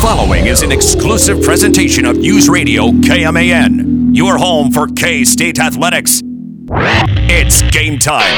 following 0.00 0.46
is 0.46 0.62
an 0.62 0.70
exclusive 0.70 1.42
presentation 1.42 2.04
of 2.04 2.16
News 2.16 2.48
Radio 2.48 2.90
KMAN, 2.90 4.14
your 4.14 4.38
home 4.38 4.70
for 4.70 4.86
K 4.86 5.24
State 5.24 5.58
Athletics. 5.58 6.22
It's 7.30 7.62
game 7.70 7.98
time. 7.98 8.36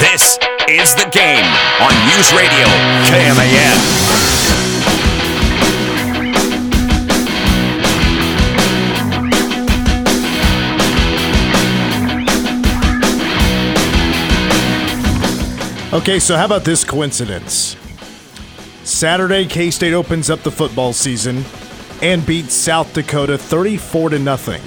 This 0.00 0.38
is 0.68 0.94
the 0.94 1.08
game 1.12 1.44
on 1.80 1.92
News 2.08 2.32
Radio 2.32 2.66
KMAN. 3.12 4.22
Okay, 15.92 16.18
so 16.18 16.36
how 16.36 16.46
about 16.46 16.64
this 16.64 16.84
coincidence? 16.84 17.76
Saturday, 19.02 19.46
K 19.46 19.72
State 19.72 19.94
opens 19.94 20.30
up 20.30 20.44
the 20.44 20.50
football 20.52 20.92
season 20.92 21.44
and 22.02 22.24
beats 22.24 22.54
South 22.54 22.94
Dakota 22.94 23.36
34 23.36 24.10
to 24.10 24.18
nothing. 24.20 24.62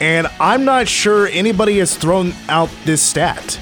And 0.00 0.28
I'm 0.38 0.64
not 0.64 0.86
sure 0.86 1.26
anybody 1.26 1.78
has 1.78 1.96
thrown 1.96 2.32
out 2.48 2.70
this 2.84 3.02
stat. 3.02 3.58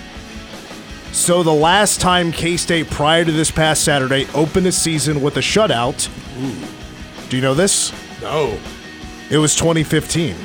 So 1.13 1.43
the 1.43 1.55
last 1.55 1.99
time 1.99 2.31
K 2.31 2.59
State 2.59 2.91
prior 2.91 3.25
to 3.25 3.33
this 3.33 3.51
past 3.51 3.85
Saturday 3.85 4.27
opened 4.35 4.67
a 4.67 4.73
season 4.73 5.23
with 5.23 5.39
a 5.39 5.41
shutout, 5.41 6.11
do 7.31 7.37
you 7.37 7.43
know 7.43 7.55
this? 7.55 7.91
No. 8.21 8.59
It 9.31 9.39
was 9.39 9.55
2015. 9.55 10.37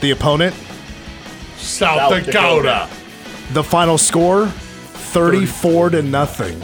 The 0.00 0.10
opponent, 0.10 0.56
South, 1.58 2.10
South 2.10 2.26
Dakota. 2.26 2.88
Dakota. 2.88 2.88
the 3.52 3.62
final 3.62 3.98
score 3.98 4.52
34 5.12 5.90
to 5.90 6.02
nothing. 6.02 6.54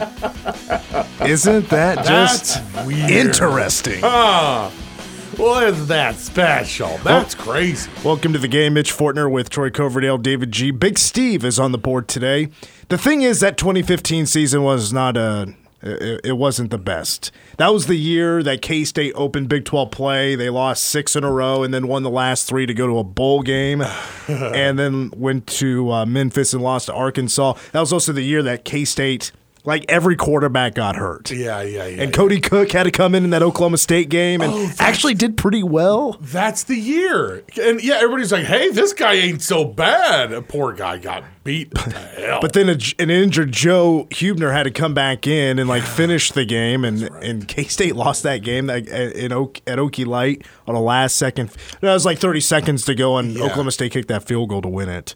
Isn't 1.27 1.69
that 1.69 2.03
just 2.03 2.59
weird. 2.85 3.11
interesting? 3.11 4.01
What 4.01 5.63
is 5.67 5.87
that 5.87 6.15
special? 6.15 6.97
That's 7.03 7.35
crazy. 7.35 7.89
Welcome 8.03 8.33
to 8.33 8.39
the 8.39 8.47
game. 8.47 8.73
Mitch 8.73 8.91
Fortner 8.91 9.31
with 9.31 9.51
Troy 9.51 9.69
Coverdale, 9.69 10.17
David 10.17 10.51
G. 10.51 10.71
Big 10.71 10.97
Steve 10.97 11.45
is 11.45 11.59
on 11.59 11.71
the 11.71 11.77
board 11.77 12.07
today. 12.07 12.49
The 12.87 12.97
thing 12.97 13.21
is 13.21 13.39
that 13.39 13.55
2015 13.55 14.25
season 14.25 14.63
was 14.63 14.91
not 14.91 15.15
a. 15.15 15.53
It 15.81 16.21
it 16.23 16.37
wasn't 16.37 16.71
the 16.71 16.77
best. 16.77 17.31
That 17.57 17.73
was 17.73 17.87
the 17.87 17.95
year 17.95 18.43
that 18.43 18.61
K 18.61 18.83
State 18.83 19.13
opened 19.15 19.49
Big 19.49 19.65
12 19.65 19.91
play. 19.91 20.35
They 20.35 20.49
lost 20.49 20.83
six 20.85 21.15
in 21.15 21.23
a 21.23 21.31
row 21.31 21.63
and 21.63 21.73
then 21.73 21.87
won 21.87 22.03
the 22.03 22.09
last 22.09 22.47
three 22.47 22.65
to 22.65 22.73
go 22.73 22.87
to 22.87 22.97
a 22.99 23.03
bowl 23.03 23.41
game, 23.41 23.81
and 24.27 24.77
then 24.77 25.11
went 25.15 25.47
to 25.47 25.91
uh, 25.91 26.05
Memphis 26.05 26.53
and 26.53 26.61
lost 26.61 26.87
to 26.87 26.93
Arkansas. 26.93 27.53
That 27.71 27.79
was 27.79 27.93
also 27.93 28.11
the 28.13 28.21
year 28.23 28.43
that 28.43 28.65
K 28.65 28.83
State, 28.85 29.31
like 29.63 29.85
every 29.89 30.15
quarterback, 30.15 30.75
got 30.75 30.95
hurt. 30.97 31.31
Yeah, 31.31 31.61
yeah, 31.61 31.85
yeah. 31.85 32.03
And 32.03 32.11
Kody 32.13 32.41
Cook 32.43 32.71
had 32.71 32.83
to 32.83 32.91
come 32.91 33.15
in 33.15 33.23
in 33.23 33.29
that 33.31 33.41
Oklahoma 33.43 33.77
State 33.77 34.09
game 34.09 34.41
and 34.41 34.51
Oh, 34.53 34.71
actually 34.79 35.13
did 35.13 35.37
pretty 35.37 35.63
well. 35.63 36.17
That's 36.21 36.63
the 36.63 36.75
year. 36.75 37.43
And 37.61 37.81
yeah, 37.83 37.95
everybody's 37.95 38.31
like, 38.31 38.45
hey, 38.45 38.69
this 38.71 38.93
guy 38.93 39.13
ain't 39.13 39.41
so 39.41 39.63
bad. 39.65 40.31
A 40.33 40.41
poor 40.41 40.73
guy 40.73 40.97
got 40.97 41.23
beat 41.49 41.73
to 41.73 41.89
hell. 41.89 42.39
But 42.41 42.53
then 42.53 42.69
a, 42.69 42.77
an 42.99 43.09
injured 43.09 43.51
Joe 43.51 44.07
Hubener 44.11 44.53
had 44.53 44.63
to 44.63 44.71
come 44.71 44.93
back 44.93 45.25
in 45.25 45.57
and 45.57 45.67
like 45.67 45.83
finish 45.83 46.31
the 46.31 46.45
game, 46.45 46.85
and 46.85 47.03
and 47.23 47.47
K 47.47 47.63
State 47.63 47.95
lost 47.95 48.23
that 48.23 48.43
game 48.43 48.67
that, 48.67 48.87
in 48.87 49.31
Oak, 49.31 49.59
at 49.65 49.79
Okie 49.79 50.05
Light 50.05 50.45
on 50.67 50.75
a 50.75 50.81
last 50.81 51.15
second. 51.15 51.51
It 51.81 51.85
was 51.85 52.05
like 52.05 52.19
thirty 52.19 52.41
seconds 52.41 52.85
to 52.85 52.95
go, 52.95 53.17
and 53.17 53.35
Oklahoma 53.37 53.71
State 53.71 53.91
kicked 53.91 54.09
that 54.09 54.23
field 54.23 54.49
goal 54.49 54.61
to 54.61 54.69
win 54.69 54.89
it. 54.89 55.13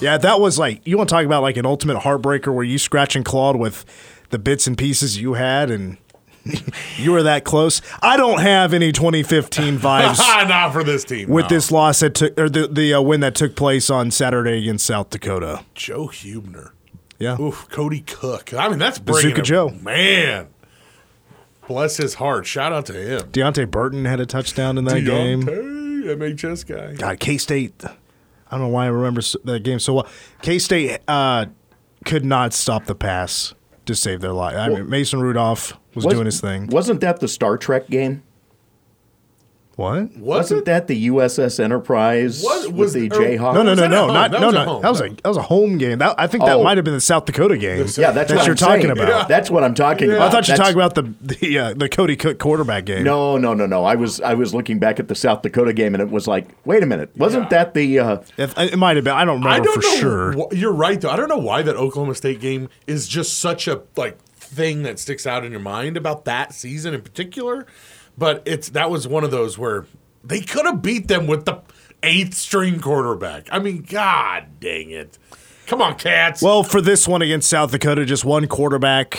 Yeah, 0.00 0.18
that 0.18 0.40
was 0.40 0.58
like 0.58 0.86
you 0.86 0.96
want 0.98 1.08
to 1.08 1.14
talk 1.14 1.24
about 1.24 1.42
like 1.42 1.56
an 1.56 1.66
ultimate 1.66 1.98
heartbreaker 1.98 2.54
where 2.54 2.64
you 2.64 2.78
scratch 2.78 3.16
and 3.16 3.24
clawed 3.24 3.56
with 3.56 3.84
the 4.30 4.38
bits 4.38 4.66
and 4.66 4.76
pieces 4.76 5.18
you 5.18 5.34
had, 5.34 5.70
and 5.70 5.96
you 6.96 7.12
were 7.12 7.22
that 7.24 7.44
close. 7.44 7.82
I 8.02 8.16
don't 8.16 8.40
have 8.40 8.72
any 8.72 8.92
2015 8.92 9.78
vibes. 9.78 10.18
not 10.48 10.72
for 10.72 10.82
this 10.82 11.04
team. 11.04 11.28
With 11.28 11.44
no. 11.44 11.48
this 11.48 11.70
loss 11.70 12.00
that 12.00 12.14
took, 12.14 12.38
or 12.38 12.48
the 12.48 12.66
the 12.66 12.94
uh, 12.94 13.00
win 13.00 13.20
that 13.20 13.34
took 13.34 13.56
place 13.56 13.90
on 13.90 14.10
Saturday 14.10 14.58
against 14.58 14.86
South 14.86 15.10
Dakota, 15.10 15.64
Joe 15.74 16.08
Hubener. 16.08 16.70
yeah, 17.18 17.40
Oof, 17.40 17.68
Kody 17.68 18.06
Cook. 18.06 18.54
I 18.54 18.68
mean, 18.68 18.78
that's 18.78 18.98
bringing 18.98 19.30
Bazooka 19.30 19.42
Joe. 19.42 19.70
Man. 19.70 20.48
Bless 21.68 21.98
his 21.98 22.14
heart. 22.14 22.46
Shout 22.46 22.72
out 22.72 22.86
to 22.86 22.92
him. 22.94 23.30
Deante 23.30 23.70
Burton 23.70 24.04
had 24.04 24.18
a 24.18 24.26
touchdown 24.26 24.76
in 24.76 24.86
that 24.86 25.04
game. 25.04 25.42
Deante, 25.44 26.34
MHS 26.34 26.66
guy. 26.66 26.94
God, 26.94 27.20
K 27.20 27.38
State. 27.38 27.84
I 27.84 28.58
don't 28.58 28.62
know 28.62 28.68
why 28.68 28.86
I 28.86 28.88
remember 28.88 29.20
that 29.44 29.62
game 29.62 29.78
so 29.78 29.94
well. 29.94 30.08
K 30.42 30.58
State 30.58 30.98
uh, 31.06 31.46
could 32.04 32.24
not 32.24 32.52
stop 32.54 32.86
the 32.86 32.96
pass 32.96 33.54
to 33.86 33.94
save 33.94 34.20
their 34.20 34.32
life. 34.32 34.56
I 34.56 34.68
mean, 34.68 34.88
Mason 34.88 35.20
Rudolph 35.20 35.78
was 35.94 36.04
Was- 36.04 36.14
doing 36.14 36.26
his 36.26 36.40
thing. 36.40 36.66
Wasn't 36.68 37.00
that 37.00 37.20
the 37.20 37.28
Star 37.28 37.56
Trek 37.56 37.88
game? 37.88 38.22
What? 39.76 40.10
Was 40.18 40.18
Wasn't 40.18 40.58
it? 40.58 40.64
that 40.66 40.88
the 40.88 41.06
USS 41.08 41.58
Enterprise 41.58 42.42
Was- 42.44 42.66
with 42.66 42.76
was- 42.76 42.92
the 42.92 43.06
or- 43.06 43.14
Jayhawks? 43.18 43.54
No, 43.54 43.62
no, 43.62 43.70
was 43.70 43.78
no, 43.78 43.82
that 43.84 43.88
no, 43.90 44.06
not 44.12 44.30
no, 44.30 44.46
was 44.48 44.54
no. 44.54 44.80
That 44.82 44.90
was 44.90 45.00
a 45.00 45.08
that 45.08 45.24
was 45.28 45.36
a 45.38 45.42
home 45.42 45.78
game. 45.78 45.98
That 45.98 46.16
I 46.18 46.26
think 46.26 46.44
that 46.44 46.56
Oh. 46.56 46.62
might 46.64 46.76
have 46.76 46.84
been 46.84 46.92
the 46.92 47.00
South 47.00 47.24
Dakota 47.24 47.56
game. 47.56 47.78
Yeah, 47.96 48.10
that's 48.10 48.28
that 48.30 48.36
what 48.36 48.44
you're 48.46 48.50
I'm 48.52 48.56
talking 48.56 48.82
saying. 48.82 48.90
about. 48.98 49.28
That's 49.28 49.50
what 49.50 49.64
I'm 49.64 49.72
talking 49.74 50.10
about. 50.10 50.28
I 50.28 50.30
thought 50.30 50.46
you 50.48 50.52
were 50.52 50.58
talking 50.58 50.74
about 50.74 50.96
the 50.96 51.14
the 51.22 51.58
uh, 51.58 51.74
the 51.74 51.88
Kody 51.88 52.18
Cook 52.18 52.38
quarterback 52.38 52.84
game. 52.84 53.04
No, 53.04 53.38
no, 53.38 53.54
no, 53.54 53.64
no. 53.64 53.84
I 53.86 53.94
was 53.94 54.20
I 54.20 54.34
was 54.34 54.52
looking 54.52 54.78
back 54.80 55.00
at 55.00 55.08
the 55.08 55.14
South 55.14 55.40
Dakota 55.40 55.72
game, 55.72 55.94
and 55.94 56.02
it 56.02 56.10
was 56.10 56.28
like, 56.28 56.48
wait 56.66 56.82
a 56.82 56.86
minute, 56.86 57.10
wasn't 57.16 57.48
that 57.48 57.72
the? 57.72 58.00
Uh, 58.00 58.18
If- 58.36 58.58
it 58.58 58.76
might 58.76 58.96
have 58.96 59.04
been. 59.04 59.14
I 59.14 59.24
don't 59.24 59.40
remember 59.42 59.48
I 59.48 59.60
don't 59.60 59.82
for 59.82 59.88
know. 59.88 59.96
sure. 59.96 60.32
wh- 60.32 60.54
you're 60.54 60.72
right 60.74 61.00
though. 61.00 61.10
I 61.10 61.16
don't 61.16 61.28
know 61.28 61.38
why 61.38 61.62
that 61.62 61.76
Oklahoma 61.76 62.16
State 62.16 62.40
game 62.42 62.68
is 62.86 63.08
just 63.08 63.38
such 63.38 63.66
a 63.66 63.80
like 63.96 64.18
thing 64.50 64.82
that 64.82 64.98
sticks 64.98 65.26
out 65.26 65.44
in 65.44 65.52
your 65.52 65.60
mind 65.60 65.96
about 65.96 66.24
that 66.24 66.52
season 66.52 66.94
in 66.94 67.02
particular. 67.02 67.66
But 68.18 68.42
it's 68.44 68.68
that 68.70 68.90
was 68.90 69.06
one 69.08 69.24
of 69.24 69.30
those 69.30 69.56
where 69.56 69.86
they 70.22 70.40
could 70.40 70.66
have 70.66 70.82
beat 70.82 71.08
them 71.08 71.26
with 71.26 71.44
the 71.44 71.62
eighth 72.02 72.34
string 72.34 72.80
quarterback. 72.80 73.48
I 73.50 73.58
mean, 73.58 73.82
god 73.82 74.60
dang 74.60 74.90
it. 74.90 75.18
Come 75.66 75.80
on, 75.80 75.96
cats. 75.96 76.42
Well, 76.42 76.64
for 76.64 76.80
this 76.80 77.06
one 77.06 77.22
against 77.22 77.48
South 77.48 77.70
Dakota, 77.70 78.04
just 78.04 78.24
one 78.24 78.48
quarterback 78.48 79.18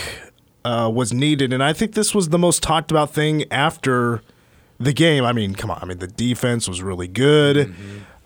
uh, 0.66 0.92
was 0.94 1.14
needed, 1.14 1.54
and 1.54 1.64
I 1.64 1.72
think 1.72 1.94
this 1.94 2.14
was 2.14 2.30
the 2.30 2.38
most 2.38 2.62
talked 2.62 2.92
about 2.92 3.14
thing 3.14 3.46
after 3.50 4.22
the 4.78 4.92
game. 4.92 5.24
I 5.24 5.32
mean, 5.32 5.56
come 5.56 5.72
on. 5.72 5.80
I 5.82 5.86
mean, 5.86 6.00
the 6.00 6.08
defense 6.08 6.68
was 6.68 6.82
really 6.82 7.08
good. 7.08 7.74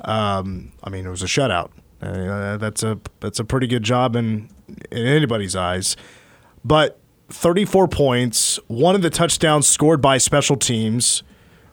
Um, 0.01 0.72
I 0.83 0.89
mean, 0.89 1.05
it 1.05 1.09
was 1.09 1.22
a 1.22 1.27
shutout. 1.27 1.69
Uh, 2.01 2.57
that's 2.57 2.83
a 2.83 2.99
that's 3.19 3.39
a 3.39 3.43
pretty 3.43 3.67
good 3.67 3.83
job 3.83 4.16
in 4.16 4.49
in 4.91 5.05
anybody's 5.05 5.55
eyes. 5.55 5.95
But 6.65 6.99
34 7.29 7.87
points, 7.87 8.59
one 8.67 8.95
of 8.95 9.03
the 9.03 9.11
touchdowns 9.11 9.67
scored 9.67 10.01
by 10.01 10.17
special 10.17 10.57
teams, 10.57 11.21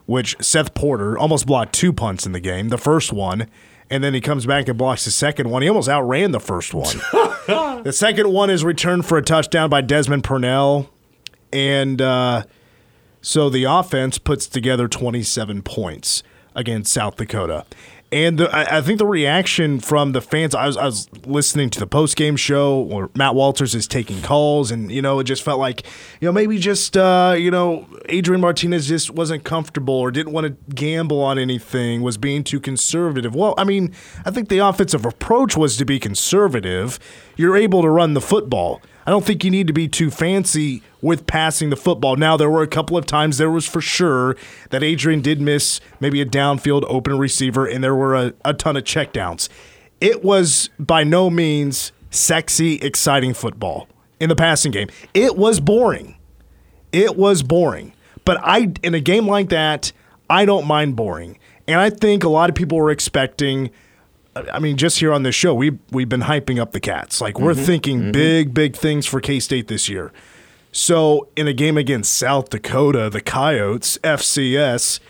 which 0.04 0.36
Seth 0.38 0.74
Porter 0.74 1.16
almost 1.18 1.46
blocked 1.46 1.72
two 1.72 1.94
punts 1.94 2.26
in 2.26 2.32
the 2.32 2.40
game. 2.40 2.68
The 2.68 2.76
first 2.76 3.10
one, 3.10 3.48
and 3.88 4.04
then 4.04 4.12
he 4.12 4.20
comes 4.20 4.44
back 4.44 4.68
and 4.68 4.76
blocks 4.76 5.06
the 5.06 5.10
second 5.10 5.48
one. 5.48 5.62
He 5.62 5.68
almost 5.68 5.88
outran 5.88 6.32
the 6.32 6.40
first 6.40 6.74
one. 6.74 6.98
the 7.82 7.92
second 7.92 8.30
one 8.30 8.50
is 8.50 8.64
returned 8.64 9.06
for 9.06 9.16
a 9.16 9.22
touchdown 9.22 9.70
by 9.70 9.80
Desmond 9.80 10.24
Purnell, 10.24 10.90
and 11.52 12.02
uh, 12.02 12.44
so 13.22 13.48
the 13.48 13.64
offense 13.64 14.18
puts 14.18 14.46
together 14.46 14.88
27 14.88 15.62
points 15.62 16.22
against 16.54 16.92
South 16.92 17.16
Dakota. 17.16 17.64
And 18.12 18.38
the, 18.38 18.54
I, 18.54 18.78
I 18.78 18.80
think 18.82 18.98
the 18.98 19.06
reaction 19.06 19.80
from 19.80 20.12
the 20.12 20.20
fans, 20.20 20.54
I 20.54 20.66
was, 20.66 20.76
I 20.76 20.84
was 20.84 21.08
listening 21.24 21.70
to 21.70 21.80
the 21.80 21.86
post 21.86 22.14
game 22.14 22.36
show 22.36 22.80
where 22.80 23.08
Matt 23.14 23.34
Walters 23.34 23.74
is 23.74 23.86
taking 23.86 24.20
calls, 24.20 24.70
and, 24.70 24.92
you 24.92 25.00
know, 25.00 25.18
it 25.18 25.24
just 25.24 25.42
felt 25.42 25.58
like, 25.58 25.86
you 26.20 26.28
know, 26.28 26.32
maybe 26.32 26.58
just, 26.58 26.94
uh, 26.94 27.34
you 27.38 27.50
know, 27.50 27.88
Adrian 28.10 28.42
Martinez 28.42 28.86
just 28.86 29.10
wasn't 29.10 29.44
comfortable 29.44 29.94
or 29.94 30.10
didn't 30.10 30.34
want 30.34 30.46
to 30.46 30.74
gamble 30.74 31.22
on 31.22 31.38
anything, 31.38 32.02
was 32.02 32.18
being 32.18 32.44
too 32.44 32.60
conservative. 32.60 33.34
Well, 33.34 33.54
I 33.56 33.64
mean, 33.64 33.94
I 34.26 34.30
think 34.30 34.50
the 34.50 34.58
offensive 34.58 35.06
approach 35.06 35.56
was 35.56 35.78
to 35.78 35.86
be 35.86 35.98
conservative. 35.98 36.98
You're 37.38 37.56
able 37.56 37.80
to 37.80 37.88
run 37.88 38.12
the 38.12 38.20
football. 38.20 38.82
I 39.06 39.10
don't 39.10 39.24
think 39.24 39.44
you 39.44 39.50
need 39.50 39.66
to 39.66 39.72
be 39.72 39.88
too 39.88 40.10
fancy 40.10 40.82
with 41.00 41.26
passing 41.26 41.70
the 41.70 41.76
football. 41.76 42.16
Now, 42.16 42.36
there 42.36 42.50
were 42.50 42.62
a 42.62 42.68
couple 42.68 42.96
of 42.96 43.06
times 43.06 43.38
there 43.38 43.50
was 43.50 43.66
for 43.66 43.80
sure 43.80 44.36
that 44.70 44.82
Adrian 44.82 45.20
did 45.20 45.40
miss 45.40 45.80
maybe 46.00 46.20
a 46.20 46.26
downfield 46.26 46.84
open 46.86 47.18
receiver, 47.18 47.66
and 47.66 47.82
there 47.82 47.94
were 47.94 48.14
a, 48.14 48.34
a 48.44 48.54
ton 48.54 48.76
of 48.76 48.84
checkdowns. 48.84 49.48
It 50.00 50.24
was 50.24 50.70
by 50.78 51.04
no 51.04 51.30
means 51.30 51.92
sexy, 52.10 52.76
exciting 52.76 53.34
football 53.34 53.88
in 54.20 54.28
the 54.28 54.36
passing 54.36 54.70
game. 54.70 54.88
It 55.14 55.36
was 55.36 55.58
boring. 55.58 56.16
It 56.92 57.16
was 57.16 57.42
boring. 57.42 57.92
But 58.24 58.38
I 58.42 58.72
in 58.82 58.94
a 58.94 59.00
game 59.00 59.26
like 59.26 59.48
that, 59.48 59.92
I 60.30 60.44
don't 60.44 60.66
mind 60.66 60.94
boring. 60.94 61.38
And 61.66 61.80
I 61.80 61.90
think 61.90 62.24
a 62.24 62.28
lot 62.28 62.50
of 62.50 62.56
people 62.56 62.78
were 62.78 62.90
expecting 62.90 63.70
I 64.34 64.58
mean, 64.58 64.76
just 64.76 64.98
here 64.98 65.12
on 65.12 65.22
this 65.24 65.34
show, 65.34 65.54
we 65.54 65.78
we've 65.90 66.08
been 66.08 66.22
hyping 66.22 66.58
up 66.58 66.72
the 66.72 66.80
Cats. 66.80 67.20
Like 67.20 67.38
we're 67.38 67.54
thinking 67.54 68.12
big, 68.12 68.54
big 68.54 68.74
things 68.76 69.06
for 69.06 69.20
K 69.20 69.40
State 69.40 69.68
this 69.68 69.88
year. 69.88 70.12
So 70.72 71.28
in 71.36 71.46
a 71.46 71.52
game 71.52 71.76
against 71.76 72.14
South 72.16 72.48
Dakota, 72.48 73.10
the 73.10 73.20
Coyotes, 73.20 73.98
FCS, 73.98 75.00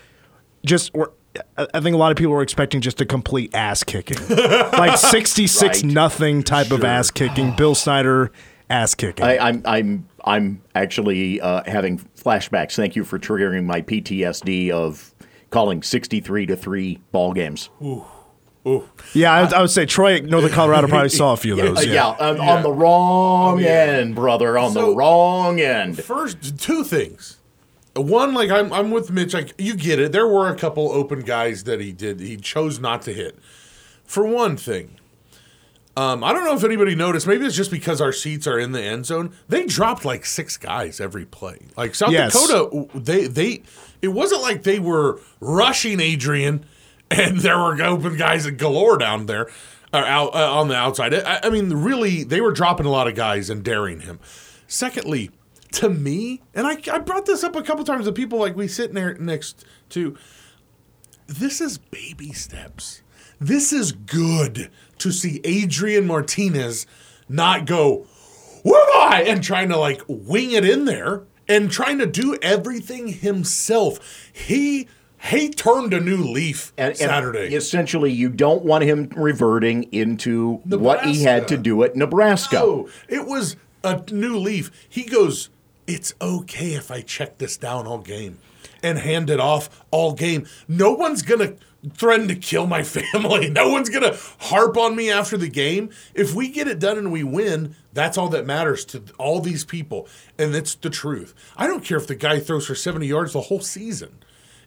just 0.65 0.93
were. 0.93 1.11
I 1.57 1.79
think 1.79 1.95
a 1.95 1.97
lot 1.97 2.11
of 2.11 2.17
people 2.17 2.33
were 2.33 2.43
expecting 2.43 2.79
just 2.79 3.01
a 3.01 3.05
complete 3.07 3.55
ass 3.55 3.83
kicking, 3.83 4.17
like 4.37 4.97
sixty-six 4.99 5.83
Right. 5.83 5.91
nothing 5.91 6.43
type 6.43 6.69
of 6.71 6.83
ass 6.83 7.09
kicking. 7.09 7.55
Bill 7.55 7.73
Snyder 7.73 8.31
ass 8.69 8.93
kicking. 8.93 9.25
I, 9.25 9.37
I'm 9.39 9.61
I'm 9.65 10.07
I'm 10.25 10.61
actually 10.75 11.41
uh, 11.41 11.63
having 11.65 11.97
flashbacks. 12.17 12.75
Thank 12.75 12.95
you 12.95 13.03
for 13.03 13.17
triggering 13.17 13.65
my 13.65 13.81
PTSD 13.81 14.69
of 14.69 15.13
calling 15.49 15.81
63 15.81 16.45
to 16.47 16.55
3 16.55 16.99
ball 17.11 17.33
games. 17.33 17.69
Yeah, 19.13 19.33
I, 19.33 19.57
I 19.57 19.61
would 19.61 19.69
say 19.71 19.85
Troy, 19.85 20.19
Northern 20.21 20.51
Colorado 20.51 20.87
probably 20.87 21.09
saw 21.09 21.33
a 21.33 21.37
few 21.37 21.53
of 21.53 21.59
those. 21.75 21.85
yeah, 21.85 21.93
Yeah. 21.93 22.07
on, 22.29 22.39
on 22.39 22.63
the 22.63 22.71
wrong 22.71 23.59
yeah. 23.59 23.67
end, 23.67 24.15
brother, 24.15 24.57
on 24.57 24.73
the 24.73 24.87
wrong 24.95 25.59
end. 25.59 26.01
First, 26.03 26.59
two 26.59 26.83
things. 26.83 27.37
One, 27.95 28.33
like 28.33 28.49
I'm, 28.49 28.71
I'm 28.73 28.89
with 28.89 29.11
Mitch. 29.11 29.33
Like 29.33 29.53
you 29.59 29.75
get 29.75 29.99
it. 29.99 30.11
There 30.13 30.27
were 30.27 30.47
a 30.49 30.55
couple 30.55 30.91
open 30.91 31.19
guys 31.21 31.65
that 31.65 31.79
he 31.79 31.91
did. 31.91 32.19
He 32.21 32.37
chose 32.37 32.79
not 32.79 33.01
to 33.03 33.13
hit. 33.13 33.37
For 34.05 34.25
one 34.25 34.57
thing, 34.57 34.97
um, 35.95 36.23
I 36.23 36.33
don't 36.33 36.43
know 36.43 36.55
if 36.55 36.63
anybody 36.63 36.95
noticed. 36.95 37.27
Maybe 37.27 37.45
it's 37.45 37.55
just 37.55 37.69
because 37.69 38.01
our 38.01 38.11
seats 38.11 38.47
are 38.47 38.57
in 38.57 38.71
the 38.71 38.81
end 38.81 39.05
zone. 39.05 39.31
They 39.47 39.65
dropped 39.67 40.05
like 40.05 40.25
six 40.25 40.57
guys 40.57 40.99
every 40.99 41.25
play. 41.25 41.59
Like 41.77 41.93
South 41.93 42.11
Yes. 42.11 42.33
Dakota, 42.33 42.87
they 42.95 43.27
they. 43.27 43.61
It 44.01 44.07
wasn't 44.07 44.41
like 44.41 44.63
they 44.63 44.79
were 44.79 45.21
rushing 45.39 45.99
Adrian, 45.99 46.65
and 47.19 47.39
there 47.39 47.57
were 47.57 47.81
open 47.83 48.17
guys 48.17 48.49
galore 48.51 48.97
down 48.97 49.27
there, 49.27 49.47
or 49.93 50.05
out 50.05 50.33
uh, 50.33 50.59
on 50.59 50.67
the 50.67 50.75
outside. 50.75 51.13
I, 51.13 51.41
I 51.43 51.49
mean, 51.49 51.71
really, 51.71 52.23
they 52.23 52.41
were 52.41 52.51
dropping 52.51 52.85
a 52.85 52.89
lot 52.89 53.07
of 53.07 53.15
guys 53.15 53.49
and 53.49 53.63
daring 53.63 54.01
him. 54.01 54.19
Secondly, 54.67 55.29
to 55.73 55.89
me, 55.89 56.41
and 56.53 56.65
I, 56.65 56.77
I 56.91 56.99
brought 56.99 57.25
this 57.25 57.43
up 57.43 57.55
a 57.55 57.61
couple 57.61 57.83
times 57.83 58.05
to 58.05 58.11
people 58.11 58.39
like 58.39 58.55
we 58.55 58.67
sit 58.67 58.93
there 58.93 59.15
next 59.15 59.63
to. 59.89 60.17
This 61.27 61.61
is 61.61 61.77
baby 61.77 62.33
steps. 62.33 63.01
This 63.39 63.71
is 63.71 63.91
good 63.91 64.71
to 64.97 65.11
see 65.11 65.39
Adrian 65.43 66.07
Martinez 66.07 66.85
not 67.29 67.65
go, 67.65 68.07
where 68.63 68.81
am 68.81 69.13
I? 69.13 69.23
And 69.23 69.43
trying 69.43 69.69
to 69.69 69.77
like 69.77 70.01
wing 70.07 70.51
it 70.51 70.65
in 70.65 70.85
there 70.85 71.23
and 71.47 71.71
trying 71.71 71.99
to 71.99 72.05
do 72.05 72.37
everything 72.41 73.07
himself. 73.07 73.99
He 74.31 74.87
he 75.29 75.49
turned 75.49 75.93
a 75.93 75.99
new 75.99 76.17
leaf 76.17 76.73
And, 76.77 76.89
and 76.89 76.97
Saturday. 76.97 77.53
essentially, 77.55 78.11
you 78.11 78.29
don't 78.29 78.63
want 78.63 78.83
him 78.83 79.09
reverting 79.15 79.83
into 79.91 80.55
what 80.65 81.05
he 81.05 81.23
had 81.23 81.47
to 81.49 81.57
do 81.57 81.83
at 81.83 81.95
Nebraska. 81.95 82.55
No, 82.57 82.89
it 83.07 83.25
was 83.27 83.55
a 83.83 84.03
new 84.11 84.37
leaf. 84.37 84.69
He 84.89 85.03
goes, 85.03 85.49
It's 85.87 86.13
okay 86.21 86.73
if 86.73 86.91
I 86.91 87.01
check 87.01 87.37
this 87.37 87.57
down 87.57 87.87
all 87.87 87.99
game 87.99 88.39
and 88.81 88.97
hand 88.97 89.29
it 89.29 89.39
off 89.39 89.83
all 89.91 90.13
game. 90.13 90.45
No 90.67 90.91
one's 90.93 91.21
going 91.21 91.39
to 91.39 91.55
threaten 91.95 92.27
to 92.29 92.35
kill 92.35 92.65
my 92.67 92.83
family. 92.83 93.49
No 93.49 93.69
one's 93.69 93.89
going 93.89 94.03
to 94.03 94.17
harp 94.39 94.77
on 94.77 94.95
me 94.95 95.09
after 95.11 95.37
the 95.37 95.49
game. 95.49 95.89
If 96.13 96.33
we 96.33 96.49
get 96.49 96.67
it 96.67 96.79
done 96.79 96.97
and 96.97 97.11
we 97.11 97.23
win, 97.23 97.75
that's 97.93 98.17
all 98.17 98.29
that 98.29 98.45
matters 98.45 98.83
to 98.85 99.03
all 99.17 99.39
these 99.41 99.63
people. 99.65 100.07
And 100.37 100.53
it's 100.55 100.75
the 100.75 100.89
truth. 100.89 101.33
I 101.57 101.67
don't 101.67 101.83
care 101.83 101.97
if 101.97 102.07
the 102.07 102.15
guy 102.15 102.39
throws 102.39 102.67
for 102.67 102.75
70 102.75 103.05
yards 103.07 103.33
the 103.33 103.41
whole 103.41 103.61
season. 103.61 104.17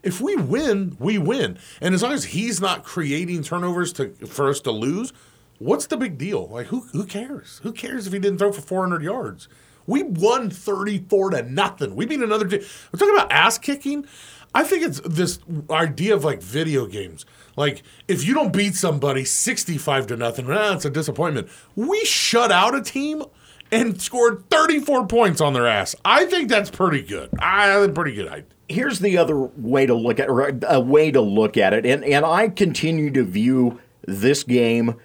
If 0.06 0.20
we 0.20 0.36
win, 0.36 0.96
we 1.00 1.18
win. 1.18 1.58
And 1.80 1.92
as 1.92 2.00
long 2.00 2.12
as 2.12 2.26
he's 2.26 2.60
not 2.60 2.84
creating 2.84 3.42
turnovers 3.42 3.92
to 3.94 4.10
for 4.24 4.48
us 4.48 4.60
to 4.60 4.70
lose, 4.70 5.12
what's 5.58 5.88
the 5.88 5.96
big 5.96 6.16
deal? 6.16 6.46
Like 6.46 6.66
who 6.66 6.82
who 6.92 7.04
cares? 7.04 7.58
Who 7.64 7.72
cares 7.72 8.06
if 8.06 8.12
he 8.12 8.20
didn't 8.20 8.38
throw 8.38 8.52
for 8.52 8.60
400 8.60 9.02
yards? 9.02 9.48
We 9.84 10.04
won 10.04 10.48
34 10.48 11.30
to 11.30 11.42
nothing. 11.42 11.96
We 11.96 12.06
beat 12.06 12.20
another 12.20 12.46
team. 12.46 12.60
We're 12.92 12.98
talking 13.00 13.16
about 13.16 13.32
ass 13.32 13.58
kicking. 13.58 14.06
I 14.54 14.62
think 14.62 14.84
it's 14.84 15.00
this 15.00 15.40
idea 15.70 16.14
of 16.14 16.24
like 16.24 16.40
video 16.40 16.86
games. 16.86 17.26
Like 17.56 17.82
if 18.06 18.24
you 18.24 18.32
don't 18.32 18.52
beat 18.52 18.76
somebody 18.76 19.24
65 19.24 20.06
to 20.06 20.16
nothing, 20.16 20.46
that's 20.46 20.76
it's 20.76 20.84
a 20.84 20.90
disappointment. 20.90 21.48
We 21.74 22.04
shut 22.04 22.52
out 22.52 22.76
a 22.76 22.80
team 22.80 23.24
and 23.72 24.00
scored 24.00 24.48
34 24.50 25.08
points 25.08 25.40
on 25.40 25.52
their 25.52 25.66
ass. 25.66 25.96
I 26.04 26.26
think 26.26 26.48
that's 26.48 26.70
pretty 26.70 27.02
good. 27.02 27.30
I 27.40 27.80
think 27.80 27.96
pretty 27.96 28.14
good. 28.14 28.28
I 28.28 28.44
here's 28.68 28.98
the 29.00 29.16
other 29.16 29.38
way 29.38 29.86
to 29.86 29.94
look 29.94 30.18
at 30.18 30.28
or 30.28 30.58
a 30.66 30.80
way 30.80 31.10
to 31.10 31.20
look 31.20 31.56
at 31.56 31.72
it 31.72 31.86
and 31.86 32.04
and 32.04 32.24
I 32.24 32.48
continue 32.48 33.10
to 33.10 33.24
view 33.24 33.80
this 34.02 34.42
game 34.42 34.96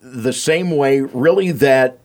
the 0.00 0.32
same 0.32 0.70
way 0.70 1.00
really 1.00 1.50
that 1.52 1.98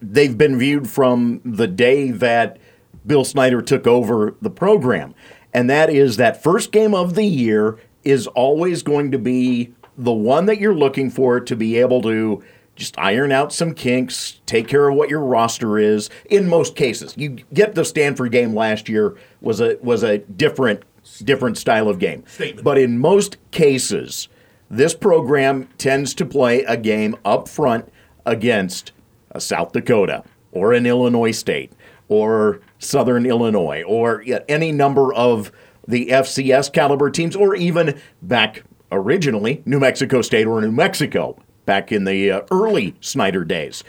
they've 0.00 0.36
been 0.36 0.58
viewed 0.58 0.88
from 0.88 1.40
the 1.44 1.66
day 1.66 2.10
that 2.10 2.58
Bill 3.06 3.24
Snyder 3.24 3.60
took 3.60 3.86
over 3.86 4.34
the 4.40 4.50
program 4.50 5.14
and 5.52 5.68
that 5.68 5.90
is 5.90 6.16
that 6.16 6.42
first 6.42 6.72
game 6.72 6.94
of 6.94 7.14
the 7.14 7.26
year 7.26 7.78
is 8.04 8.26
always 8.28 8.82
going 8.82 9.10
to 9.10 9.18
be 9.18 9.74
the 9.98 10.12
one 10.12 10.46
that 10.46 10.58
you're 10.58 10.74
looking 10.74 11.10
for 11.10 11.40
to 11.40 11.54
be 11.54 11.76
able 11.76 12.00
to 12.02 12.42
just 12.76 12.98
iron 12.98 13.32
out 13.32 13.52
some 13.52 13.74
kinks, 13.74 14.40
take 14.46 14.66
care 14.66 14.88
of 14.88 14.96
what 14.96 15.10
your 15.10 15.20
roster 15.20 15.78
is. 15.78 16.08
In 16.30 16.48
most 16.48 16.74
cases, 16.74 17.14
you 17.16 17.30
get 17.52 17.74
the 17.74 17.84
Stanford 17.84 18.32
game 18.32 18.54
last 18.54 18.88
year 18.88 19.16
was 19.40 19.60
a 19.60 19.76
was 19.82 20.02
a 20.02 20.18
different 20.18 20.82
different 21.24 21.58
style 21.58 21.88
of 21.88 21.98
game. 21.98 22.24
Statement. 22.26 22.64
But 22.64 22.78
in 22.78 22.98
most 22.98 23.36
cases, 23.50 24.28
this 24.70 24.94
program 24.94 25.68
tends 25.78 26.14
to 26.14 26.26
play 26.26 26.62
a 26.64 26.76
game 26.76 27.16
up 27.24 27.48
front 27.48 27.92
against 28.24 28.92
a 29.30 29.40
South 29.40 29.72
Dakota 29.72 30.24
or 30.50 30.72
an 30.72 30.86
Illinois 30.86 31.32
State 31.32 31.72
or 32.08 32.60
Southern 32.78 33.26
Illinois 33.26 33.82
or 33.82 34.24
any 34.48 34.72
number 34.72 35.12
of 35.14 35.52
the 35.86 36.08
FCS 36.08 36.72
caliber 36.72 37.10
teams 37.10 37.34
or 37.34 37.54
even 37.54 38.00
back 38.22 38.62
originally 38.90 39.62
New 39.64 39.80
Mexico 39.80 40.22
State 40.22 40.46
or 40.46 40.60
New 40.60 40.72
Mexico 40.72 41.38
back 41.64 41.92
in 41.92 42.04
the 42.04 42.30
uh, 42.30 42.42
early 42.50 42.94
Snyder 43.00 43.44
days. 43.44 43.84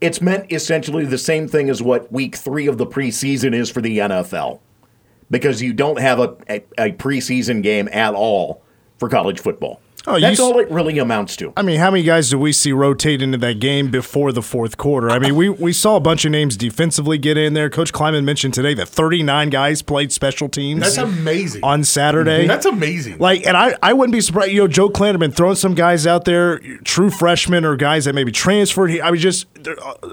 It's 0.00 0.20
meant 0.20 0.52
essentially 0.52 1.04
the 1.04 1.18
same 1.18 1.48
thing 1.48 1.68
as 1.70 1.82
what 1.82 2.12
week 2.12 2.36
three 2.36 2.66
of 2.68 2.78
the 2.78 2.86
preseason 2.86 3.52
is 3.52 3.68
for 3.68 3.80
the 3.80 3.98
NFL 3.98 4.60
because 5.30 5.60
you 5.60 5.72
don't 5.72 5.98
have 5.98 6.20
a, 6.20 6.36
a, 6.48 6.56
a 6.78 6.92
preseason 6.92 7.62
game 7.62 7.88
at 7.92 8.14
all 8.14 8.62
for 8.98 9.08
college 9.08 9.40
football. 9.40 9.80
Oh, 10.10 10.18
That's 10.18 10.40
all 10.40 10.58
it 10.58 10.70
really 10.70 10.98
amounts 10.98 11.36
to. 11.36 11.52
I 11.56 11.62
mean, 11.62 11.78
how 11.78 11.90
many 11.90 12.02
guys 12.02 12.30
do 12.30 12.38
we 12.38 12.52
see 12.52 12.72
rotate 12.72 13.20
into 13.20 13.36
that 13.38 13.60
game 13.60 13.90
before 13.90 14.32
the 14.32 14.40
fourth 14.40 14.78
quarter? 14.78 15.10
I 15.10 15.18
mean, 15.18 15.36
we, 15.36 15.50
we 15.50 15.72
saw 15.72 15.96
a 15.96 16.00
bunch 16.00 16.24
of 16.24 16.30
names 16.30 16.56
defensively 16.56 17.18
get 17.18 17.36
in 17.36 17.52
there. 17.52 17.68
Coach 17.68 17.92
Klieman 17.92 18.24
mentioned 18.24 18.54
today 18.54 18.72
that 18.74 18.88
39 18.88 19.50
guys 19.50 19.82
played 19.82 20.10
special 20.10 20.48
teams. 20.48 20.80
That's 20.80 20.96
amazing. 20.96 21.62
on 21.62 21.84
Saturday. 21.84 22.46
That's 22.46 22.64
amazing. 22.66 23.18
Like, 23.18 23.46
and 23.46 23.56
I, 23.56 23.74
I 23.82 23.92
wouldn't 23.92 24.14
be 24.14 24.22
surprised. 24.22 24.52
You 24.52 24.62
know, 24.62 24.68
Joe 24.68 24.88
Klanderman 24.88 25.34
throwing 25.34 25.56
some 25.56 25.74
guys 25.74 26.06
out 26.06 26.24
there, 26.24 26.58
true 26.84 27.10
freshmen 27.10 27.64
or 27.66 27.76
guys 27.76 28.06
that 28.06 28.14
maybe 28.14 28.32
transferred. 28.32 28.90
I 29.00 29.10
mean, 29.10 29.20
just 29.20 29.46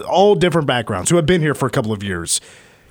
all 0.09 0.36
different 0.36 0.68
backgrounds 0.68 1.09
who 1.09 1.15
have 1.15 1.25
been 1.25 1.41
here 1.41 1.53
for 1.56 1.68
a 1.68 1.71
couple 1.71 1.94
of 1.94 2.03
years. 2.03 2.41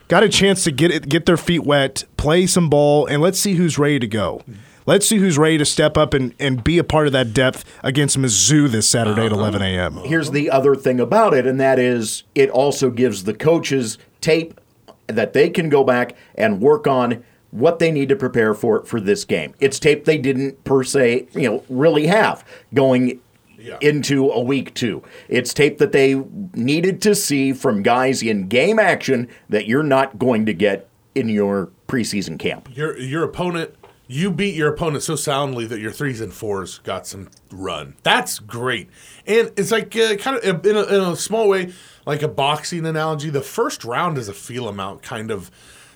Got 0.08 0.22
a 0.22 0.28
chance 0.28 0.64
to 0.64 0.70
get 0.70 0.90
it, 0.90 1.08
get 1.08 1.26
their 1.26 1.36
feet 1.36 1.64
wet, 1.64 2.04
play 2.16 2.46
some 2.46 2.68
ball, 2.68 3.06
and 3.06 3.22
let's 3.22 3.38
see 3.38 3.54
who's 3.54 3.78
ready 3.78 3.98
to 3.98 4.06
go. 4.06 4.42
Let's 4.86 5.06
see 5.06 5.16
who's 5.16 5.38
ready 5.38 5.56
to 5.58 5.64
step 5.64 5.96
up 5.96 6.12
and, 6.12 6.34
and 6.38 6.62
be 6.62 6.78
a 6.78 6.84
part 6.84 7.06
of 7.06 7.12
that 7.14 7.32
depth 7.32 7.64
against 7.82 8.18
Mizzou 8.18 8.68
this 8.68 8.88
Saturday 8.88 9.24
at 9.24 9.32
uh-huh. 9.32 9.40
11 9.40 9.62
a.m. 9.62 9.94
Here's 10.04 10.30
the 10.30 10.50
other 10.50 10.74
thing 10.74 11.00
about 11.00 11.32
it, 11.32 11.46
and 11.46 11.58
that 11.58 11.78
is 11.78 12.24
it 12.34 12.50
also 12.50 12.90
gives 12.90 13.24
the 13.24 13.32
coaches 13.34 13.96
tape 14.20 14.60
that 15.06 15.32
they 15.32 15.48
can 15.48 15.68
go 15.68 15.84
back 15.84 16.14
and 16.34 16.60
work 16.60 16.86
on 16.86 17.24
what 17.50 17.78
they 17.78 17.90
need 17.90 18.08
to 18.08 18.16
prepare 18.16 18.52
for 18.52 18.84
for 18.84 19.00
this 19.00 19.24
game. 19.24 19.54
It's 19.60 19.78
tape 19.78 20.04
they 20.04 20.18
didn't 20.18 20.64
per 20.64 20.82
se, 20.82 21.28
you 21.34 21.48
know, 21.48 21.64
really 21.68 22.06
have 22.08 22.44
going 22.74 23.20
Yeah. 23.58 23.78
into 23.80 24.28
a 24.30 24.40
week 24.40 24.74
two. 24.74 25.02
It's 25.28 25.54
tape 25.54 25.78
that 25.78 25.92
they 25.92 26.14
needed 26.54 27.00
to 27.02 27.14
see 27.14 27.52
from 27.54 27.82
guys 27.82 28.22
in 28.22 28.48
game 28.48 28.78
action 28.78 29.28
that 29.48 29.66
you're 29.66 29.82
not 29.84 30.18
going 30.18 30.44
to 30.46 30.52
get 30.52 30.88
in 31.14 31.28
your 31.30 31.70
preseason 31.88 32.38
camp. 32.38 32.68
your 32.76 32.98
your 32.98 33.22
opponent 33.22 33.74
you 34.06 34.30
beat 34.30 34.54
your 34.54 34.72
opponent 34.72 35.02
so 35.02 35.16
soundly 35.16 35.66
that 35.66 35.80
your 35.80 35.90
threes 35.90 36.20
and 36.20 36.32
fours 36.32 36.78
got 36.78 37.06
some 37.06 37.30
run. 37.50 37.96
That's 38.02 38.38
great. 38.38 38.90
And 39.26 39.50
it's 39.56 39.70
like 39.70 39.96
uh, 39.96 40.16
kind 40.16 40.36
of 40.36 40.66
in 40.66 40.76
a, 40.76 40.82
in 40.82 41.00
a 41.00 41.16
small 41.16 41.48
way 41.48 41.72
like 42.06 42.22
a 42.22 42.28
boxing 42.28 42.84
analogy 42.84 43.30
the 43.30 43.40
first 43.40 43.84
round 43.84 44.18
is 44.18 44.28
a 44.28 44.34
feel 44.34 44.68
out 44.78 45.02
kind 45.02 45.30
of 45.30 45.50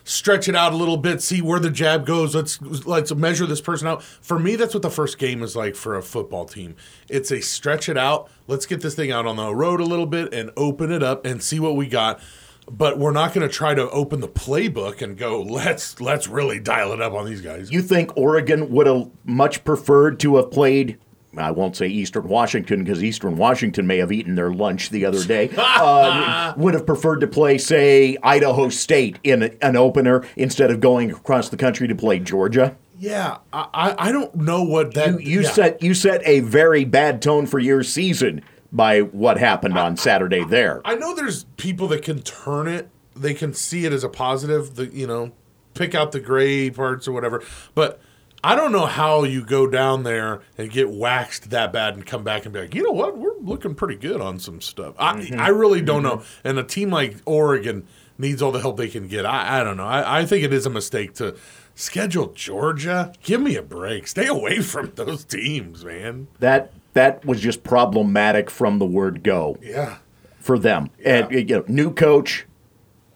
stretch 0.04 0.48
it 0.48 0.56
out 0.56 0.72
a 0.72 0.76
little 0.76 0.96
bit 0.96 1.20
see 1.20 1.42
where 1.42 1.60
the 1.60 1.68
jab 1.68 2.06
goes 2.06 2.34
let's 2.34 2.62
let's 2.86 3.14
measure 3.14 3.44
this 3.44 3.60
person 3.60 3.86
out. 3.86 4.02
For 4.02 4.38
me 4.38 4.56
that's 4.56 4.72
what 4.72 4.82
the 4.82 4.90
first 4.90 5.18
game 5.18 5.42
is 5.42 5.54
like 5.54 5.76
for 5.76 5.96
a 5.96 6.02
football 6.02 6.46
team. 6.46 6.76
It's 7.10 7.30
a 7.30 7.42
stretch 7.42 7.90
it 7.90 7.98
out 7.98 8.30
let's 8.46 8.64
get 8.64 8.80
this 8.80 8.94
thing 8.94 9.12
out 9.12 9.26
on 9.26 9.36
the 9.36 9.54
road 9.54 9.80
a 9.80 9.84
little 9.84 10.06
bit 10.06 10.32
and 10.32 10.50
open 10.56 10.90
it 10.90 11.02
up 11.02 11.26
and 11.26 11.42
see 11.42 11.60
what 11.60 11.76
we 11.76 11.86
got 11.86 12.20
but 12.70 12.98
we're 12.98 13.12
not 13.12 13.32
going 13.34 13.46
to 13.46 13.52
try 13.52 13.74
to 13.74 13.88
open 13.90 14.20
the 14.20 14.28
playbook 14.28 15.02
and 15.02 15.16
go 15.16 15.40
let's 15.42 16.00
let's 16.00 16.28
really 16.28 16.58
dial 16.60 16.92
it 16.92 17.00
up 17.00 17.12
on 17.12 17.26
these 17.26 17.40
guys 17.40 17.70
You 17.70 17.82
think 17.82 18.16
Oregon 18.16 18.70
would 18.70 18.86
have 18.86 19.10
much 19.24 19.64
preferred 19.64 20.20
to 20.20 20.36
have 20.36 20.50
played? 20.50 20.98
I 21.36 21.50
won't 21.50 21.76
say 21.76 21.86
Eastern 21.86 22.26
Washington 22.26 22.82
because 22.82 23.04
Eastern 23.04 23.36
Washington 23.36 23.86
may 23.86 23.98
have 23.98 24.10
eaten 24.10 24.34
their 24.34 24.50
lunch 24.52 24.90
the 24.90 25.04
other 25.04 25.22
day. 25.24 25.50
uh, 25.56 26.54
would 26.56 26.74
have 26.74 26.86
preferred 26.86 27.20
to 27.20 27.26
play, 27.26 27.58
say, 27.58 28.16
Idaho 28.22 28.70
State 28.70 29.18
in 29.22 29.42
a- 29.42 29.50
an 29.60 29.76
opener 29.76 30.24
instead 30.36 30.70
of 30.70 30.80
going 30.80 31.10
across 31.10 31.50
the 31.50 31.56
country 31.58 31.86
to 31.86 31.94
play 31.94 32.18
Georgia. 32.18 32.76
Yeah, 32.98 33.38
I, 33.52 33.94
I 33.96 34.10
don't 34.10 34.34
know 34.34 34.64
what 34.64 34.94
that 34.94 35.10
You, 35.10 35.18
you 35.18 35.40
yeah. 35.42 35.50
set 35.50 35.82
you 35.82 35.94
set 35.94 36.20
a 36.26 36.40
very 36.40 36.84
bad 36.84 37.22
tone 37.22 37.46
for 37.46 37.60
your 37.60 37.84
season 37.84 38.42
by 38.70 39.00
what 39.00 39.38
happened 39.38 39.78
on 39.78 39.96
Saturday 39.96 40.44
there. 40.44 40.82
I 40.84 40.94
know 40.94 41.14
there's 41.14 41.44
people 41.56 41.88
that 41.88 42.02
can 42.02 42.20
turn 42.22 42.68
it 42.68 42.90
they 43.20 43.34
can 43.34 43.52
see 43.52 43.84
it 43.84 43.92
as 43.92 44.04
a 44.04 44.08
positive. 44.08 44.76
The 44.76 44.86
you 44.86 45.06
know, 45.06 45.32
pick 45.74 45.94
out 45.94 46.12
the 46.12 46.20
gray 46.20 46.70
parts 46.70 47.08
or 47.08 47.12
whatever. 47.12 47.42
But 47.74 48.00
I 48.42 48.54
don't 48.54 48.72
know 48.72 48.86
how 48.86 49.24
you 49.24 49.44
go 49.44 49.66
down 49.66 50.04
there 50.04 50.40
and 50.56 50.70
get 50.70 50.90
waxed 50.90 51.50
that 51.50 51.72
bad 51.72 51.94
and 51.94 52.06
come 52.06 52.22
back 52.22 52.44
and 52.44 52.54
be 52.54 52.60
like, 52.60 52.74
you 52.74 52.82
know 52.82 52.92
what, 52.92 53.18
we're 53.18 53.36
looking 53.40 53.74
pretty 53.74 53.96
good 53.96 54.20
on 54.20 54.38
some 54.38 54.60
stuff. 54.60 54.94
I 54.98 55.14
mm-hmm. 55.14 55.40
I 55.40 55.48
really 55.48 55.82
don't 55.82 56.02
mm-hmm. 56.02 56.20
know. 56.20 56.24
And 56.44 56.58
a 56.58 56.64
team 56.64 56.90
like 56.90 57.16
Oregon 57.24 57.86
needs 58.16 58.42
all 58.42 58.52
the 58.52 58.60
help 58.60 58.76
they 58.76 58.88
can 58.88 59.08
get. 59.08 59.26
I 59.26 59.60
I 59.60 59.64
don't 59.64 59.76
know. 59.76 59.86
I, 59.86 60.20
I 60.20 60.26
think 60.26 60.44
it 60.44 60.52
is 60.52 60.66
a 60.66 60.70
mistake 60.70 61.14
to. 61.14 61.36
Schedule 61.74 62.32
Georgia. 62.32 63.12
Give 63.22 63.40
me 63.40 63.54
a 63.54 63.62
break. 63.62 64.08
Stay 64.08 64.26
away 64.26 64.62
from 64.62 64.90
those 64.96 65.24
teams, 65.24 65.84
man. 65.84 66.26
That 66.40 66.72
that 66.98 67.24
was 67.24 67.40
just 67.40 67.62
problematic 67.62 68.50
from 68.50 68.78
the 68.78 68.86
word 68.86 69.22
go. 69.22 69.56
Yeah. 69.62 69.98
for 70.40 70.58
them. 70.58 70.90
And 71.04 71.30
you 71.30 71.44
know, 71.44 71.64
new 71.68 71.92
coach, 71.94 72.44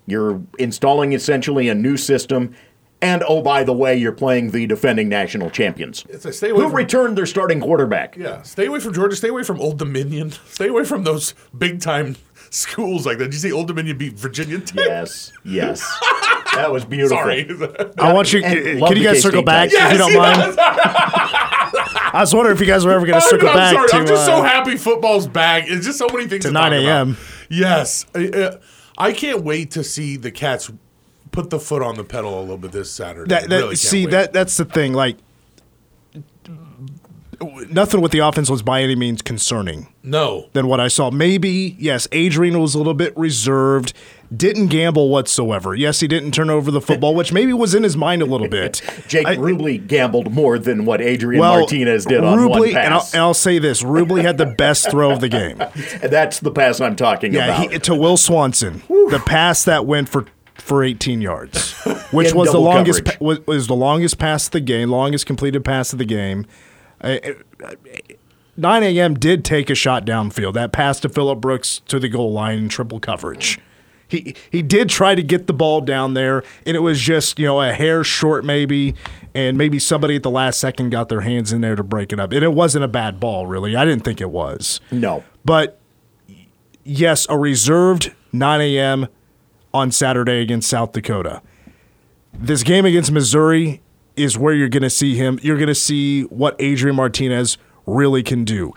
you're 0.06 0.40
installing 0.58 1.12
essentially 1.12 1.68
a 1.68 1.74
new 1.74 1.96
system, 1.96 2.54
and 3.00 3.24
oh 3.26 3.42
by 3.42 3.64
the 3.64 3.72
way, 3.72 3.96
you're 3.96 4.12
playing 4.12 4.50
the 4.52 4.66
defending 4.66 5.08
national 5.08 5.50
champions, 5.50 6.04
It's 6.08 6.24
a 6.24 6.32
stay 6.32 6.50
away 6.50 6.62
who 6.62 6.68
from 6.68 6.76
returned 6.76 7.18
their 7.18 7.26
starting 7.26 7.60
quarterback. 7.60 8.16
Yeah, 8.16 8.42
stay 8.42 8.66
away 8.66 8.80
from 8.80 8.92
Georgia. 8.94 9.16
Stay 9.16 9.28
away 9.28 9.42
from 9.42 9.60
Old 9.60 9.78
Dominion. 9.78 10.30
Stay 10.48 10.68
away 10.68 10.84
from 10.84 11.02
those 11.04 11.34
big 11.56 11.80
time 11.80 12.16
schools 12.50 13.06
like 13.06 13.18
that. 13.18 13.24
Did 13.24 13.34
you 13.34 13.40
see 13.40 13.52
Old 13.52 13.66
Dominion 13.68 13.96
beat 13.98 14.14
Virginia 14.14 14.58
Tech? 14.60 14.76
Yes, 14.86 15.32
yes, 15.44 15.80
that 16.54 16.70
was 16.70 16.84
beautiful. 16.84 17.16
Sorry. 17.16 17.48
I 17.98 18.12
want 18.12 18.32
you. 18.32 18.42
And 18.44 18.80
Can 18.80 18.96
you 18.96 19.04
guys 19.04 19.14
K-State 19.14 19.22
circle 19.22 19.42
back 19.42 19.70
guys. 19.70 19.86
if 19.86 19.92
you 19.92 19.98
don't 19.98 20.14
mind? 20.14 20.58
I 22.12 22.20
was 22.20 22.34
wondering 22.34 22.54
if 22.56 22.60
you 22.60 22.66
guys 22.66 22.84
were 22.84 22.92
ever 22.92 23.06
going 23.06 23.20
to 23.20 23.26
circle 23.26 23.48
I'm, 23.48 23.56
back 23.56 23.74
sorry. 23.74 23.88
to. 23.88 23.96
I'm 23.96 24.06
just 24.06 24.28
uh, 24.28 24.36
so 24.38 24.42
happy 24.42 24.76
football's 24.76 25.26
back. 25.26 25.64
It's 25.66 25.86
just 25.86 25.98
so 25.98 26.08
many 26.08 26.26
things 26.26 26.42
To 26.44 26.48
to, 26.48 26.54
9 26.54 26.72
a.m.. 26.72 27.16
Yes, 27.48 28.06
I, 28.14 29.12
can't 29.12 29.42
wait 29.42 29.72
to 29.72 29.84
see 29.84 30.16
the 30.16 30.30
Cats 30.30 30.70
put 31.30 31.50
the 31.50 31.58
foot 31.58 31.82
on 31.82 31.96
the 31.96 32.04
pedal 32.04 32.38
a 32.38 32.42
little 32.42 32.58
bit 32.58 32.72
this 32.72 32.90
Saturday. 32.90 33.28
that, 33.28 33.48
that 33.48 33.56
really 33.56 33.76
see 33.76 34.04
wait. 34.04 34.10
that 34.12 34.32
that's 34.32 34.56
the 34.56 34.64
thing. 34.64 34.92
Like 34.92 35.16
nothing 37.70 38.00
with 38.00 38.12
the 38.12 38.20
offense 38.20 38.48
was 38.50 38.62
by 38.62 38.82
any 38.82 38.94
means 38.96 39.22
concerning 39.22 39.88
no. 40.02 40.48
than 40.52 40.66
what 40.66 40.80
I 40.80 40.88
saw. 40.88 41.10
Maybe 41.10 41.76
yes, 41.78 42.08
Adrian 42.12 42.60
was 42.60 42.74
a 42.74 42.78
little 42.78 42.94
bit 42.94 43.16
reserved. 43.16 43.92
Didn't 44.34 44.68
gamble 44.68 45.10
whatsoever. 45.10 45.74
Yes, 45.74 46.00
he 46.00 46.08
didn't 46.08 46.32
turn 46.32 46.48
over 46.48 46.70
the 46.70 46.80
football, 46.80 47.14
which 47.14 47.34
maybe 47.34 47.52
was 47.52 47.74
in 47.74 47.82
his 47.82 47.98
mind 47.98 48.22
a 48.22 48.24
little 48.24 48.48
bit. 48.48 48.80
Jake 49.08 49.26
I- 49.26 49.36
Rubley 49.36 49.86
gambled 49.86 50.32
more 50.32 50.58
than 50.58 50.86
what 50.86 51.02
Adrian 51.02 51.38
well, 51.40 51.58
Martinez 51.60 52.06
did 52.06 52.24
on 52.24 52.38
one 52.38 52.48
Rubley, 52.48 52.68
and 52.68 52.94
I'll, 52.94 53.00
pass. 53.00 53.12
and 53.12 53.20
I'll 53.22 53.34
say 53.34 53.58
this: 53.58 53.82
Rubley 53.82 54.22
had 54.22 54.38
the 54.38 54.46
best 54.46 54.90
throw 54.90 55.10
of 55.10 55.20
the 55.20 55.28
game. 55.28 55.60
And 55.60 55.72
that's 56.10 56.40
the 56.40 56.50
pass 56.50 56.80
I'm 56.80 56.96
talking 56.96 57.34
Yeah, 57.34 57.44
about. 57.44 57.72
he, 57.72 57.78
to 57.80 57.94
Will 57.94 58.16
Swanson, 58.16 58.82
the 58.88 59.22
pass 59.24 59.64
that 59.64 59.84
went 59.84 60.08
for 60.08 60.24
for 60.54 60.82
18 60.84 61.20
yards, 61.20 61.72
which 62.12 62.32
was 62.32 62.52
the 62.52 62.58
longest 62.60 63.04
pa- 63.04 63.16
was, 63.20 63.46
was 63.46 63.66
the 63.66 63.74
longest 63.76 64.18
pass 64.18 64.46
of 64.46 64.52
the 64.52 64.60
game, 64.60 64.90
longest 64.90 65.26
completed 65.26 65.64
pass 65.64 65.92
of 65.92 65.98
the 65.98 66.04
game. 66.04 66.46
Uh, 67.02 67.18
uh, 67.64 67.72
9 68.56 68.82
a.m. 68.82 69.14
did 69.14 69.44
take 69.44 69.70
a 69.70 69.74
shot 69.74 70.04
downfield. 70.04 70.54
That 70.54 70.72
pass 70.72 71.00
to 71.00 71.08
Phillip 71.08 71.40
Brooks 71.40 71.80
to 71.88 71.98
the 71.98 72.08
goal 72.08 72.32
line 72.32 72.58
in 72.58 72.68
triple 72.68 73.00
coverage. 73.00 73.58
He 74.06 74.34
he 74.50 74.60
did 74.60 74.90
try 74.90 75.14
to 75.14 75.22
get 75.22 75.46
the 75.46 75.54
ball 75.54 75.80
down 75.80 76.12
there, 76.12 76.44
and 76.66 76.76
it 76.76 76.80
was 76.80 77.00
just 77.00 77.38
you 77.38 77.46
know 77.46 77.62
a 77.62 77.72
hair 77.72 78.04
short 78.04 78.44
maybe, 78.44 78.94
and 79.34 79.56
maybe 79.56 79.78
somebody 79.78 80.16
at 80.16 80.22
the 80.22 80.30
last 80.30 80.60
second 80.60 80.90
got 80.90 81.08
their 81.08 81.22
hands 81.22 81.50
in 81.50 81.62
there 81.62 81.76
to 81.76 81.82
break 81.82 82.12
it 82.12 82.20
up. 82.20 82.30
And 82.32 82.42
it 82.42 82.52
wasn't 82.52 82.84
a 82.84 82.88
bad 82.88 83.18
ball, 83.18 83.46
really. 83.46 83.74
I 83.74 83.86
didn't 83.86 84.04
think 84.04 84.20
it 84.20 84.30
was. 84.30 84.80
no, 84.90 85.24
But 85.46 85.80
yes, 86.84 87.26
a 87.30 87.38
reserved 87.38 88.12
9 88.34 88.60
a.m. 88.60 89.08
on 89.72 89.90
Saturday 89.90 90.42
against 90.42 90.68
South 90.68 90.92
Dakota. 90.92 91.40
This 92.34 92.62
game 92.62 92.84
against 92.84 93.10
Missouri 93.12 93.80
is 94.16 94.38
where 94.38 94.54
you're 94.54 94.68
going 94.68 94.82
to 94.82 94.90
see 94.90 95.16
him. 95.16 95.38
You're 95.42 95.56
going 95.56 95.68
to 95.68 95.74
see 95.74 96.22
what 96.24 96.56
Adrian 96.58 96.96
Martinez 96.96 97.58
really 97.86 98.22
can 98.22 98.44
do. 98.44 98.72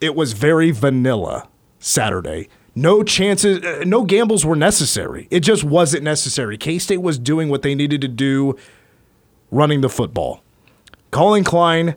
It 0.00 0.14
was 0.14 0.32
very 0.32 0.70
vanilla 0.70 1.48
Saturday. 1.78 2.48
No 2.74 3.02
chances, 3.02 3.64
uh, 3.64 3.84
no 3.86 4.04
gambles 4.04 4.44
were 4.44 4.56
necessary. 4.56 5.28
It 5.30 5.40
just 5.40 5.64
wasn't 5.64 6.02
necessary. 6.02 6.58
K 6.58 6.78
State 6.78 7.02
was 7.02 7.18
doing 7.18 7.48
what 7.48 7.62
they 7.62 7.74
needed 7.74 8.00
to 8.00 8.08
do 8.08 8.56
running 9.50 9.80
the 9.80 9.88
football. 9.88 10.42
Colin 11.10 11.44
Klein 11.44 11.94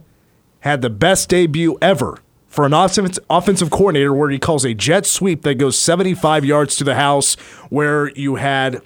had 0.60 0.82
the 0.82 0.90
best 0.90 1.30
debut 1.30 1.78
ever 1.82 2.20
for 2.48 2.66
an 2.66 2.74
offensive, 2.74 3.24
offensive 3.30 3.70
coordinator 3.70 4.14
where 4.14 4.30
he 4.30 4.38
calls 4.38 4.64
a 4.64 4.74
jet 4.74 5.06
sweep 5.06 5.42
that 5.42 5.56
goes 5.56 5.78
75 5.78 6.46
yards 6.46 6.76
to 6.76 6.84
the 6.84 6.96
house, 6.96 7.36
where 7.70 8.10
you 8.12 8.36
had 8.36 8.82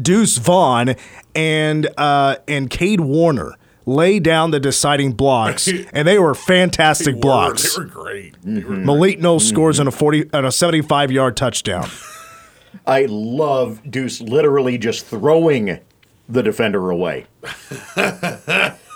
Deuce 0.00 0.36
Vaughn 0.38 0.94
and 1.34 1.88
uh, 1.96 2.36
and 2.48 2.68
Cade 2.70 3.00
Warner 3.00 3.56
lay 3.86 4.20
down 4.20 4.50
the 4.50 4.60
deciding 4.60 5.12
blocks, 5.12 5.68
and 5.92 6.06
they 6.06 6.18
were 6.18 6.34
fantastic 6.34 7.06
They 7.06 7.12
were- 7.14 7.20
blocks. 7.20 7.74
They 7.76 7.82
were 7.82 7.88
great. 7.88 8.44
Malik 8.44 9.18
Knowles 9.20 9.48
scores 9.48 9.80
on 9.80 9.86
a 9.88 9.90
40 9.90 10.32
on 10.32 10.44
a 10.44 10.52
75 10.52 11.10
yard 11.10 11.36
touchdown. 11.36 11.88
I 12.86 13.06
love 13.08 13.80
Deuce 13.90 14.20
literally 14.20 14.78
just 14.78 15.06
throwing 15.06 15.80
the 16.28 16.42
defender 16.42 16.90
away. 16.90 17.26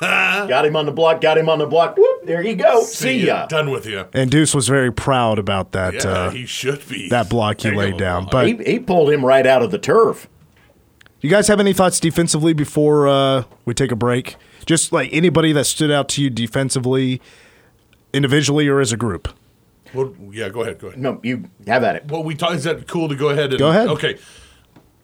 got 0.00 0.64
him 0.64 0.76
on 0.76 0.86
the 0.86 0.92
block, 0.92 1.20
got 1.20 1.36
him 1.38 1.48
on 1.48 1.58
the 1.58 1.66
block. 1.66 1.96
Whoop, 1.96 2.24
there 2.24 2.42
you 2.42 2.54
go. 2.56 2.82
See 2.84 3.26
ya. 3.26 3.46
Done 3.46 3.70
with 3.70 3.86
you. 3.86 4.06
And 4.12 4.30
Deuce 4.30 4.54
was 4.54 4.68
very 4.68 4.92
proud 4.92 5.38
about 5.38 5.72
that 5.72 5.94
Yeah, 5.94 6.08
uh, 6.10 6.30
he 6.30 6.46
should 6.46 6.86
be. 6.88 7.08
that 7.08 7.28
block 7.28 7.60
he 7.60 7.70
laid 7.70 7.96
down. 7.96 8.22
block. 8.24 8.32
But 8.32 8.46
He, 8.46 8.56
he 8.74 8.78
pulled 8.78 9.10
him 9.10 9.24
right 9.24 9.46
out 9.46 9.62
of 9.62 9.70
the 9.70 9.78
turf. 9.78 10.28
You 11.24 11.30
guys 11.30 11.48
have 11.48 11.58
any 11.58 11.72
thoughts 11.72 12.00
defensively 12.00 12.52
before 12.52 13.08
uh, 13.08 13.44
we 13.64 13.72
take 13.72 13.90
a 13.90 13.96
break? 13.96 14.36
Just 14.66 14.92
like 14.92 15.08
anybody 15.10 15.52
that 15.52 15.64
stood 15.64 15.90
out 15.90 16.06
to 16.10 16.22
you 16.22 16.28
defensively, 16.28 17.18
individually 18.12 18.68
or 18.68 18.78
as 18.78 18.92
a 18.92 18.98
group. 18.98 19.30
Well, 19.94 20.14
yeah, 20.30 20.50
go 20.50 20.60
ahead. 20.60 20.78
Go 20.78 20.88
ahead. 20.88 21.00
No, 21.00 21.20
you 21.22 21.48
have 21.66 21.82
at 21.82 21.96
it. 21.96 22.08
Well, 22.08 22.22
we 22.22 22.34
talk, 22.34 22.52
is 22.52 22.64
that 22.64 22.86
cool 22.88 23.08
to 23.08 23.16
go 23.16 23.30
ahead 23.30 23.52
and 23.52 23.58
Go 23.58 23.70
ahead. 23.70 23.88
Okay, 23.88 24.18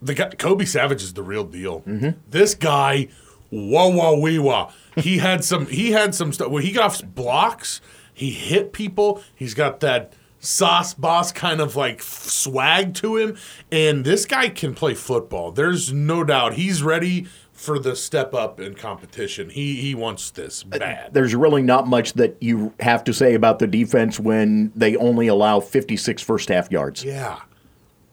the 0.03 0.13
guy 0.13 0.29
Kobe 0.29 0.67
Savage 0.67 1.03
is 1.03 1.15
the 1.15 1.23
real 1.23 1.45
deal. 1.45 1.81
Mm-hmm. 1.81 2.11
This 2.29 2.55
guy, 2.55 3.09
wah 3.51 3.89
wah 3.89 4.15
wee 4.15 4.39
wah. 4.39 4.73
He 4.97 5.17
had 5.17 5.43
some. 5.43 5.69
He 5.69 5.93
had 5.93 6.15
some 6.15 6.35
stuff 6.35 6.51
Well, 6.51 6.63
he 6.63 6.73
got 6.73 6.85
off 6.85 7.03
blocks. 7.03 7.81
He 8.13 8.31
hit 8.31 8.75
people. 8.75 9.23
He's 9.35 9.55
got 9.55 9.81
that 9.81 10.13
sauce 10.41 10.95
boss 10.95 11.31
kind 11.31 11.61
of 11.61 11.77
like 11.77 12.03
swag 12.03 12.95
to 12.95 13.17
him, 13.17 13.37
and 13.71 14.05
this 14.05 14.27
guy 14.27 14.49
can 14.49 14.75
play 14.75 14.95
football. 14.95 15.53
There's 15.53 15.93
no 15.93 16.25
doubt 16.25 16.55
he's 16.55 16.83
ready 16.83 17.27
for 17.53 17.79
the 17.79 17.95
step 17.95 18.33
up 18.33 18.59
in 18.59 18.75
competition. 18.75 19.51
He 19.51 19.77
he 19.77 19.95
wants 19.95 20.31
this 20.31 20.65
uh, 20.73 20.79
bad. 20.79 21.15
There's 21.15 21.35
really 21.35 21.63
not 21.63 21.87
much 21.87 22.15
that 22.15 22.37
you 22.41 22.73
have 22.81 23.05
to 23.05 23.13
say 23.13 23.35
about 23.35 23.59
the 23.59 23.67
defense 23.67 24.19
when 24.19 24.73
they 24.75 24.97
only 24.97 25.27
allow 25.27 25.61
56 25.61 26.23
first 26.23 26.49
half 26.49 26.73
yards. 26.73 27.05
Yeah. 27.05 27.41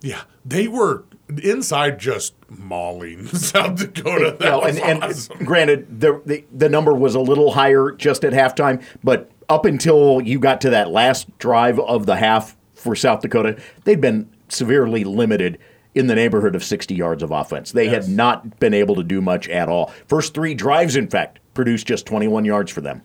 Yeah. 0.01 0.23
They 0.45 0.67
were 0.67 1.05
inside 1.41 1.97
just 1.97 2.33
mauling 2.49 3.27
South 3.27 3.77
Dakota. 3.77 4.35
That 4.39 4.61
was 4.61 4.77
and, 4.77 5.03
awesome. 5.03 5.37
and 5.37 5.47
granted, 5.47 6.01
the, 6.01 6.21
the 6.25 6.43
the 6.53 6.69
number 6.69 6.93
was 6.93 7.15
a 7.15 7.21
little 7.21 7.51
higher 7.51 7.91
just 7.91 8.25
at 8.25 8.33
halftime, 8.33 8.83
but 9.01 9.31
up 9.49 9.65
until 9.65 10.21
you 10.21 10.39
got 10.39 10.61
to 10.61 10.69
that 10.71 10.89
last 10.89 11.35
drive 11.39 11.79
of 11.79 12.05
the 12.05 12.15
half 12.17 12.55
for 12.75 12.95
South 12.95 13.21
Dakota, 13.21 13.57
they'd 13.85 14.01
been 14.01 14.29
severely 14.49 15.03
limited 15.03 15.57
in 15.95 16.07
the 16.07 16.15
neighborhood 16.15 16.55
of 16.55 16.63
60 16.63 16.93
yards 16.93 17.23
of 17.23 17.31
offense. 17.31 17.71
They 17.71 17.85
Yes. 17.85 18.05
had 18.07 18.15
not 18.15 18.59
been 18.59 18.73
able 18.73 18.95
to 18.95 19.03
do 19.03 19.19
much 19.21 19.49
at 19.49 19.67
all. 19.67 19.91
First 20.07 20.33
three 20.33 20.53
drives, 20.53 20.95
in 20.95 21.07
fact, 21.07 21.39
produced 21.53 21.87
just 21.87 22.05
21 22.05 22.45
yards 22.45 22.71
for 22.71 22.81
them. 22.81 23.01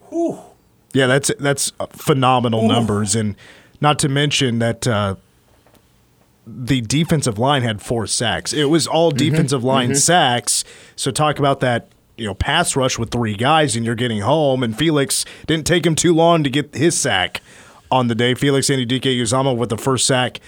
Yeah, 0.93 1.07
that's 1.07 1.31
that's 1.41 1.73
phenomenal 1.91 2.69
numbers, 2.69 3.15
and 3.17 3.35
not 3.81 3.99
to 4.01 4.11
mention 4.11 4.59
that 4.59 4.87
uh, 4.87 5.15
the 6.47 6.83
defensive 6.83 7.39
line 7.39 7.63
had 7.63 7.81
four 7.81 8.07
sacks. 8.07 8.53
It 8.53 8.65
was 8.65 8.87
all 8.87 9.11
defensive 9.11 9.65
line 9.65 9.95
sacks. 9.95 10.65
So 10.97 11.11
talk 11.11 11.39
about 11.39 11.61
that. 11.61 11.89
You 12.23 12.29
know, 12.29 12.35
pass 12.35 12.77
rush 12.77 12.99
with 12.99 13.11
three 13.11 13.35
guys, 13.35 13.75
and 13.75 13.85
you're 13.85 13.97
getting 13.97 14.21
home. 14.21 14.63
And 14.63 14.79
Felix 14.79 15.25
didn't 15.47 15.67
take 15.67 15.85
him 15.85 15.97
too 15.97 16.15
long 16.15 16.45
to 16.45 16.51
get 16.51 16.73
his 16.75 16.97
sack 16.97 17.43
on 17.91 18.07
the 18.07 18.15
day. 18.15 18.35
Felix 18.35 18.69
Anudike-Uzomah 18.69 19.57
with 19.57 19.71
the 19.71 19.77
first 19.77 20.07
sack 20.07 20.41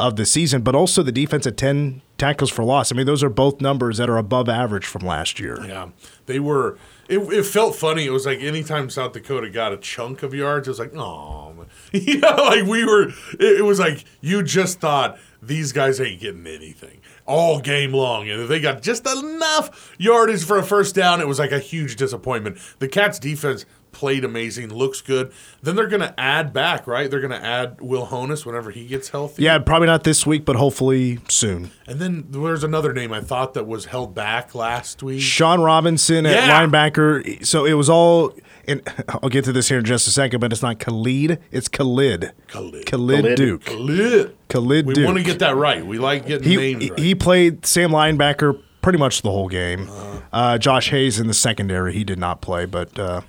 of 0.00 0.16
the 0.16 0.26
season, 0.26 0.62
but 0.62 0.74
also 0.74 1.04
the 1.04 1.12
defense 1.12 1.46
at 1.46 1.56
ten 1.56 2.02
tackles 2.18 2.50
for 2.50 2.64
loss. 2.64 2.90
I 2.90 2.96
mean, 2.96 3.06
those 3.06 3.22
are 3.22 3.30
both 3.30 3.60
numbers 3.60 3.98
that 3.98 4.10
are 4.10 4.18
above 4.18 4.48
average 4.48 4.86
from 4.86 5.06
last 5.06 5.38
year. 5.38 5.64
Yeah. 5.64 5.90
They 6.26 6.40
were. 6.40 6.78
It, 7.08 7.18
it 7.32 7.44
felt 7.44 7.74
funny. 7.74 8.06
It 8.06 8.10
was 8.10 8.26
like 8.26 8.40
anytime 8.40 8.88
South 8.90 9.12
Dakota 9.12 9.50
got 9.50 9.72
a 9.72 9.76
chunk 9.76 10.22
of 10.22 10.32
yards, 10.34 10.68
it 10.68 10.70
was 10.70 10.78
like, 10.78 10.94
oh, 10.96 11.66
yeah, 11.92 12.34
like 12.34 12.64
we 12.66 12.84
were. 12.84 13.08
It, 13.38 13.60
it 13.60 13.64
was 13.64 13.78
like 13.78 14.04
you 14.20 14.42
just 14.42 14.80
thought 14.80 15.18
these 15.42 15.72
guys 15.72 16.00
ain't 16.00 16.20
getting 16.20 16.46
anything 16.46 16.99
all 17.30 17.60
game 17.60 17.92
long, 17.92 18.28
and 18.28 18.42
if 18.42 18.48
they 18.48 18.58
got 18.58 18.82
just 18.82 19.06
enough 19.06 19.94
yardage 19.98 20.44
for 20.44 20.58
a 20.58 20.62
first 20.64 20.96
down, 20.96 21.20
it 21.20 21.28
was 21.28 21.38
like 21.38 21.52
a 21.52 21.60
huge 21.60 21.94
disappointment. 21.94 22.58
The 22.80 22.88
Cats' 22.88 23.20
defense 23.20 23.64
played 24.00 24.24
amazing, 24.24 24.72
looks 24.72 25.02
good. 25.02 25.30
Then 25.62 25.76
they're 25.76 25.86
going 25.86 26.00
to 26.00 26.18
add 26.18 26.54
back, 26.54 26.86
right? 26.86 27.10
They're 27.10 27.20
going 27.20 27.38
to 27.38 27.44
add 27.44 27.78
Will 27.82 28.06
Honas 28.06 28.46
whenever 28.46 28.70
he 28.70 28.86
gets 28.86 29.10
healthy. 29.10 29.42
Yeah, 29.42 29.58
probably 29.58 29.86
not 29.88 30.04
this 30.04 30.26
week, 30.26 30.46
but 30.46 30.56
hopefully 30.56 31.18
soon. 31.28 31.70
And 31.86 32.00
then 32.00 32.24
there's 32.30 32.64
another 32.64 32.94
name 32.94 33.12
I 33.12 33.20
thought 33.20 33.52
that 33.54 33.66
was 33.66 33.84
held 33.84 34.14
back 34.14 34.54
last 34.54 35.02
week. 35.02 35.20
Sean 35.20 35.60
Robinson 35.60 36.24
at 36.24 36.32
Yeah. 36.46 36.66
linebacker. 36.66 37.44
So 37.44 37.66
it 37.66 37.74
was 37.74 37.90
all. 37.90 38.32
And 38.66 38.80
I'll 39.08 39.28
get 39.28 39.44
to 39.44 39.52
this 39.52 39.68
here 39.68 39.78
in 39.78 39.84
just 39.84 40.08
a 40.08 40.10
second, 40.10 40.40
but 40.40 40.50
it's 40.50 40.62
not 40.62 40.78
Khalid. 40.78 41.38
It's 41.50 41.68
Khalid. 41.68 42.32
Khalid. 42.48 42.86
Khalid, 42.86 43.20
Khalid. 43.24 43.36
Duke. 43.36 43.70
Lit. 43.74 44.36
Khalid 44.48 44.86
We 44.86 44.94
Duke. 44.94 45.06
want 45.06 45.18
to 45.18 45.24
get 45.24 45.40
that 45.40 45.56
right. 45.56 45.84
We 45.84 45.98
like 45.98 46.26
getting 46.26 46.48
he, 46.48 46.56
names 46.56 46.90
right. 46.90 46.98
he 46.98 47.14
played 47.14 47.66
Sam 47.66 47.90
linebacker 47.90 48.58
pretty 48.80 48.98
much 48.98 49.20
the 49.20 49.30
whole 49.30 49.48
game. 49.48 49.90
Uh, 50.32 50.56
Josh 50.56 50.88
Hayes 50.90 51.20
in 51.20 51.26
the 51.26 51.34
secondary, 51.34 51.92
he 51.92 52.02
did 52.04 52.18
not 52.18 52.40
play, 52.40 52.64
but 52.64 52.98
uh, 52.98 53.20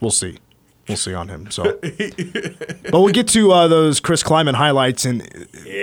we'll 0.00 0.10
see. 0.10 0.38
We'll 0.88 0.96
see 0.96 1.14
on 1.14 1.28
him. 1.28 1.50
So, 1.50 1.62
but 1.82 2.92
we'll 2.92 3.08
get 3.08 3.28
to 3.28 3.52
uh, 3.52 3.68
those 3.68 4.00
Chris 4.00 4.22
Klieman 4.24 4.54
highlights. 4.54 5.04
And 5.04 5.22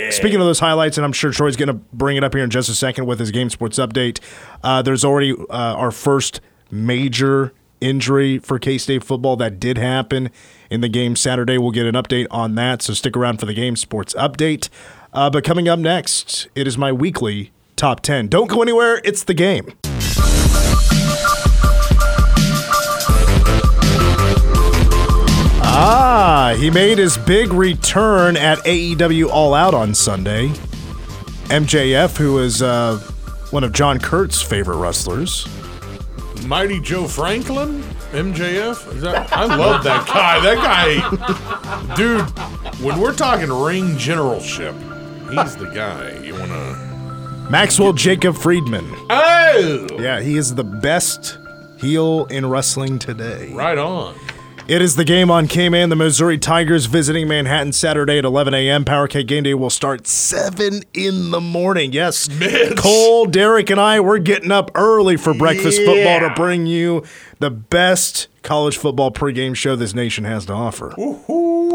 speaking 0.10 0.36
of 0.36 0.46
those 0.46 0.60
highlights, 0.60 0.98
and 0.98 1.06
I'm 1.06 1.14
sure 1.14 1.32
Troy's 1.32 1.56
going 1.56 1.68
to 1.68 1.74
bring 1.74 2.18
it 2.18 2.24
up 2.24 2.34
here 2.34 2.44
in 2.44 2.50
just 2.50 2.68
a 2.68 2.76
second 2.76 3.06
with 3.06 3.20
his 3.20 3.32
game 3.32 3.50
sports 3.50 3.80
update. 3.80 4.20
Uh, 4.64 4.82
there's 4.82 5.06
already 5.06 5.34
uh, 5.34 5.46
our 5.76 5.92
first 5.92 6.42
major 6.70 7.54
injury 7.80 8.40
for 8.40 8.60
K 8.60 8.78
State 8.78 9.04
football 9.04 9.38
that 9.38 9.60
did 9.60 9.78
happen 9.78 10.30
in 10.70 10.82
the 10.82 10.90
game 10.90 11.16
Saturday. 11.16 11.58
We'll 11.58 11.72
get 11.72 11.86
an 11.86 11.96
update 11.96 12.28
on 12.30 12.56
that. 12.56 12.82
So 12.82 12.94
stick 12.94 13.16
around 13.16 13.40
for 13.40 13.46
the 13.46 13.54
game 13.54 13.76
sports 13.76 14.14
update. 14.16 14.68
Uh, 15.14 15.30
but 15.30 15.44
coming 15.44 15.70
up 15.70 15.80
next, 15.80 16.48
it 16.54 16.68
is 16.68 16.78
my 16.78 16.92
weekly 16.92 17.52
top 17.76 18.02
10. 18.02 18.28
Don't 18.28 18.50
go 18.50 18.62
anywhere. 18.62 19.00
It's 19.06 19.24
the 19.24 19.34
game. 19.34 19.74
Ah, 25.80 26.56
he 26.58 26.72
made 26.72 26.98
his 26.98 27.18
big 27.20 27.54
return 27.54 28.36
at 28.36 28.58
AEW 28.60 29.30
All 29.30 29.54
Out 29.54 29.76
on 29.76 29.94
Sunday. 29.94 30.48
MJF, 31.50 32.18
who 32.18 32.40
is 32.40 32.64
uh, 32.64 32.98
one 33.52 33.64
of 33.64 33.74
John 33.74 34.00
Kurt's 34.00 34.42
favorite 34.42 34.78
wrestlers. 34.78 35.48
Mighty 36.48 36.80
Joe 36.80 37.08
Franklin, 37.08 37.84
MJF. 38.12 38.96
Is 38.96 39.02
that, 39.04 39.32
I 39.32 39.46
love 39.56 39.84
that 39.84 40.08
guy. 40.08 40.40
That 40.40 40.58
guy, 41.88 41.96
dude. 41.96 42.22
When 42.84 43.00
we're 43.00 43.14
talking 43.14 43.50
ring 43.52 43.98
generalship, 44.00 44.74
he's 45.30 45.56
the 45.58 45.72
guy 45.76 46.18
you 46.24 46.34
want 46.34 46.48
to. 46.50 47.48
Maxwell 47.52 47.94
Jacob 47.94 48.36
Friedman. 48.36 48.86
Oh, 49.12 49.88
Yeah, 50.00 50.22
he 50.22 50.38
is 50.38 50.56
the 50.56 50.64
best 50.64 51.38
heel 51.78 52.26
in 52.26 52.48
wrestling 52.50 52.98
today. 52.98 53.52
right 53.54 53.78
on. 53.78 54.16
It 54.68 54.82
is 54.82 54.98
the 54.98 55.06
game 55.06 55.32
on 55.32 55.48
KMAN. 55.48 55.88
The 55.88 55.96
Missouri 55.96 56.38
Tigers 56.38 56.88
visiting 56.88 57.30
Manhattan 57.30 57.72
Saturday 57.72 58.18
at 58.18 58.26
11 58.26 58.54
a.m. 58.54 58.84
Power 58.84 59.08
K 59.08 59.24
Game 59.24 59.44
Day 59.44 59.54
will 59.54 59.70
start 59.70 60.08
7 60.08 60.84
in 60.94 61.32
the 61.32 61.40
morning. 61.40 61.94
Yes, 61.94 62.30
Mitch. 62.30 62.76
Cole, 62.78 63.28
Derek, 63.28 63.70
and 63.70 63.80
I, 63.80 64.02
we're 64.02 64.18
getting 64.18 64.52
up 64.52 64.72
early 64.76 65.16
for 65.16 65.34
breakfast 65.34 65.82
football 65.84 66.20
to 66.20 66.34
bring 66.36 66.66
you 66.66 67.06
the 67.40 67.50
best 67.50 68.28
college 68.44 68.76
football 68.76 69.10
pregame 69.10 69.56
show 69.56 69.78
this 69.78 69.94
nation 69.94 70.26
has 70.26 70.46
to 70.48 70.54
offer. 70.54 70.94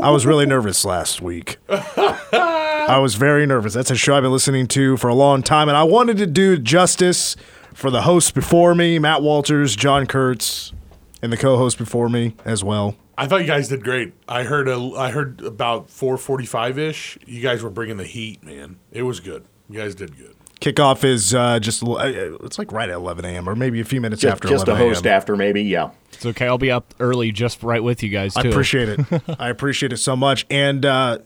I 0.02 0.10
was 0.10 0.26
really 0.26 0.44
nervous 0.44 0.84
last 0.84 1.22
week. 1.22 1.56
I 1.70 2.98
was 3.00 3.14
very 3.14 3.46
nervous. 3.46 3.72
That's 3.72 3.90
a 3.90 3.96
show 3.96 4.16
I've 4.16 4.22
been 4.22 4.32
listening 4.32 4.66
to 4.68 4.98
for 4.98 5.08
a 5.08 5.14
long 5.14 5.42
time, 5.42 5.68
and 5.68 5.78
I 5.78 5.84
wanted 5.84 6.18
to 6.18 6.26
do 6.26 6.58
justice 6.58 7.36
for 7.72 7.90
the 7.90 8.02
hosts 8.02 8.32
before 8.32 8.74
me, 8.74 8.98
Matt 8.98 9.22
Walters, 9.22 9.76
John 9.76 10.06
Kurtz, 10.06 10.74
and 11.22 11.32
the 11.32 11.36
co-host 11.36 11.78
before 11.78 12.08
me 12.08 12.34
as 12.44 12.62
well. 12.62 12.96
I 13.16 13.26
thought 13.26 13.40
you 13.42 13.46
guys 13.46 13.68
did 13.68 13.84
great. 13.84 14.12
I 14.28 14.42
heard 14.42 14.68
a, 14.68 14.76
I 14.96 15.10
heard 15.10 15.40
about 15.42 15.88
4:45 15.88 16.78
ish. 16.78 17.18
You 17.26 17.40
guys 17.40 17.62
were 17.62 17.70
bringing 17.70 17.96
the 17.96 18.04
heat, 18.04 18.42
man. 18.42 18.78
It 18.90 19.02
was 19.02 19.20
good. 19.20 19.44
You 19.68 19.78
guys 19.78 19.94
did 19.94 20.16
good. 20.16 20.34
Kickoff 20.60 21.02
is 21.02 21.34
uh, 21.34 21.58
just 21.58 21.82
a 21.82 21.84
little- 21.86 21.98
uh, 22.00 22.44
it's 22.46 22.56
like 22.58 22.70
right 22.70 22.88
at 22.88 22.94
11 22.94 23.24
a.m. 23.24 23.48
or 23.48 23.56
maybe 23.56 23.80
a 23.80 23.84
few 23.84 24.00
minutes 24.00 24.22
Just, 24.22 24.32
after 24.32 24.48
just 24.48 24.68
a 24.68 24.76
host 24.76 25.04
a.m. 25.04 25.14
after, 25.16 25.34
maybe. 25.36 25.62
Yeah. 25.62 25.90
It's 26.12 26.24
okay. 26.24 26.46
I'll 26.46 26.56
be 26.58 26.70
up 26.70 26.94
early 27.00 27.32
just 27.32 27.62
right 27.64 27.82
with 27.82 28.02
you 28.02 28.10
guys 28.10 28.36
I 28.36 28.42
appreciate 28.42 28.88
it. 28.88 29.00
I 29.40 29.48
appreciate 29.48 29.92
it 29.92 29.96
so 29.96 30.14
much, 30.14 30.46
and 30.50 30.86
uh, 30.86 31.18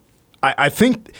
I, 0.42 0.54
I 0.59 0.68
think 0.70 1.12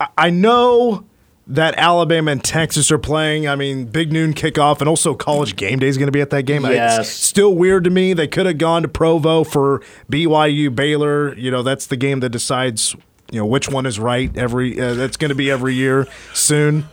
I- 0.00 0.08
I 0.18 0.30
know 0.30 1.04
that 1.52 1.74
Alabama 1.78 2.30
and 2.32 2.42
Texas 2.42 2.90
are 2.90 2.98
playing. 2.98 3.46
I 3.48 3.56
mean, 3.56 3.84
big 3.86 4.12
noon 4.12 4.34
kickoff, 4.34 4.80
and 4.80 4.88
also 4.88 5.14
college 5.14 5.56
game 5.56 5.78
day 5.78 5.86
is 5.86 5.98
going 5.98 6.06
to 6.08 6.12
be 6.12 6.20
at 6.20 6.30
that 6.30 6.44
game. 6.44 6.64
Yes. 6.64 6.98
It's 7.00 7.08
still 7.10 7.54
weird 7.54 7.84
to 7.84 7.90
me. 7.90 8.12
They 8.14 8.26
could 8.28 8.46
have 8.46 8.58
gone 8.58 8.82
to 8.82 8.88
Provo 8.88 9.44
for 9.44 9.80
BYU 10.10 10.74
Baylor. 10.74 11.34
You 11.36 11.50
know, 11.50 11.62
that's 11.62 11.86
the 11.86 11.96
game 11.96 12.20
that 12.20 12.30
decides. 12.30 12.96
You 13.30 13.38
know 13.38 13.46
which 13.46 13.70
one 13.70 13.86
is 13.86 13.98
right. 13.98 14.36
Every 14.36 14.78
uh, 14.78 14.92
that's 14.92 15.16
going 15.16 15.30
to 15.30 15.34
be 15.34 15.50
every 15.50 15.74
year 15.74 16.06
soon. 16.34 16.86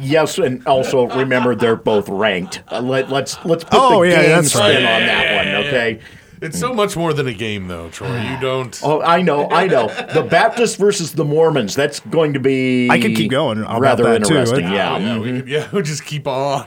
Yes, 0.00 0.38
and 0.38 0.66
also 0.66 1.06
remember 1.16 1.54
they're 1.54 1.76
both 1.76 2.08
ranked. 2.08 2.64
Uh, 2.72 2.80
let, 2.80 3.08
let's 3.10 3.36
let's 3.44 3.62
put 3.62 3.74
Oh, 3.74 4.02
the 4.02 4.08
yeah, 4.10 4.22
game 4.22 4.42
spin 4.42 4.60
right. 4.60 4.74
on 4.76 4.82
Yeah, 4.82 5.06
that 5.06 5.24
yeah, 5.24 5.36
one. 5.36 5.46
yeah, 5.46 5.68
Okay. 5.68 6.00
It's 6.42 6.58
so 6.58 6.74
much 6.74 6.96
more 6.96 7.12
than 7.12 7.26
a 7.26 7.32
game, 7.32 7.68
though, 7.68 7.88
Troy. 7.90 8.20
You 8.20 8.40
don't. 8.40 8.78
Oh, 8.82 9.00
I 9.02 9.22
know, 9.22 9.48
I 9.50 9.66
know. 9.66 9.88
The 10.12 10.22
Baptists 10.22 10.76
versus 10.76 11.12
the 11.12 11.24
Mormons. 11.24 11.74
That's 11.74 12.00
going 12.00 12.34
to 12.34 12.40
be. 12.40 12.88
I 12.90 13.00
could 13.00 13.16
keep 13.16 13.30
going 13.30 13.60
about 13.62 13.80
Rather 13.80 14.02
that, 14.04 14.24
too. 14.24 14.34
interesting. 14.34 14.66
It- 14.66 14.72
yeah. 14.72 14.98
yeah, 14.98 15.18
we 15.18 15.32
could, 15.40 15.48
yeah, 15.48 15.68
we'll 15.72 15.82
just 15.82 16.04
keep 16.04 16.26
on. 16.26 16.66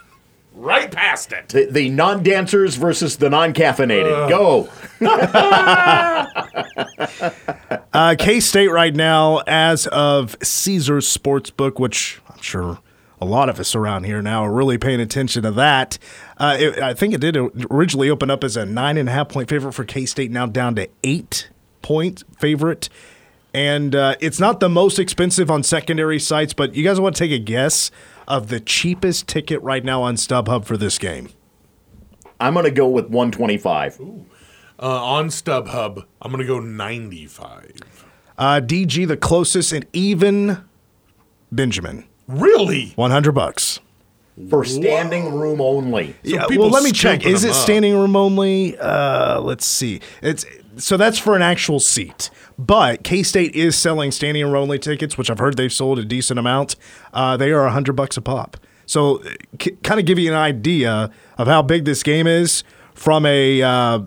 right 0.54 0.90
past 0.90 1.32
it. 1.32 1.48
The, 1.50 1.66
the 1.66 1.88
non-dancers 1.90 2.76
versus 2.76 3.16
the 3.16 3.30
non-caffeinated. 3.30 4.28
Go. 4.28 4.68
Uh, 7.92 8.14
K 8.18 8.40
State 8.40 8.68
right 8.68 8.94
now, 8.94 9.42
as 9.46 9.86
of 9.88 10.36
Caesars 10.42 11.06
Sportsbook, 11.16 11.78
which 11.80 12.20
I'm 12.30 12.40
sure 12.40 12.78
a 13.20 13.24
lot 13.24 13.48
of 13.48 13.58
us 13.58 13.74
around 13.74 14.04
here 14.04 14.22
now 14.22 14.44
are 14.44 14.52
really 14.52 14.78
paying 14.78 15.00
attention 15.00 15.42
to 15.42 15.50
that. 15.52 15.98
Uh, 16.36 16.56
it, 16.58 16.78
I 16.78 16.94
think 16.94 17.14
it 17.14 17.20
did 17.20 17.36
originally 17.70 18.10
open 18.10 18.30
up 18.30 18.44
as 18.44 18.56
a 18.56 18.64
nine 18.64 18.96
and 18.96 19.08
a 19.08 19.12
half 19.12 19.28
point 19.28 19.48
favorite 19.48 19.72
for 19.72 19.84
K 19.84 20.06
State, 20.06 20.30
now 20.30 20.46
down 20.46 20.74
to 20.76 20.88
eight 21.02 21.50
point 21.82 22.22
favorite. 22.38 22.88
And 23.54 23.94
uh, 23.94 24.14
it's 24.20 24.38
not 24.38 24.60
the 24.60 24.68
most 24.68 24.98
expensive 24.98 25.50
on 25.50 25.62
secondary 25.62 26.18
sites, 26.18 26.52
but 26.52 26.74
you 26.74 26.84
guys 26.84 27.00
want 27.00 27.16
to 27.16 27.18
take 27.18 27.32
a 27.32 27.42
guess 27.42 27.90
of 28.28 28.48
the 28.48 28.60
cheapest 28.60 29.26
ticket 29.26 29.60
right 29.62 29.84
now 29.84 30.02
on 30.02 30.16
StubHub 30.16 30.64
for 30.64 30.76
this 30.76 30.98
game? 30.98 31.30
I'm 32.38 32.52
going 32.52 32.66
to 32.66 32.70
go 32.70 32.86
with 32.86 33.06
125. 33.06 34.00
Uh, 34.00 34.04
on 34.80 35.28
StubHub, 35.28 36.04
I'm 36.22 36.30
going 36.30 36.42
to 36.42 36.46
go 36.46 36.60
95. 36.60 38.04
Uh, 38.36 38.60
DG, 38.60 39.08
the 39.08 39.16
closest, 39.16 39.72
and 39.72 39.86
even 39.92 40.62
Benjamin, 41.50 42.04
Really? 42.28 42.92
100 42.96 43.32
bucks. 43.32 43.80
For 44.50 44.64
standing 44.64 45.34
room 45.34 45.60
only. 45.60 46.14
yeah, 46.22 46.46
people 46.46 46.66
well, 46.66 46.70
let 46.70 46.84
me 46.84 46.92
check. 46.92 47.26
Is 47.26 47.42
it 47.42 47.50
up. 47.50 47.56
standing 47.56 47.96
room 47.96 48.14
only? 48.14 48.78
Uh, 48.78 49.40
let's 49.40 49.66
see. 49.66 50.00
It's 50.22 50.46
so 50.76 50.96
that's 50.96 51.18
for 51.18 51.34
an 51.34 51.42
actual 51.42 51.80
seat. 51.80 52.30
But 52.56 53.02
K 53.02 53.24
State 53.24 53.56
is 53.56 53.74
selling 53.74 54.12
standing 54.12 54.44
room 54.44 54.54
only 54.54 54.78
tickets, 54.78 55.18
which 55.18 55.28
I've 55.28 55.40
heard 55.40 55.56
they've 55.56 55.72
sold 55.72 55.98
a 55.98 56.04
decent 56.04 56.38
amount. 56.38 56.76
Uh, 57.12 57.36
they 57.36 57.50
are 57.50 57.68
hundred 57.68 57.94
bucks 57.94 58.16
a 58.16 58.20
pop. 58.22 58.56
So, 58.86 59.20
c- 59.60 59.72
kind 59.82 59.98
of 59.98 60.06
give 60.06 60.20
you 60.20 60.30
an 60.30 60.36
idea 60.36 61.10
of 61.36 61.48
how 61.48 61.60
big 61.62 61.84
this 61.84 62.04
game 62.04 62.28
is 62.28 62.62
from 62.94 63.26
a 63.26 63.60
uh, 63.60 64.00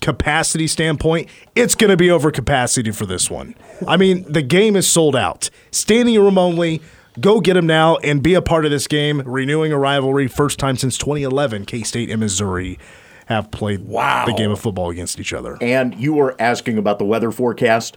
capacity 0.00 0.66
standpoint. 0.66 1.28
It's 1.54 1.74
going 1.74 1.90
to 1.90 1.96
be 1.98 2.10
over 2.10 2.30
capacity 2.30 2.90
for 2.90 3.04
this 3.04 3.30
one. 3.30 3.54
I 3.86 3.98
mean, 3.98 4.24
the 4.30 4.42
game 4.42 4.76
is 4.76 4.86
sold 4.86 5.14
out. 5.14 5.50
Standing 5.70 6.18
room 6.18 6.38
only. 6.38 6.80
Go 7.20 7.40
get 7.40 7.54
them 7.54 7.66
now 7.66 7.96
and 7.98 8.22
be 8.22 8.34
a 8.34 8.42
part 8.42 8.64
of 8.64 8.70
this 8.70 8.88
game, 8.88 9.22
renewing 9.24 9.72
a 9.72 9.78
rivalry. 9.78 10.26
First 10.26 10.58
time 10.58 10.76
since 10.76 10.98
2011, 10.98 11.64
K 11.64 11.82
State 11.82 12.10
and 12.10 12.20
Missouri 12.20 12.78
have 13.26 13.50
played 13.50 13.86
Wow. 13.86 14.24
the 14.26 14.32
game 14.34 14.50
of 14.50 14.60
football 14.60 14.90
against 14.90 15.18
each 15.20 15.32
other. 15.32 15.56
And 15.60 15.94
you 15.94 16.12
were 16.14 16.34
asking 16.38 16.76
about 16.76 16.98
the 16.98 17.04
weather 17.04 17.30
forecast. 17.30 17.96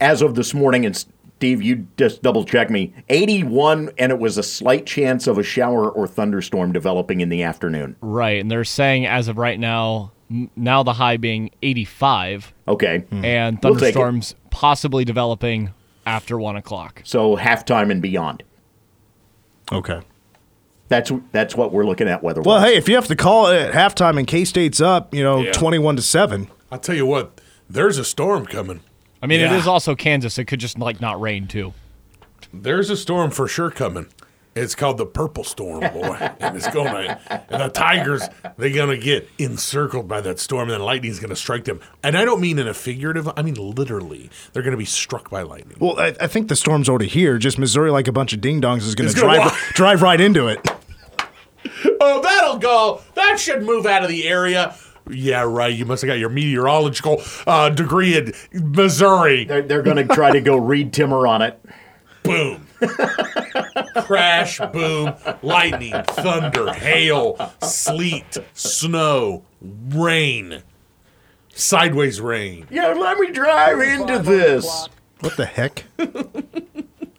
As 0.00 0.22
of 0.22 0.34
this 0.34 0.52
morning, 0.54 0.84
and 0.86 0.96
Steve, 0.96 1.62
you 1.62 1.86
just 1.96 2.22
double 2.22 2.44
check 2.44 2.68
me 2.70 2.92
81, 3.10 3.90
and 3.98 4.10
it 4.10 4.18
was 4.18 4.38
a 4.38 4.42
slight 4.42 4.86
chance 4.86 5.26
of 5.26 5.38
a 5.38 5.42
shower 5.42 5.88
or 5.90 6.06
thunderstorm 6.08 6.72
developing 6.72 7.20
in 7.20 7.28
the 7.28 7.42
afternoon. 7.42 7.94
Right, 8.00 8.40
and 8.40 8.50
they're 8.50 8.64
saying 8.64 9.06
as 9.06 9.28
of 9.28 9.36
right 9.38 9.58
now, 9.60 10.12
now 10.56 10.82
the 10.82 10.94
high 10.94 11.16
being 11.18 11.50
85, 11.62 12.52
Okay. 12.66 13.04
and 13.12 13.58
We'll 13.62 13.74
thunderstorms 13.74 14.34
possibly 14.50 15.04
developing 15.04 15.70
after 16.06 16.38
one 16.38 16.56
o'clock. 16.56 17.02
So 17.04 17.36
halftime 17.36 17.90
and 17.90 18.00
beyond. 18.02 18.42
Okay. 19.72 20.00
That's 20.88 21.10
that's 21.32 21.56
what 21.56 21.72
we're 21.72 21.86
looking 21.86 22.08
at 22.08 22.22
weather 22.22 22.42
Well, 22.42 22.60
hey, 22.60 22.76
if 22.76 22.88
you 22.88 22.94
have 22.96 23.06
to 23.08 23.16
call 23.16 23.46
it 23.48 23.56
at 23.56 23.72
halftime 23.72 24.18
and 24.18 24.26
K 24.26 24.44
State's 24.44 24.80
up, 24.80 25.14
you 25.14 25.22
know, 25.22 25.40
Yeah. 25.40 25.52
21 25.52 25.96
to 25.96 26.02
7. 26.02 26.48
I'll 26.70 26.78
tell 26.78 26.94
you 26.94 27.06
what, 27.06 27.40
there's 27.68 27.96
a 27.98 28.04
storm 28.04 28.44
coming. 28.46 28.80
I 29.22 29.26
mean, 29.26 29.40
Yeah. 29.40 29.54
it 29.54 29.58
is 29.58 29.66
also 29.66 29.94
Kansas. 29.94 30.38
It 30.38 30.44
could 30.44 30.60
just 30.60 30.78
like 30.78 31.00
not 31.00 31.18
rain 31.20 31.46
too. 31.46 31.72
There's 32.52 32.90
a 32.90 32.96
storm 32.96 33.30
for 33.30 33.48
sure 33.48 33.70
coming. 33.70 34.06
It's 34.56 34.74
called 34.74 34.98
the 34.98 35.06
Purple 35.06 35.42
Storm, 35.42 35.80
boy, 35.92 36.16
and 36.40 36.56
it's 36.56 36.68
going 36.70 36.92
to. 36.92 37.44
And 37.50 37.62
the 37.62 37.68
Tigers, 37.68 38.22
they're 38.56 38.70
gonna 38.74 38.96
get 38.96 39.28
encircled 39.38 40.06
by 40.06 40.20
that 40.20 40.38
storm, 40.38 40.62
and 40.62 40.70
then 40.72 40.80
lightning's 40.80 41.18
gonna 41.18 41.34
strike 41.34 41.64
them. 41.64 41.80
And 42.04 42.16
I 42.16 42.24
don't 42.24 42.40
mean 42.40 42.58
in 42.60 42.68
a 42.68 42.74
figurative; 42.74 43.28
I 43.36 43.42
mean 43.42 43.54
literally. 43.54 44.30
They're 44.52 44.62
gonna 44.62 44.76
be 44.76 44.84
struck 44.84 45.28
by 45.30 45.42
lightning. 45.42 45.76
Well, 45.80 45.98
I, 45.98 46.14
I 46.20 46.26
think 46.28 46.48
the 46.48 46.56
storm's 46.56 46.88
already 46.88 47.08
here. 47.08 47.36
Just 47.38 47.58
Missouri, 47.58 47.90
like 47.90 48.06
a 48.06 48.12
bunch 48.12 48.32
of 48.32 48.40
ding 48.40 48.60
dongs, 48.60 48.82
is 48.82 48.94
going 48.94 49.10
to 49.10 49.14
gonna 49.20 49.34
drive 49.36 49.46
walk- 49.50 49.58
drive 49.74 50.02
right 50.02 50.20
into 50.20 50.46
it. 50.48 50.60
Oh, 52.00 52.20
that'll 52.22 52.58
go. 52.58 53.00
That 53.14 53.40
should 53.40 53.62
move 53.62 53.86
out 53.86 54.02
of 54.02 54.08
the 54.10 54.28
area. 54.28 54.74
Yeah, 55.10 55.42
right. 55.42 55.74
You 55.74 55.86
must 55.86 56.02
have 56.02 56.08
got 56.08 56.18
your 56.18 56.28
meteorological 56.28 57.22
uh, 57.46 57.70
degree 57.70 58.16
in 58.16 58.32
Missouri. 58.52 59.44
They're, 59.44 59.62
they're 59.62 59.82
going 59.82 60.06
to 60.06 60.14
try 60.14 60.30
to 60.32 60.40
go 60.40 60.56
read 60.58 60.92
Timmer 60.92 61.26
on 61.26 61.40
it. 61.42 61.58
boom. 62.22 62.63
Crash, 64.04 64.60
boom, 64.72 65.14
lightning, 65.42 65.94
thunder, 66.08 66.72
hail, 66.72 67.52
sleet, 67.62 68.36
snow, 68.52 69.44
rain, 69.62 70.62
sideways 71.54 72.20
rain. 72.20 72.66
Yeah, 72.70 72.88
let 72.88 73.18
me 73.18 73.30
drive 73.30 73.80
into 73.80 74.18
this. 74.18 74.88
What 75.20 75.36
the 75.36 75.46
heck? 75.46 75.84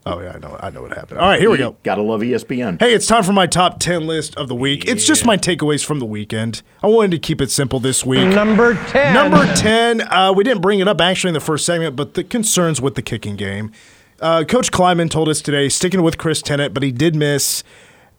oh 0.06 0.22
yeah, 0.22 0.34
I 0.36 0.38
know. 0.38 0.58
I 0.60 0.70
know 0.70 0.84
what 0.84 0.94
happened. 0.94 1.20
All 1.20 1.28
right, 1.28 1.40
here 1.40 1.50
we 1.50 1.58
go. 1.58 1.76
Gotta 1.84 2.02
love 2.02 2.22
ESPN. 2.22 2.80
Hey, 2.80 2.94
it's 2.94 3.08
time 3.08 3.24
for 3.24 3.34
my 3.34 3.48
top 3.48 3.80
10 3.80 4.06
list 4.06 4.36
of 4.36 4.48
the 4.48 4.56
week. 4.56 4.88
It's 4.88 5.06
just 5.06 5.26
my 5.26 5.38
takeaways 5.38 5.84
from 5.84 6.00
the 6.00 6.06
weekend. 6.06 6.62
I 6.84 6.88
wanted 6.88 7.12
to 7.12 7.20
keep 7.20 7.42
it 7.42 7.50
simple 7.50 7.80
this 7.80 8.06
week. 8.06 8.28
Number 8.28 8.76
10. 8.88 9.14
Number 9.14 9.46
10, 9.56 10.02
uh, 10.02 10.34
we 10.36 10.44
didn't 10.44 10.62
bring 10.62 10.80
it 10.80 10.88
up 10.88 11.02
actually 11.02 11.30
in 11.30 11.34
the 11.34 11.40
first 11.40 11.66
segment, 11.66 11.96
but 11.96 12.14
the 12.14 12.24
concerns 12.24 12.82
with 12.82 12.96
the 12.96 13.02
kicking 13.02 13.36
game. 13.36 13.72
Uh, 14.20 14.44
Coach 14.44 14.72
Klieman 14.72 15.10
told 15.10 15.30
us 15.30 15.42
today, 15.42 15.70
sticking 15.70 16.02
with 16.02 16.18
Chris 16.18 16.42
Tennant, 16.42 16.74
but 16.74 16.84
he 16.84 16.92
did 16.92 17.16
miss 17.16 17.64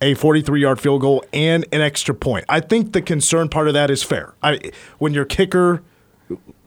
a 0.01 0.15
43 0.15 0.61
yard 0.61 0.81
field 0.81 1.01
goal 1.01 1.25
and 1.33 1.65
an 1.73 1.81
extra 1.81 2.15
point. 2.15 2.45
I 2.49 2.61
think 2.61 2.93
the 2.93 3.01
concern 3.01 3.49
part 3.49 3.69
of 3.69 3.75
that 3.75 3.91
is 3.91 4.03
fair. 4.03 4.35
I, 4.43 4.61
when 4.99 5.15
your 5.15 5.25
kicker, 5.25 5.83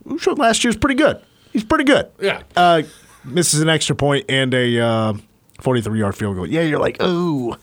who 0.03 0.17
showed 0.17 0.39
last 0.39 0.63
year, 0.63 0.69
is 0.69 0.77
pretty 0.77 0.95
good. 0.95 1.21
He's 1.53 1.63
pretty 1.63 1.83
good. 1.83 2.09
Yeah. 2.19 2.41
Uh, 2.55 2.83
misses 3.23 3.61
an 3.61 3.69
extra 3.69 3.95
point 3.95 4.25
and 4.29 4.53
a 4.53 5.13
43 5.61 5.99
yard 5.99 6.15
field 6.15 6.35
goal. 6.35 6.47
Yeah, 6.47 6.61
you're 6.61 6.79
like, 6.79 6.97
oh, 6.99 7.57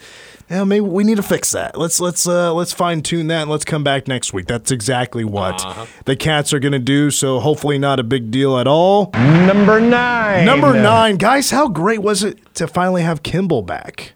yeah, 0.50 0.62
maybe 0.64 0.82
we 0.82 1.02
need 1.02 1.16
to 1.16 1.22
fix 1.22 1.50
that. 1.52 1.76
Let's 1.76 1.98
let's 2.00 2.26
uh, 2.26 2.54
let's 2.54 2.72
fine 2.72 3.02
tune 3.02 3.26
that 3.28 3.42
and 3.42 3.50
let's 3.50 3.64
come 3.64 3.82
back 3.82 4.06
next 4.06 4.32
week. 4.32 4.46
That's 4.46 4.70
exactly 4.70 5.24
what 5.24 5.88
the 6.04 6.14
Cats 6.14 6.52
are 6.52 6.60
going 6.60 6.72
to 6.72 6.78
do. 6.78 7.10
So 7.10 7.40
hopefully 7.40 7.78
not 7.78 7.98
a 7.98 8.04
big 8.04 8.30
deal 8.30 8.58
at 8.58 8.68
all. 8.68 9.10
Number 9.14 9.80
9. 9.80 10.44
Number 10.44 10.72
nine, 10.72 11.16
guys, 11.16 11.50
how 11.50 11.68
great 11.68 12.00
was 12.00 12.22
it 12.22 12.38
to 12.54 12.68
finally 12.68 13.02
have 13.02 13.22
Kimball 13.22 13.62
back? 13.62 14.12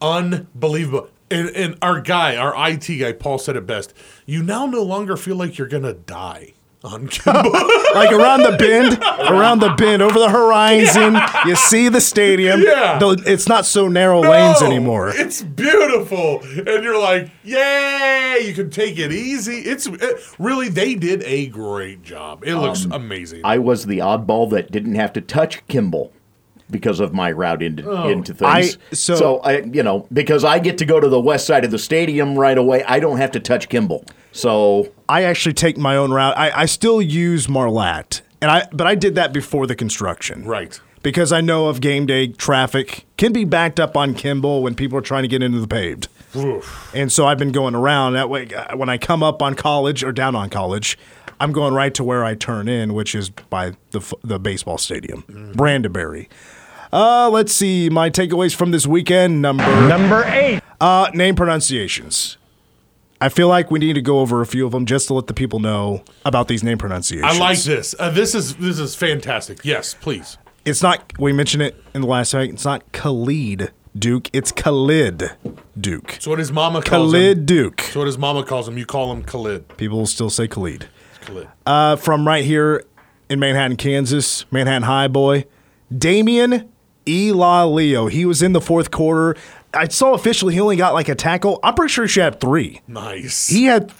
Unbelievable. 0.00 1.08
And, 1.30 1.48
and 1.50 1.78
our 1.82 2.00
guy, 2.00 2.36
our 2.36 2.54
IT 2.70 2.86
guy, 2.98 3.12
Paul 3.12 3.38
said 3.38 3.56
it 3.56 3.66
best. 3.66 3.92
You 4.26 4.42
now 4.42 4.66
no 4.66 4.82
longer 4.82 5.16
feel 5.16 5.36
like 5.36 5.58
you're 5.58 5.68
going 5.68 5.82
to 5.82 5.94
die 5.94 6.54
on 6.84 7.08
Kimball. 7.08 7.50
Like 7.94 8.12
around 8.12 8.42
the 8.42 8.56
bend, 8.58 9.02
around 9.30 9.60
the 9.60 9.70
bend, 9.70 10.02
over 10.02 10.18
the 10.18 10.28
horizon, 10.28 11.16
you 11.46 11.56
see 11.56 11.88
the 11.88 12.00
stadium. 12.00 12.60
Yeah. 12.60 12.98
Though 12.98 13.12
it's 13.12 13.48
not 13.48 13.66
so 13.66 13.88
narrow 13.88 14.20
lanes 14.20 14.62
anymore. 14.62 15.10
It's 15.14 15.42
beautiful, 15.42 16.40
and 16.42 16.84
you're 16.84 17.00
like, 17.00 17.30
"Yay!" 17.42 18.44
You 18.44 18.54
can 18.54 18.70
take 18.70 18.98
it 18.98 19.12
easy. 19.12 19.58
It's 19.58 19.86
it, 19.86 20.34
really 20.38 20.68
they 20.68 20.94
did 20.94 21.22
a 21.22 21.46
great 21.46 22.02
job. 22.02 22.44
It 22.44 22.56
looks 22.56 22.84
um, 22.84 22.92
amazing. 22.92 23.40
I 23.44 23.58
was 23.58 23.86
the 23.86 23.98
oddball 23.98 24.50
that 24.50 24.70
didn't 24.70 24.96
have 24.96 25.12
to 25.14 25.20
touch 25.20 25.66
Kimball 25.68 26.12
because 26.70 27.00
of 27.00 27.12
my 27.12 27.30
route 27.30 27.62
into 27.62 27.88
oh. 27.88 28.08
into 28.08 28.34
things. 28.34 28.78
I- 28.90 28.94
so- 28.94 29.38
I, 29.40 29.58
you 29.60 29.82
know, 29.82 30.06
because 30.12 30.44
I 30.44 30.58
get 30.58 30.78
to 30.78 30.84
go 30.84 31.00
to 31.00 31.08
the 31.08 31.20
west 31.20 31.46
side 31.46 31.64
of 31.64 31.70
the 31.70 31.78
stadium 31.78 32.36
right 32.38 32.56
away, 32.56 32.84
I 32.84 33.00
don't 33.00 33.18
have 33.18 33.32
to 33.32 33.40
touch 33.40 33.68
Kimball. 33.68 34.04
So 34.32 34.92
I 35.08 35.22
actually 35.24 35.52
take 35.54 35.76
my 35.76 35.96
own 35.96 36.12
route. 36.12 36.36
I, 36.36 36.50
I 36.62 36.66
still 36.66 37.00
use 37.02 37.46
Marlatt, 37.46 38.20
and 38.40 38.50
I 38.50 38.66
but 38.72 38.86
I 38.86 38.94
did 38.94 39.14
that 39.16 39.32
before 39.32 39.66
the 39.66 39.74
construction, 39.76 40.44
right. 40.44 40.80
Because 41.02 41.32
I 41.32 41.42
know 41.42 41.66
of 41.66 41.82
game 41.82 42.06
day 42.06 42.28
traffic 42.28 43.04
can 43.18 43.32
be 43.32 43.44
backed 43.44 43.78
up 43.78 43.94
on 43.96 44.14
Kimball 44.14 44.62
when 44.62 44.74
people 44.74 44.96
are 44.96 45.02
trying 45.02 45.22
to 45.22 45.28
get 45.28 45.42
into 45.42 45.60
the 45.60 45.68
paved, 45.68 46.08
and 46.94 47.12
so 47.12 47.26
I've 47.26 47.38
been 47.38 47.52
going 47.52 47.74
around 47.74 48.14
that 48.14 48.30
way. 48.30 48.48
uh, 48.54 48.76
When 48.76 48.88
I 48.88 48.96
come 48.98 49.22
up 49.22 49.42
on 49.42 49.54
college 49.54 50.02
or 50.02 50.12
down 50.12 50.34
on 50.34 50.48
college, 50.48 50.96
I'm 51.38 51.52
going 51.52 51.74
right 51.74 51.92
to 51.94 52.02
where 52.04 52.24
I 52.24 52.34
turn 52.34 52.68
in, 52.68 52.94
which 52.94 53.14
is 53.14 53.28
by 53.28 53.72
the 53.90 54.00
the 54.22 54.38
baseball 54.38 54.78
stadium, 54.78 55.22
Brandenburry. 55.54 56.28
Uh, 56.92 57.28
let's 57.28 57.52
see 57.52 57.90
my 57.90 58.08
takeaways 58.08 58.54
from 58.54 58.70
this 58.70 58.86
weekend. 58.86 59.42
Number 59.42 59.64
Number 59.88 60.24
8. 60.24 60.60
uh, 60.80 61.10
name 61.12 61.34
pronunciations. 61.34 62.38
I 63.24 63.30
feel 63.30 63.48
like 63.48 63.70
we 63.70 63.78
need 63.78 63.94
to 63.94 64.02
go 64.02 64.18
over 64.20 64.42
a 64.42 64.46
few 64.46 64.66
of 64.66 64.72
them 64.72 64.84
just 64.84 65.06
to 65.06 65.14
let 65.14 65.28
the 65.28 65.32
people 65.32 65.58
know 65.58 66.04
about 66.26 66.46
these 66.46 66.62
name 66.62 66.76
pronunciations. 66.76 67.24
I 67.34 67.38
like 67.38 67.58
this. 67.62 67.94
Uh, 67.98 68.10
this 68.10 68.34
is 68.34 68.54
this 68.56 68.78
is 68.78 68.94
fantastic. 68.94 69.60
Yes, 69.64 69.94
please. 69.94 70.36
It's 70.66 70.82
not. 70.82 71.18
We 71.18 71.32
mentioned 71.32 71.62
it 71.62 71.74
in 71.94 72.02
the 72.02 72.06
last 72.06 72.32
segment. 72.32 72.58
It's 72.58 72.66
not 72.66 72.92
Khalid 72.92 73.72
Duke. 73.98 74.28
It's 74.34 74.52
Khalid 74.52 75.30
Duke. 75.80 76.18
So 76.20 76.32
what 76.32 76.38
his 76.38 76.52
mama 76.52 76.82
calls 76.82 77.12
Khalid 77.12 77.38
him. 77.38 77.46
Duke. 77.46 77.80
So 77.80 78.00
what 78.00 78.06
his 78.08 78.18
mama 78.18 78.44
calls 78.44 78.68
him. 78.68 78.76
You 78.76 78.84
call 78.84 79.10
him 79.10 79.22
Khalid. 79.22 79.74
People 79.78 79.96
will 79.96 80.06
still 80.06 80.28
say 80.28 80.46
Khalid. 80.46 80.90
Khalid. 81.22 81.48
Uh, 81.64 81.96
from 81.96 82.26
right 82.26 82.44
here 82.44 82.84
in 83.30 83.38
Manhattan, 83.38 83.78
Kansas, 83.78 84.44
Manhattan 84.52 84.82
High 84.82 85.08
boy, 85.08 85.46
Damian 85.96 86.68
Ilalio. 87.06 88.10
He 88.10 88.26
was 88.26 88.42
in 88.42 88.52
the 88.52 88.60
fourth 88.60 88.90
quarter. 88.90 89.34
I 89.74 89.88
saw 89.88 90.14
officially 90.14 90.54
he 90.54 90.60
only 90.60 90.76
got 90.76 90.94
like 90.94 91.08
a 91.08 91.14
tackle. 91.14 91.60
I'm 91.62 91.74
pretty 91.74 91.92
sure 91.92 92.04
he 92.04 92.08
should 92.08 92.22
have 92.22 92.40
three. 92.40 92.80
nice. 92.86 93.48
he 93.48 93.64
had 93.64 93.90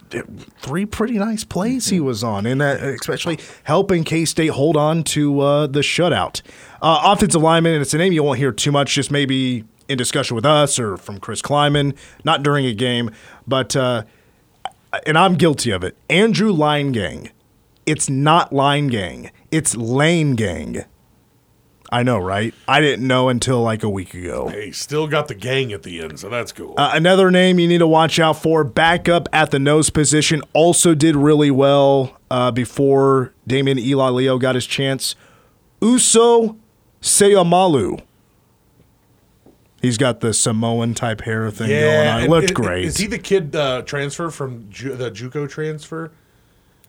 three 0.61 0.87
pretty 0.87 1.19
nice 1.19 1.45
plays 1.45 1.89
he 1.89 2.01
was 2.01 2.23
on, 2.25 2.47
and 2.47 2.61
that 2.61 2.83
especially 2.83 3.39
helping 3.65 4.05
K 4.05 4.25
State 4.25 4.51
hold 4.51 4.77
on 4.77 5.03
to 5.05 5.41
uh, 5.41 5.67
the 5.67 5.81
shutout. 5.81 6.43
Uh, 6.81 7.01
offensive 7.05 7.43
lineman, 7.43 7.73
and 7.73 7.83
it's 7.83 7.95
a 7.95 7.99
name 7.99 8.13
you 8.13 8.23
won't 8.23 8.39
hear 8.39 8.53
too 8.53 8.71
much, 8.73 8.95
just 8.95 9.11
maybe 9.11 9.65
in 9.89 9.99
discussion 9.99 10.35
with 10.35 10.47
us 10.47 10.79
or 10.79 10.97
from 10.97 11.19
Chris 11.19 11.43
Klieman, 11.43 11.97
not 12.25 12.43
during 12.43 12.65
a 12.67 12.75
game, 12.75 13.11
but 13.47 13.75
uh, 13.77 14.05
and 15.07 15.19
I'm 15.19 15.35
guilty 15.35 15.71
of 15.71 15.83
it. 15.85 15.97
Andrew 16.09 16.53
Line 16.53 16.93
Gang. 16.93 17.31
It's 17.87 18.09
not 18.09 18.53
Line 18.53 18.87
Gang. 18.87 19.31
It's 19.51 19.77
Lane 19.77 20.37
Gang. 20.37 20.85
I 21.95 22.03
know, 22.03 22.19
right? 22.19 22.53
I 22.67 22.81
didn't 22.81 23.07
know 23.07 23.29
until 23.29 23.63
like 23.63 23.85
a 23.85 23.89
week 23.89 24.15
ago. 24.15 24.49
Hey, 24.49 24.73
still 24.73 25.07
got 25.07 25.29
the 25.29 25.35
gang 25.37 25.73
at 25.73 25.85
the 25.85 26.01
end, 26.01 26.19
so 26.19 26.29
that's 26.29 26.51
cool. 26.51 26.75
Uh, 26.77 26.91
another 26.93 27.31
name 27.31 27.61
you 27.61 27.69
need 27.69 27.79
to 27.79 27.87
watch 27.87 28.19
out 28.19 28.43
for, 28.43 28.65
backup 28.65 29.29
at 29.33 29.53
the 29.53 29.61
nose 29.61 29.91
position, 29.91 30.43
also 30.55 30.93
did 30.97 31.15
really 31.15 31.53
well 31.53 32.19
uh, 32.33 32.51
before 32.51 33.33
Damian 33.47 33.79
Ilalio 33.79 34.41
got 34.41 34.57
his 34.57 34.67
chance. 34.67 35.15
Uso 35.81 36.57
Seumalo. 37.01 38.03
He's 39.81 39.97
got 39.97 40.19
the 40.19 40.35
Samoan 40.35 40.95
type 40.95 41.21
hair 41.21 41.49
thing 41.53 41.69
going 41.69 42.09
on. 42.09 42.23
It 42.25 42.29
looked 42.29 42.49
and- 42.49 42.57
great. 42.57 42.87
Is 42.87 42.97
he 42.97 43.07
the 43.07 43.19
kid 43.21 43.55
uh, 43.55 43.83
transfer 43.83 44.31
from 44.31 44.69
Ju- 44.69 44.97
the 44.97 45.13
JUCO 45.13 45.49
transfer? 45.49 46.11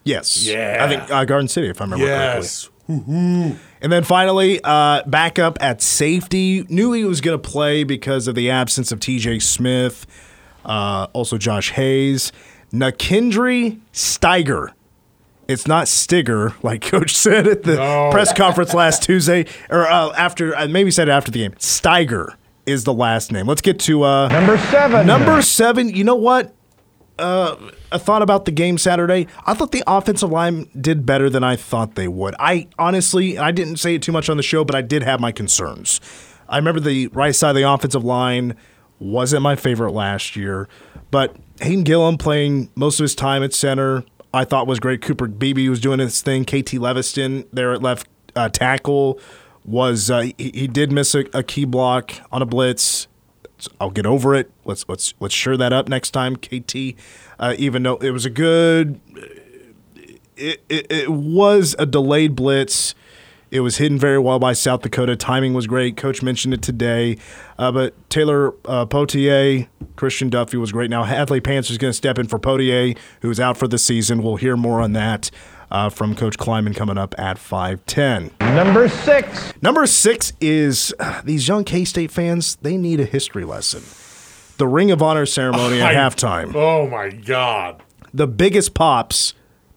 yes. 0.02 0.44
Yeah. 0.44 0.78
I 0.80 0.88
think 0.88 1.08
uh, 1.12 1.24
Garden 1.26 1.46
City, 1.46 1.68
if 1.68 1.80
I 1.80 1.84
remember 1.84 2.06
correctly. 2.06 2.72
And 2.88 3.58
then 3.92 4.04
finally, 4.04 4.60
uh, 4.62 5.02
backup 5.06 5.58
at 5.60 5.82
safety. 5.82 6.64
Knew 6.68 6.92
he 6.92 7.04
was 7.04 7.20
going 7.20 7.40
to 7.40 7.48
play 7.50 7.84
because 7.84 8.28
of 8.28 8.34
the 8.34 8.50
absence 8.50 8.92
of 8.92 9.00
TJ 9.00 9.42
Smith, 9.42 10.06
uh, 10.64 11.08
also 11.12 11.36
Josh 11.38 11.72
Hayes. 11.72 12.32
Nakindry 12.72 13.80
Steiger. 13.92 14.72
It's 15.48 15.66
not 15.66 15.86
Stigger, 15.86 16.54
like 16.62 16.82
Coach 16.90 17.14
said 17.16 17.46
at 17.46 17.62
the 17.62 17.76
No. 17.76 18.10
press 18.10 18.32
conference 18.32 18.74
last 18.74 19.02
Tuesday, 19.04 19.46
or 19.70 19.86
uh, 19.86 20.12
after, 20.16 20.56
uh, 20.56 20.66
maybe 20.66 20.90
said 20.90 21.08
it 21.08 21.12
after 21.12 21.30
the 21.30 21.38
game. 21.38 21.52
Steiger 21.52 22.34
is 22.66 22.82
the 22.84 22.92
last 22.92 23.30
name. 23.30 23.46
Let's 23.46 23.62
get 23.62 23.78
to 23.80 24.02
uh, 24.02 24.28
Number 24.28 24.58
7. 24.58 25.06
Number 25.06 25.40
seven, 25.42 25.88
you 25.88 26.02
know 26.02 26.16
what? 26.16 26.52
Uh, 27.18 27.56
a 27.92 27.98
thought 27.98 28.20
about 28.20 28.44
the 28.44 28.50
game 28.50 28.76
Saturday. 28.76 29.26
I 29.46 29.54
thought 29.54 29.72
the 29.72 29.82
offensive 29.86 30.30
line 30.30 30.68
did 30.78 31.06
better 31.06 31.30
than 31.30 31.42
I 31.42 31.56
thought 31.56 31.94
they 31.94 32.08
would. 32.08 32.34
I 32.38 32.68
honestly, 32.78 33.38
I 33.38 33.52
didn't 33.52 33.76
say 33.76 33.94
it 33.94 34.02
too 34.02 34.12
much 34.12 34.28
on 34.28 34.36
the 34.36 34.42
show, 34.42 34.64
but 34.64 34.74
I 34.74 34.82
did 34.82 35.02
have 35.02 35.18
my 35.18 35.32
concerns. 35.32 36.00
I 36.48 36.58
remember 36.58 36.80
the 36.80 37.08
right 37.08 37.34
side 37.34 37.50
of 37.50 37.56
the 37.56 37.70
offensive 37.70 38.04
line 38.04 38.54
wasn't 38.98 39.42
my 39.42 39.56
favorite 39.56 39.92
last 39.92 40.36
year, 40.36 40.68
but 41.10 41.36
Hayden 41.60 41.84
Gillum 41.84 42.18
playing 42.18 42.70
most 42.74 43.00
of 43.00 43.04
his 43.04 43.14
time 43.14 43.42
at 43.42 43.54
center, 43.54 44.04
I 44.32 44.44
thought 44.44 44.66
was 44.66 44.80
great. 44.80 45.00
Cooper 45.00 45.26
Beebe 45.26 45.68
was 45.68 45.80
doing 45.80 45.98
his 45.98 46.20
thing. 46.20 46.44
KT 46.44 46.76
Leviston 46.76 47.46
there 47.52 47.72
at 47.72 47.82
left 47.82 48.08
uh, 48.34 48.48
tackle 48.48 49.18
was 49.64 50.10
uh, 50.10 50.20
he, 50.20 50.34
he 50.54 50.66
did 50.68 50.92
miss 50.92 51.14
a, 51.14 51.24
a 51.32 51.42
key 51.42 51.64
block 51.64 52.12
on 52.30 52.42
a 52.42 52.46
blitz. 52.46 53.08
I'll 53.80 53.90
get 53.90 54.06
over 54.06 54.34
it. 54.34 54.50
Let's 54.64 54.84
let's 54.88 55.14
let's 55.20 55.34
sure 55.34 55.56
that 55.56 55.72
up 55.72 55.88
next 55.88 56.10
time, 56.10 56.36
KT. 56.36 56.94
Uh, 57.38 57.54
even 57.58 57.82
though 57.82 57.96
it 57.96 58.10
was 58.10 58.24
a 58.24 58.30
good, 58.30 59.00
it, 60.36 60.62
it, 60.68 60.86
it 60.90 61.10
was 61.10 61.74
a 61.78 61.86
delayed 61.86 62.36
blitz. 62.36 62.94
It 63.50 63.56
It 63.58 63.60
was 63.60 63.78
hidden 63.78 63.98
very 63.98 64.18
well 64.18 64.38
by 64.38 64.52
South 64.52 64.82
Dakota. 64.82 65.16
Timing 65.16 65.54
was 65.54 65.66
great. 65.66 65.96
Coach 65.96 66.22
mentioned 66.22 66.52
it 66.52 66.62
today. 66.62 67.16
Uh, 67.58 67.72
but 67.72 68.10
Taylor 68.10 68.54
uh, 68.64 68.86
Poitier, 68.86 69.68
Christian 69.94 70.28
Duffy 70.28 70.56
was 70.56 70.72
great. 70.72 70.90
Now, 70.90 71.04
Hadley 71.04 71.40
Panzer 71.40 71.70
is 71.70 71.78
going 71.78 71.90
to 71.90 71.96
step 71.96 72.18
in 72.18 72.26
for 72.26 72.38
Poitier, 72.38 72.98
who's 73.22 73.40
out 73.40 73.56
for 73.56 73.68
the 73.68 73.78
season. 73.78 74.22
We'll 74.22 74.36
hear 74.36 74.56
more 74.56 74.80
on 74.80 74.92
that 74.92 75.30
uh, 75.70 75.88
from 75.90 76.14
Coach 76.14 76.38
Klieman 76.38 76.74
coming 76.74 76.98
up 76.98 77.14
at 77.18 77.38
510. 77.38 78.30
Number 78.54 78.88
six. 78.88 79.52
Number 79.62 79.86
six 79.86 80.32
is 80.40 80.94
uh, 80.98 81.22
these 81.24 81.48
young 81.48 81.64
K 81.64 81.84
State 81.84 82.10
fans, 82.10 82.56
they 82.62 82.76
need 82.76 83.00
a 83.00 83.04
history 83.04 83.44
lesson. 83.44 83.82
The 84.58 84.66
Ring 84.66 84.90
of 84.90 85.02
Honor 85.02 85.26
ceremony 85.26 85.80
at 85.80 85.88
I- 85.88 85.94
halftime. 85.94 86.54
Oh 86.54 86.88
my 86.88 87.10
god. 87.10 87.82
The 88.14 88.26
biggest 88.26 88.72
pops 88.74 89.34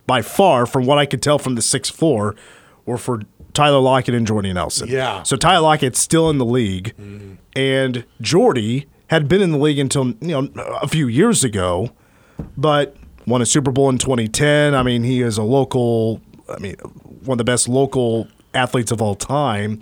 by 0.08 0.22
far, 0.22 0.66
from 0.66 0.86
what 0.86 0.98
I 0.98 1.06
could 1.06 1.22
tell 1.22 1.38
from 1.40 1.56
the 1.56 1.62
6 1.62 1.90
4, 1.90 2.36
were 2.86 2.98
for 2.98 3.22
Tyler 3.54 3.80
Lockett 3.80 4.16
and 4.16 4.26
Jordy 4.26 4.54
Nelson. 4.54 4.88
Yeah. 4.88 5.24
So 5.24 5.36
Tyler 5.36 5.62
Lockett's 5.62 6.00
still 6.00 6.30
in 6.30 6.38
the 6.38 6.46
league, 6.46 6.94
and 7.56 8.06
Jordy 8.22 8.86
had 9.08 9.28
been 9.28 9.42
in 9.42 9.52
the 9.52 9.58
league 9.58 9.80
until 9.80 10.10
you 10.22 10.28
know 10.42 10.50
a 10.82 10.88
few 10.88 11.08
years 11.08 11.44
ago, 11.44 11.92
but 12.56 12.96
won 13.30 13.42
a 13.42 13.46
Super 13.46 13.72
Bowl 13.72 13.90
in 13.90 13.98
2010. 13.98 14.74
I 14.76 14.84
mean, 14.84 15.04
he 15.04 15.22
is 15.22 15.38
a 15.38 15.44
local. 15.44 16.22
I 16.54 16.58
mean, 16.60 16.76
one 17.24 17.36
of 17.36 17.38
the 17.38 17.44
best 17.44 17.70
local 17.70 18.28
athletes 18.54 18.92
of 18.92 19.02
all 19.02 19.16
time. 19.16 19.80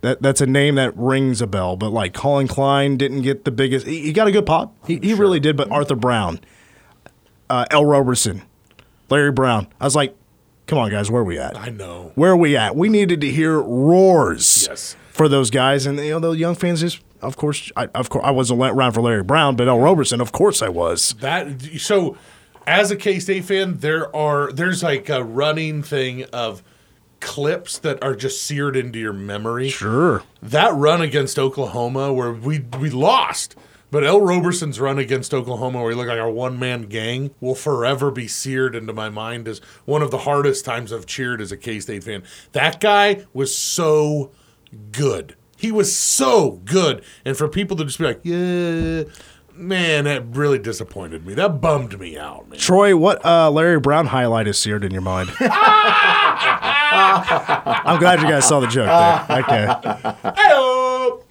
That 0.00 0.22
that's 0.22 0.40
a 0.40 0.46
name 0.46 0.76
that 0.76 0.96
rings 0.96 1.40
a 1.42 1.46
bell. 1.46 1.76
But 1.76 1.90
like 1.90 2.14
Colin 2.14 2.46
Klein 2.48 2.96
didn't 2.96 3.22
get 3.22 3.44
the 3.44 3.50
biggest. 3.50 3.86
He, 3.86 4.00
he 4.02 4.12
got 4.12 4.28
a 4.28 4.32
good 4.32 4.46
pop. 4.46 4.72
He, 4.86 4.98
he 5.02 5.12
really 5.14 5.40
did. 5.40 5.56
But 5.56 5.70
Arthur 5.72 5.96
Brown, 5.96 6.38
uh, 7.50 7.64
Ell 7.70 7.84
Roberson, 7.84 8.42
Larry 9.10 9.32
Brown. 9.32 9.66
I 9.80 9.84
was 9.84 9.96
like, 9.96 10.14
come 10.66 10.78
on, 10.78 10.90
guys, 10.90 11.10
where 11.10 11.22
are 11.22 11.24
we 11.24 11.38
at? 11.38 11.56
I 11.58 11.70
know. 11.70 12.12
Where 12.14 12.30
are 12.32 12.36
we 12.36 12.56
at? 12.56 12.76
We 12.76 12.88
needed 12.88 13.20
to 13.22 13.30
hear 13.30 13.60
roars 13.60 14.66
Yes. 14.70 14.96
for 15.10 15.28
those 15.28 15.50
guys, 15.50 15.84
and 15.86 15.98
you 15.98 16.10
know 16.12 16.20
the 16.20 16.30
young 16.30 16.54
fans 16.54 16.80
just. 16.80 17.00
Of 17.20 17.36
course, 17.36 17.72
I, 17.76 17.86
of 17.96 18.10
course, 18.10 18.24
I 18.24 18.30
wasn't 18.30 18.60
around 18.60 18.92
for 18.92 19.00
Larry 19.00 19.24
Brown, 19.24 19.56
but 19.56 19.66
Ell 19.66 19.80
Roberson, 19.80 20.20
of 20.20 20.30
course, 20.30 20.62
I 20.62 20.68
was. 20.68 21.14
That 21.18 21.60
so 21.78 22.16
as 22.68 22.90
a 22.90 22.96
K 22.96 23.18
State 23.18 23.46
fan, 23.46 23.78
there 23.78 24.14
are 24.14 24.52
there's 24.52 24.82
like 24.82 25.08
a 25.08 25.24
running 25.24 25.82
thing 25.82 26.24
of 26.32 26.62
clips 27.20 27.78
that 27.78 28.02
are 28.04 28.14
just 28.14 28.42
seared 28.42 28.76
into 28.76 28.98
your 28.98 29.14
memory. 29.14 29.70
Sure. 29.70 30.22
That 30.42 30.74
run 30.74 31.00
against 31.00 31.38
Oklahoma 31.38 32.12
where 32.12 32.32
we 32.32 32.60
we 32.78 32.90
lost. 32.90 33.56
But 33.90 34.04
Ell 34.04 34.20
Roberson's 34.20 34.78
run 34.78 34.98
against 34.98 35.32
Oklahoma, 35.32 35.80
where 35.80 35.90
he 35.90 35.96
looked 35.96 36.10
like 36.10 36.18
our 36.18 36.30
one 36.30 36.58
man 36.58 36.82
gang, 36.82 37.30
will 37.40 37.54
forever 37.54 38.10
be 38.10 38.28
seared 38.28 38.74
into 38.74 38.92
my 38.92 39.08
mind 39.08 39.48
as 39.48 39.60
one 39.86 40.02
of 40.02 40.10
the 40.10 40.18
hardest 40.18 40.66
times 40.66 40.92
I've 40.92 41.06
cheered 41.06 41.40
as 41.40 41.50
a 41.50 41.56
K 41.56 41.80
State 41.80 42.04
fan. 42.04 42.22
That 42.52 42.80
guy 42.80 43.24
was 43.32 43.56
so 43.56 44.30
good. 44.92 45.36
He 45.56 45.72
was 45.72 45.96
so 45.96 46.60
good. 46.66 47.02
And 47.24 47.34
for 47.34 47.48
people 47.48 47.78
to 47.78 47.84
just 47.84 47.98
be 47.98 48.04
like, 48.04 48.20
yeah, 48.22 49.04
man, 49.58 50.04
that 50.04 50.24
really 50.36 50.58
disappointed 50.58 51.26
me. 51.26 51.34
That 51.34 51.60
bummed 51.60 51.98
me 51.98 52.18
out, 52.18 52.48
man. 52.48 52.58
Troy, 52.58 52.96
what 52.96 53.24
uh, 53.24 53.50
Larry 53.50 53.80
Brown 53.80 54.06
highlight 54.06 54.46
is 54.46 54.58
seared 54.58 54.84
in 54.84 54.92
your 54.92 55.02
mind? 55.02 55.30
I'm 55.40 55.48
glad 57.98 58.20
you 58.20 58.28
guys 58.28 58.46
saw 58.46 58.60
the 58.60 58.66
joke 58.66 58.86
there. 58.86 59.26
Okay. 59.42 59.66
Hey-o! 60.36 61.24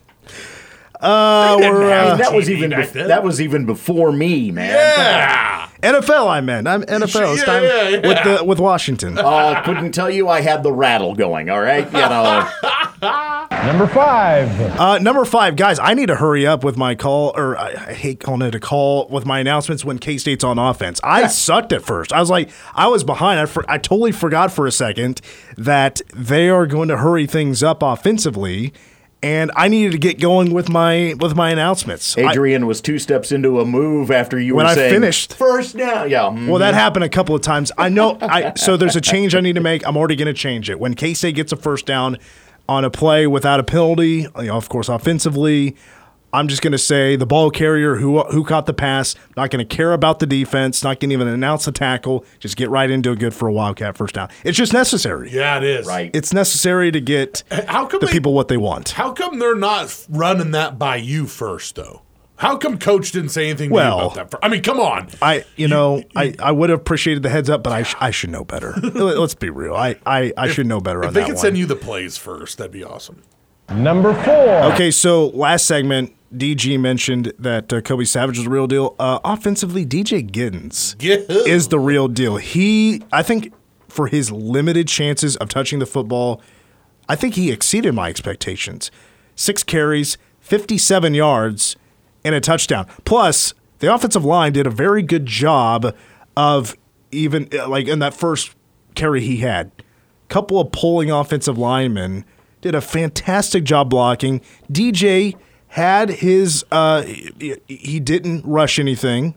Uh, 0.99 1.57
we're, 1.59 1.89
have 1.89 2.07
uh, 2.07 2.11
And 2.13 2.19
that 2.21 2.33
was 2.33 2.47
TV 2.47 2.57
even 2.57 2.69
back 2.71 2.87
bef- 2.87 2.91
then. 2.93 3.07
that 3.09 3.23
was 3.23 3.39
even 3.39 3.65
before 3.67 4.11
me, 4.11 4.49
man. 4.51 4.71
Yeah. 4.73 5.69
NFL, 5.83 6.27
I 6.27 6.41
meant. 6.41 6.67
I'm 6.67 6.81
NFL. 6.83 7.33
It's 7.33 7.41
Yeah, 7.41 7.45
time 7.45 7.63
yeah, 7.63 7.89
yeah. 7.89 8.07
with 8.07 8.23
the 8.39 8.43
with 8.43 8.59
Washington. 8.59 9.19
Uh, 9.19 9.61
couldn't 9.63 9.91
tell 9.91 10.09
you 10.09 10.27
I 10.27 10.41
had 10.41 10.63
the 10.63 10.71
rattle 10.71 11.13
going. 11.13 11.51
All 11.51 11.61
right, 11.61 11.85
you 11.85 11.91
know. 11.91 12.49
Number 13.65 13.87
five. 13.87 14.49
Uh, 14.79 14.97
number 14.99 15.25
five, 15.25 15.55
guys, 15.57 15.77
I 15.79 15.93
need 15.93 16.05
to 16.07 16.15
hurry 16.15 16.47
up 16.47 16.63
with 16.63 16.77
my 16.77 16.95
call, 16.95 17.33
or 17.35 17.57
I, 17.57 17.71
I 17.71 17.93
hate 17.93 18.19
calling 18.21 18.41
it 18.43 18.55
a 18.55 18.59
call 18.59 19.07
with 19.09 19.25
my 19.25 19.39
announcements 19.39 19.83
when 19.83 19.99
K 19.99 20.17
State's 20.17 20.43
on 20.43 20.57
offense. 20.57 21.01
I 21.03 21.27
sucked 21.27 21.73
at 21.73 21.81
first. 21.81 22.13
I 22.13 22.19
was 22.19 22.29
like, 22.29 22.49
I 22.75 22.87
was 22.87 23.03
behind. 23.03 23.39
I, 23.41 23.45
for, 23.45 23.69
I 23.69 23.77
totally 23.77 24.13
forgot 24.13 24.51
for 24.53 24.67
a 24.67 24.71
second 24.71 25.19
that 25.57 26.01
they 26.15 26.49
are 26.49 26.65
going 26.65 26.87
to 26.89 26.97
hurry 26.97 27.25
things 27.25 27.61
up 27.61 27.83
offensively, 27.83 28.71
and 29.21 29.51
I 29.55 29.67
needed 29.67 29.91
to 29.93 29.97
get 29.97 30.19
going 30.21 30.53
with 30.53 30.69
my 30.69 31.15
with 31.19 31.35
my 31.35 31.49
announcements. 31.49 32.17
I- 32.17 32.31
Adrian 32.31 32.67
was 32.67 32.79
two 32.79 32.99
steps 32.99 33.33
into 33.33 33.59
a 33.59 33.65
move 33.65 34.11
after 34.11 34.39
you 34.39 34.55
When 34.55 34.65
were 34.65 34.71
I 34.71 34.75
saying 34.75 34.93
finished. 34.93 35.33
first 35.33 35.75
down. 35.75 36.09
Yeah. 36.09 36.19
mm. 36.25 36.47
Well, 36.47 36.59
that 36.59 36.73
happened 36.73 37.03
a 37.03 37.09
couple 37.09 37.35
of 37.35 37.41
times. 37.41 37.71
I 37.77 37.89
know. 37.89 38.17
I 38.21 38.53
so 38.55 38.77
there's 38.77 38.95
a 38.95 39.01
change 39.01 39.35
I 39.35 39.41
need 39.41 39.55
to 39.55 39.61
make. 39.61 39.85
I'm 39.85 39.97
already 39.97 40.15
going 40.15 40.27
to 40.27 40.33
change 40.33 40.69
it. 40.69 40.79
When 40.79 40.93
K 40.93 41.13
State 41.13 41.35
gets 41.35 41.51
a 41.51 41.57
first 41.57 41.85
down 41.85 42.17
on 42.69 42.83
a 42.85 42.89
play 42.89 43.27
without 43.27 43.59
a 43.59 43.63
penalty, 43.63 44.27
you 44.37 44.43
know, 44.43 44.55
of 44.57 44.69
course, 44.69 44.89
offensively, 44.89 45.75
I'm 46.33 46.49
just 46.49 46.61
going 46.61 46.73
to 46.73 46.77
say 46.77 47.15
the 47.15 47.25
ball 47.25 47.49
carrier 47.49 47.95
who 47.95 48.21
who 48.23 48.43
caught 48.43 48.65
the 48.65 48.73
pass. 48.73 49.15
Not 49.37 49.49
going 49.49 49.65
to 49.65 49.75
care 49.75 49.93
about 49.93 50.19
the 50.19 50.25
defense. 50.25 50.83
Not 50.83 50.99
going 50.99 51.09
to 51.09 51.13
even 51.13 51.27
announce 51.29 51.63
the 51.65 51.71
tackle. 51.71 52.25
Just 52.39 52.57
get 52.57 52.69
right 52.69 52.89
into 52.91 53.11
a 53.11 53.15
good 53.15 53.33
for 53.33 53.47
a 53.47 53.53
wildcat 53.53 53.95
first 53.95 54.15
down. 54.15 54.27
It's 54.43 54.57
just 54.57 54.73
necessary. 54.73 55.31
Yeah, 55.31 55.55
it 55.57 55.63
is. 55.63 55.87
Right. 55.87 56.11
It's 56.13 56.33
necessary 56.33 56.91
to 56.91 56.99
get 56.99 57.43
How 57.69 57.85
come 57.85 58.01
the 58.01 58.07
they- 58.07 58.11
people 58.11 58.33
what 58.33 58.49
they 58.49 58.57
want. 58.57 58.89
How 58.89 59.13
come 59.13 59.39
they're 59.39 59.55
not 59.55 60.05
running 60.09 60.51
that 60.51 60.77
by 60.77 60.97
you 60.97 61.27
first, 61.27 61.75
though? 61.75 62.01
How 62.37 62.55
come 62.55 62.77
Coach 62.77 63.11
didn't 63.11 63.29
say 63.29 63.49
anything 63.49 63.69
to 63.69 63.73
Well- 63.75 63.97
you 63.97 64.03
about 64.05 64.15
that? 64.15 64.31
fir- 64.31 64.39
I 64.43 64.47
mean, 64.49 64.61
come 64.61 64.79
on. 64.79 65.09
I, 65.21 65.43
you 65.55 65.67
know, 65.67 66.03
I, 66.15 66.33
I 66.39 66.51
would 66.51 66.69
have 66.69 66.79
appreciated 66.79 67.23
the 67.23 67.29
heads 67.29 67.49
up, 67.49 67.63
but 67.63 67.73
I, 67.73 67.83
sh- 67.83 67.95
I 67.99 68.11
should 68.11 68.29
know 68.29 68.43
better. 68.45 68.73
Let's 68.93 69.33
be 69.35 69.49
real. 69.49 69.73
I, 69.75 69.95
I, 70.05 70.31
I 70.37 70.47
should 70.47 70.67
know 70.67 70.79
better 70.79 71.01
If 71.01 71.07
on 71.09 71.13
they 71.15 71.21
that 71.21 71.25
could 71.25 71.35
one. 71.35 71.41
send 71.41 71.57
you 71.57 71.65
the 71.65 71.75
plays 71.75 72.15
first, 72.17 72.57
that'd 72.59 72.71
be 72.71 72.83
awesome. 72.83 73.23
Number 73.69 74.13
four. 74.23 74.63
Okay, 74.73 74.91
so 74.91 75.27
last 75.29 75.65
segment, 75.65 76.13
DG 76.35 76.79
mentioned 76.79 77.33
that 77.39 77.73
uh, 77.73 77.81
Kobe 77.81 78.03
Savage 78.05 78.37
is 78.37 78.43
the 78.43 78.49
real 78.49 78.67
deal. 78.67 78.95
Uh, 78.99 79.19
offensively, 79.25 79.85
DJ 79.85 80.29
Giddens 80.29 80.95
Yeah. 80.99 81.15
is 81.29 81.69
the 81.69 81.79
real 81.79 82.07
deal. 82.07 82.37
He, 82.37 83.01
I 83.11 83.23
think, 83.23 83.51
for 83.89 84.07
his 84.07 84.31
limited 84.31 84.87
chances 84.87 85.35
of 85.37 85.49
touching 85.49 85.79
the 85.79 85.85
football, 85.87 86.41
I 87.09 87.15
think 87.15 87.33
he 87.35 87.51
exceeded 87.51 87.93
my 87.95 88.09
expectations. 88.09 88.91
Six 89.35 89.63
carries, 89.63 90.17
57 90.39 91.13
yards, 91.13 91.75
and 92.23 92.35
a 92.35 92.39
touchdown. 92.39 92.87
Plus, 93.05 93.53
the 93.79 93.93
offensive 93.93 94.25
line 94.25 94.53
did 94.53 94.67
a 94.67 94.71
very 94.71 95.01
good 95.01 95.25
job 95.25 95.95
of 96.35 96.75
even, 97.11 97.47
uh, 97.53 97.67
like, 97.67 97.87
in 97.87 97.99
that 97.99 98.13
first 98.13 98.55
carry 98.95 99.21
he 99.21 99.37
had. 99.37 99.71
Couple 100.29 100.59
of 100.59 100.71
pulling 100.71 101.09
offensive 101.09 101.57
linemen 101.57 102.25
did 102.61 102.75
a 102.75 102.81
fantastic 102.81 103.63
job 103.63 103.89
blocking. 103.89 104.41
DJ 104.71 105.35
had 105.69 106.09
his, 106.09 106.65
uh, 106.71 107.03
he, 107.03 107.99
didn't 107.99 108.43
rush 108.45 108.79
anything. 108.79 109.35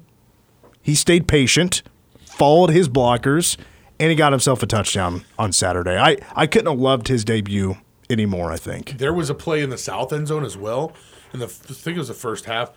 He 0.82 0.94
stayed 0.94 1.28
patient, 1.28 1.82
followed 2.24 2.70
his 2.70 2.88
blockers, 2.88 3.56
and 3.98 4.10
he 4.10 4.16
got 4.16 4.32
himself 4.32 4.62
a 4.62 4.66
touchdown 4.66 5.24
on 5.38 5.52
Saturday. 5.52 5.96
I, 5.96 6.16
I 6.34 6.46
couldn't 6.46 6.70
have 6.70 6.80
loved 6.80 7.08
his 7.08 7.24
debut 7.24 7.76
anymore, 8.08 8.50
I 8.50 8.56
think. 8.56 8.98
There 8.98 9.12
was 9.12 9.30
a 9.30 9.34
play 9.34 9.60
in 9.60 9.70
the 9.70 9.78
south 9.78 10.12
end 10.12 10.28
zone 10.28 10.44
as 10.44 10.56
well, 10.56 10.92
in 11.32 11.40
the 11.40 11.46
I 11.46 11.48
think 11.48 11.96
it 11.96 11.98
was 11.98 12.08
the 12.08 12.14
first 12.14 12.44
half, 12.46 12.72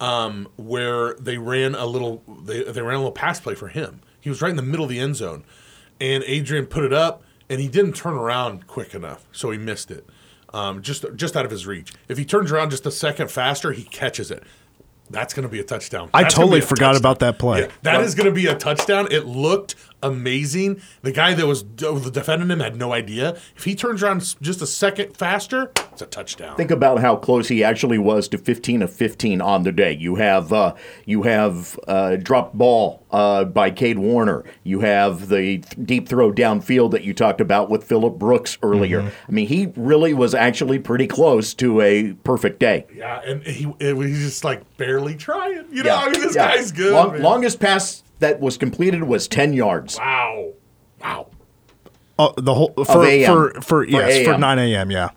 um, 0.00 0.48
where 0.56 1.14
they 1.14 1.38
ran 1.38 1.74
a 1.74 1.86
little 1.86 2.22
they, 2.44 2.62
they 2.64 2.82
ran 2.82 2.94
a 2.94 2.98
little 2.98 3.12
pass 3.12 3.40
play 3.40 3.54
for 3.54 3.68
him. 3.68 4.00
He 4.20 4.28
was 4.30 4.40
right 4.42 4.50
in 4.50 4.56
the 4.56 4.62
middle 4.62 4.84
of 4.84 4.90
the 4.90 4.98
end 5.00 5.16
zone, 5.16 5.44
and 6.00 6.24
Adrian 6.26 6.66
put 6.66 6.84
it 6.84 6.92
up, 6.92 7.22
and 7.48 7.60
he 7.60 7.68
didn't 7.68 7.94
turn 7.94 8.14
around 8.14 8.66
quick 8.66 8.94
enough, 8.94 9.26
so 9.32 9.50
he 9.50 9.58
missed 9.58 9.90
it, 9.90 10.08
um, 10.52 10.82
just 10.82 11.04
just 11.14 11.36
out 11.36 11.44
of 11.44 11.50
his 11.50 11.66
reach. 11.66 11.92
If 12.08 12.18
he 12.18 12.24
turns 12.24 12.50
around 12.50 12.70
just 12.70 12.86
a 12.86 12.90
second 12.90 13.30
faster, 13.30 13.72
he 13.72 13.84
catches 13.84 14.30
it. 14.30 14.42
That's 15.10 15.34
going 15.34 15.42
to 15.42 15.50
be 15.50 15.60
a 15.60 15.64
touchdown. 15.64 16.08
I 16.14 16.22
That's 16.22 16.34
gonna 16.34 16.46
totally 16.46 16.60
forgot 16.62 16.92
touchdown. 16.92 16.96
about 16.96 17.18
that 17.18 17.38
play. 17.38 17.60
Yeah, 17.60 17.68
that 17.82 18.00
is 18.00 18.14
going 18.14 18.24
to 18.26 18.32
be 18.32 18.46
a 18.46 18.54
touchdown. 18.54 19.06
It 19.10 19.26
looked 19.26 19.74
amazing. 20.04 20.80
The 21.02 21.12
guy 21.12 21.34
that 21.34 21.46
was 21.46 21.62
defending 21.62 22.50
him 22.50 22.60
had 22.60 22.76
no 22.76 22.92
idea. 22.92 23.36
If 23.56 23.64
he 23.64 23.74
turns 23.74 24.02
around 24.02 24.36
just 24.40 24.62
a 24.62 24.66
second 24.66 25.16
faster, 25.16 25.72
it's 25.92 26.02
a 26.02 26.06
touchdown. 26.06 26.56
Think 26.56 26.70
about 26.70 27.00
how 27.00 27.16
close 27.16 27.48
he 27.48 27.64
actually 27.64 27.98
was 27.98 28.28
to 28.28 28.38
15 28.38 28.82
of 28.82 28.92
15 28.92 29.40
on 29.40 29.62
the 29.62 29.72
day. 29.72 29.92
You 29.92 30.16
have 30.16 30.52
uh, 30.52 30.74
you 31.06 31.22
have 31.22 31.78
uh, 31.88 32.16
dropped 32.16 32.56
ball 32.56 33.04
uh, 33.10 33.44
by 33.44 33.70
Cade 33.70 33.98
Warner. 33.98 34.44
You 34.62 34.80
have 34.80 35.28
the 35.28 35.58
th- 35.58 35.64
deep 35.84 36.08
throw 36.08 36.32
downfield 36.32 36.90
that 36.92 37.04
you 37.04 37.14
talked 37.14 37.40
about 37.40 37.70
with 37.70 37.84
Phillip 37.84 38.18
Brooks 38.18 38.58
earlier. 38.62 39.12
I 39.28 39.32
mean, 39.32 39.46
he 39.46 39.72
really 39.76 40.14
was 40.14 40.34
actually 40.34 40.78
pretty 40.78 41.06
close 41.06 41.54
to 41.54 41.80
a 41.80 42.12
perfect 42.24 42.60
day. 42.60 42.86
yeah, 42.94 43.20
and 43.24 43.42
he 43.42 43.72
it 43.80 43.96
was 43.96 44.10
just 44.10 44.44
like 44.44 44.76
barely 44.76 45.16
trying. 45.16 45.64
You 45.72 45.82
know, 45.82 45.96
I 45.96 46.10
mean, 46.10 46.20
this 46.20 46.36
yeah. 46.36 46.54
guy's 46.54 46.72
good. 46.72 46.92
Long- 46.92 47.20
longest 47.20 47.58
pass 47.58 48.03
that 48.20 48.40
was 48.40 48.56
completed 48.56 49.04
was 49.04 49.28
10 49.28 49.52
yards. 49.52 49.96
Wow, 49.98 50.52
wow. 51.00 51.26
Oh, 52.18 52.32
the 52.36 52.54
whole 52.54 52.72
for 52.84 53.04
AM. 53.04 53.26
for 53.52 53.60
for 53.60 53.84
yes 53.84 54.24
for 54.24 54.34
AM. 54.34 54.40
nine 54.40 54.58
a.m. 54.58 54.90
Yeah. 54.90 55.10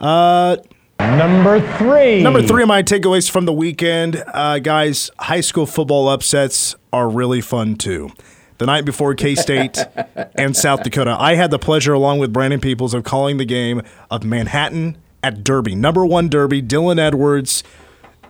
Uh, 0.00 0.56
Number 1.00 1.60
three. 1.78 2.22
Number 2.22 2.42
three 2.42 2.62
of 2.62 2.68
my 2.68 2.82
takeaways 2.82 3.30
from 3.30 3.44
the 3.44 3.52
weekend, 3.52 4.22
uh, 4.34 4.58
guys. 4.58 5.10
High 5.18 5.40
school 5.40 5.64
football 5.66 6.08
upsets 6.08 6.74
are 6.92 7.08
really 7.08 7.40
fun 7.40 7.76
too. 7.76 8.10
the 8.58 8.66
night 8.66 8.84
before 8.84 9.14
K 9.14 9.34
State 9.36 9.78
and 10.36 10.56
South 10.56 10.82
Dakota. 10.82 11.16
I 11.18 11.34
had 11.36 11.50
the 11.52 11.58
pleasure, 11.58 11.92
along 11.92 12.18
with 12.18 12.32
Brandon 12.32 12.60
Peoples, 12.60 12.94
of 12.94 13.04
calling 13.04 13.36
the 13.36 13.44
game 13.44 13.82
of 14.10 14.24
Manhattan 14.24 14.96
at 15.22 15.42
Derby, 15.44 15.74
number 15.76 16.04
one 16.06 16.28
Derby. 16.28 16.62
Dylan 16.62 16.98
Edwards, 16.98 17.62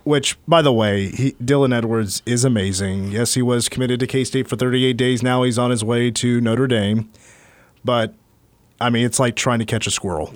which, 0.09 0.39
by 0.49 0.63
the 0.63 0.73
way, 0.73 1.11
he, 1.11 1.33
Dylan 1.33 1.77
Edwards 1.77 2.23
is 2.25 2.43
amazing. 2.43 3.13
Yes, 3.13 3.35
he 3.35 3.43
was 3.43 3.69
committed 3.69 4.01
to 4.01 4.07
K 4.07 4.25
State 4.25 4.49
for 4.49 4.57
38 4.57 4.97
days. 4.97 5.23
Now 5.23 5.43
he's 5.43 5.59
on 5.59 5.71
his 5.71 5.85
way 5.85 6.11
to 6.13 6.41
Notre 6.41 6.67
Dame. 6.67 7.11
But, 7.85 8.15
I 8.81 8.89
mean, 8.89 9.05
it's 9.05 9.21
like 9.21 9.37
trying 9.37 9.59
to 9.59 9.67
catch 9.67 9.87
a 9.87 9.91
squirrel. 9.91 10.33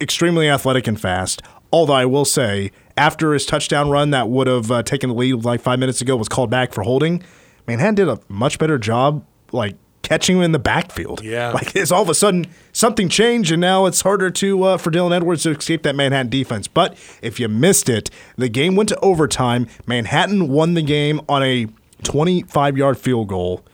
Extremely 0.00 0.50
athletic 0.50 0.88
and 0.88 1.00
fast. 1.00 1.40
Although 1.72 1.92
I 1.92 2.04
will 2.04 2.24
say, 2.24 2.72
after 2.96 3.32
his 3.32 3.46
touchdown 3.46 3.90
run 3.90 4.10
that 4.10 4.28
would 4.28 4.48
have 4.48 4.72
uh, 4.72 4.82
taken 4.82 5.10
the 5.10 5.14
lead 5.14 5.44
like 5.44 5.60
five 5.60 5.78
minutes 5.78 6.00
ago 6.00 6.16
was 6.16 6.28
called 6.28 6.50
back 6.50 6.72
for 6.72 6.82
holding, 6.82 7.22
Manhattan 7.68 7.94
did 7.94 8.08
a 8.08 8.18
much 8.28 8.58
better 8.58 8.76
job, 8.76 9.24
like 9.52 9.76
catching 10.02 10.36
him 10.36 10.42
in 10.42 10.52
the 10.52 10.58
backfield. 10.58 11.22
Yeah. 11.22 11.50
like 11.52 11.74
it's 11.76 11.90
all 11.90 12.02
of 12.02 12.08
a 12.08 12.14
sudden 12.14 12.46
something 12.72 13.08
changed, 13.08 13.50
and 13.52 13.60
now 13.60 13.86
it's 13.86 14.00
harder 14.02 14.30
to 14.30 14.62
uh, 14.64 14.76
for 14.76 14.90
Dylan 14.90 15.14
Edwards 15.14 15.44
to 15.44 15.50
escape 15.50 15.82
that 15.84 15.94
Manhattan 15.94 16.30
defense. 16.30 16.68
But 16.68 16.96
if 17.22 17.38
you 17.40 17.48
missed 17.48 17.88
it, 17.88 18.10
the 18.36 18.48
game 18.48 18.76
went 18.76 18.88
to 18.90 18.98
overtime. 19.00 19.66
Manhattan 19.86 20.48
won 20.48 20.74
the 20.74 20.82
game 20.82 21.20
on 21.28 21.42
a 21.42 21.66
25 22.04 22.76
yard 22.76 22.98
field 22.98 23.28
goal, 23.28 23.64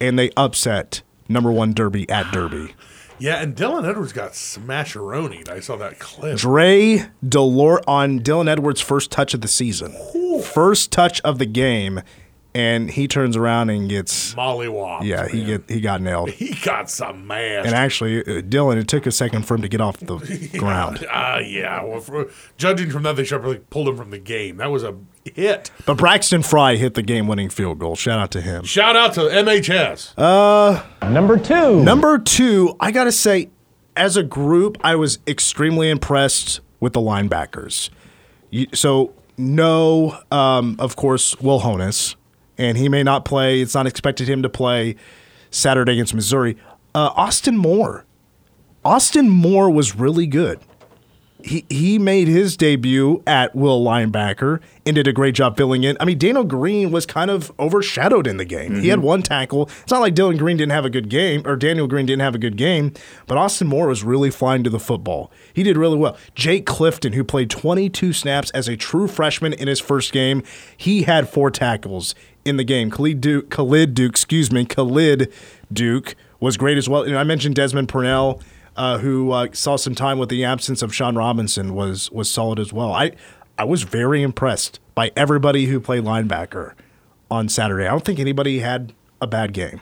and 0.00 0.18
they 0.18 0.30
upset 0.36 1.02
number 1.28 1.50
one 1.50 1.72
Derby 1.72 2.08
at 2.08 2.30
Derby. 2.32 2.74
Yeah, 3.16 3.40
and 3.40 3.54
Dylan 3.54 3.88
Edwards 3.88 4.12
got 4.12 4.32
smasheronied. 4.32 5.48
I 5.48 5.60
saw 5.60 5.76
that 5.76 6.00
clip. 6.00 6.36
Dre 6.36 7.06
Delor 7.24 7.80
on 7.86 8.18
Dylan 8.18 8.48
Edwards' 8.48 8.80
first 8.80 9.12
touch 9.12 9.34
of 9.34 9.40
the 9.40 9.46
season, 9.46 9.94
first 10.42 10.90
touch 10.90 11.20
of 11.20 11.38
the 11.38 11.46
game, 11.46 12.00
and 12.54 12.90
he 12.90 13.08
turns 13.08 13.36
around 13.36 13.70
and 13.70 13.88
gets 13.88 14.34
Mollywop. 14.34 15.02
yeah 15.04 15.26
he 15.28 15.44
get 15.44 15.68
he 15.68 15.80
got 15.80 16.00
nailed. 16.00 16.30
He 16.44 16.54
got 16.64 16.88
some 16.90 17.26
man. 17.26 17.66
And 17.66 17.74
actually, 17.74 18.20
uh, 18.20 18.40
Dylan, 18.42 18.76
it 18.76 18.86
took 18.88 19.06
a 19.06 19.12
second 19.12 19.46
for 19.46 19.54
him 19.54 19.62
to 19.62 19.68
get 19.68 19.80
off 19.80 19.96
the 19.98 20.16
ground. 20.58 21.06
Ah, 21.10 21.38
yeah. 21.38 21.82
Well, 21.82 22.00
for, 22.00 22.30
judging 22.56 22.90
from 22.90 23.02
that, 23.04 23.16
they 23.16 23.24
should 23.24 23.36
have 23.36 23.44
really 23.44 23.58
pulled 23.58 23.88
him 23.88 23.96
from 23.96 24.10
the 24.10 24.18
game. 24.18 24.58
That 24.58 24.70
was 24.70 24.82
a 24.84 24.94
hit. 25.24 25.70
But 25.86 25.96
Braxton 25.96 26.42
Fry 26.42 26.76
hit 26.76 26.94
the 26.94 27.02
game-winning 27.02 27.48
field 27.50 27.78
goal. 27.78 27.96
Shout 27.96 28.18
out 28.18 28.30
to 28.32 28.40
him. 28.40 28.64
Shout 28.64 28.94
out 28.96 29.14
to 29.14 29.20
MHS. 29.22 30.14
Uh, 30.18 30.82
Number 31.08 31.38
two. 31.38 31.82
Number 31.82 32.18
two, 32.18 32.76
I 32.80 32.90
gotta 32.90 33.12
say, 33.12 33.50
as 33.96 34.16
a 34.16 34.22
group, 34.22 34.76
I 34.82 34.96
was 34.96 35.18
extremely 35.26 35.88
impressed 35.90 36.60
with 36.80 36.92
the 36.92 37.00
linebackers. 37.00 37.90
You, 38.50 38.66
so 38.74 39.14
no, 39.36 40.18
um, 40.30 40.76
of 40.78 40.96
course, 40.96 41.38
Will 41.40 41.60
Honas, 41.60 42.16
and 42.58 42.78
he 42.78 42.88
may 42.88 43.02
not 43.02 43.24
play. 43.24 43.60
It's 43.60 43.74
not 43.74 43.86
expected 43.86 44.28
him 44.28 44.42
to 44.42 44.48
play 44.48 44.96
Saturday 45.50 45.92
against 45.92 46.14
Missouri. 46.14 46.56
Uh, 46.94 47.10
Austin 47.16 47.56
Moore. 47.56 48.04
Austin 48.84 49.30
Moore 49.30 49.70
was 49.70 49.96
really 49.96 50.26
good. 50.26 50.60
He 51.42 51.66
he 51.68 51.98
made 51.98 52.26
his 52.26 52.56
debut 52.56 53.22
at 53.26 53.54
Will 53.54 53.84
linebacker 53.84 54.60
and 54.86 54.94
did 54.94 55.06
a 55.06 55.12
great 55.12 55.34
job 55.34 55.58
filling 55.58 55.84
in. 55.84 55.94
I 56.00 56.06
mean, 56.06 56.16
Daniel 56.16 56.44
Green 56.44 56.90
was 56.90 57.04
kind 57.04 57.30
of 57.30 57.52
overshadowed 57.58 58.26
in 58.26 58.38
the 58.38 58.46
game. 58.46 58.80
He 58.80 58.88
had 58.88 59.00
one 59.00 59.20
tackle. 59.20 59.68
It's 59.82 59.90
not 59.90 60.00
like 60.00 60.14
Dylan 60.14 60.38
Green 60.38 60.56
didn't 60.56 60.72
have 60.72 60.86
a 60.86 60.90
good 60.90 61.10
game 61.10 61.42
or 61.44 61.56
Daniel 61.56 61.86
Green 61.86 62.06
didn't 62.06 62.22
have 62.22 62.34
a 62.34 62.38
good 62.38 62.56
game, 62.56 62.94
but 63.26 63.36
Austin 63.36 63.66
Moore 63.66 63.88
was 63.88 64.02
really 64.02 64.30
flying 64.30 64.64
to 64.64 64.70
the 64.70 64.80
football. 64.80 65.30
He 65.52 65.62
did 65.62 65.76
really 65.76 65.98
well. 65.98 66.16
Jake 66.34 66.64
Clifton, 66.64 67.12
who 67.12 67.24
played 67.24 67.50
22 67.50 68.14
snaps 68.14 68.50
as 68.52 68.66
a 68.66 68.76
true 68.76 69.06
freshman 69.06 69.52
in 69.52 69.68
his 69.68 69.80
first 69.80 70.12
game, 70.12 70.42
he 70.78 71.02
had 71.02 71.28
four 71.28 71.50
tackles 71.50 72.14
in 72.44 72.56
the 72.56 72.64
game. 72.64 72.90
Khalid 72.90 73.20
Duke, 73.20 73.50
Khalid 73.50 73.94
Duke, 73.94 74.10
excuse 74.12 74.50
me, 74.52 74.64
Khalid 74.64 75.32
Duke 75.72 76.14
was 76.40 76.56
great 76.56 76.76
as 76.78 76.88
well. 76.88 77.02
And 77.02 77.16
I 77.16 77.24
mentioned 77.24 77.54
Desmond 77.54 77.88
Purnell 77.88 78.40
uh, 78.76 78.98
who 78.98 79.30
uh, 79.30 79.48
saw 79.52 79.76
some 79.76 79.94
time 79.94 80.18
with 80.18 80.28
the 80.28 80.44
absence 80.44 80.82
of 80.82 80.94
Sean 80.94 81.16
Robinson, 81.16 81.74
was 81.74 82.10
was 82.10 82.30
solid 82.30 82.58
as 82.58 82.72
well. 82.72 82.92
I 82.92 83.12
I 83.56 83.64
was 83.64 83.82
very 83.84 84.22
impressed 84.22 84.80
by 84.94 85.12
everybody 85.16 85.66
who 85.66 85.80
played 85.80 86.04
linebacker 86.04 86.74
on 87.30 87.48
Saturday. 87.48 87.86
I 87.86 87.90
don't 87.90 88.04
think 88.04 88.18
anybody 88.18 88.58
had 88.60 88.92
a 89.20 89.26
bad 89.26 89.52
game. 89.52 89.80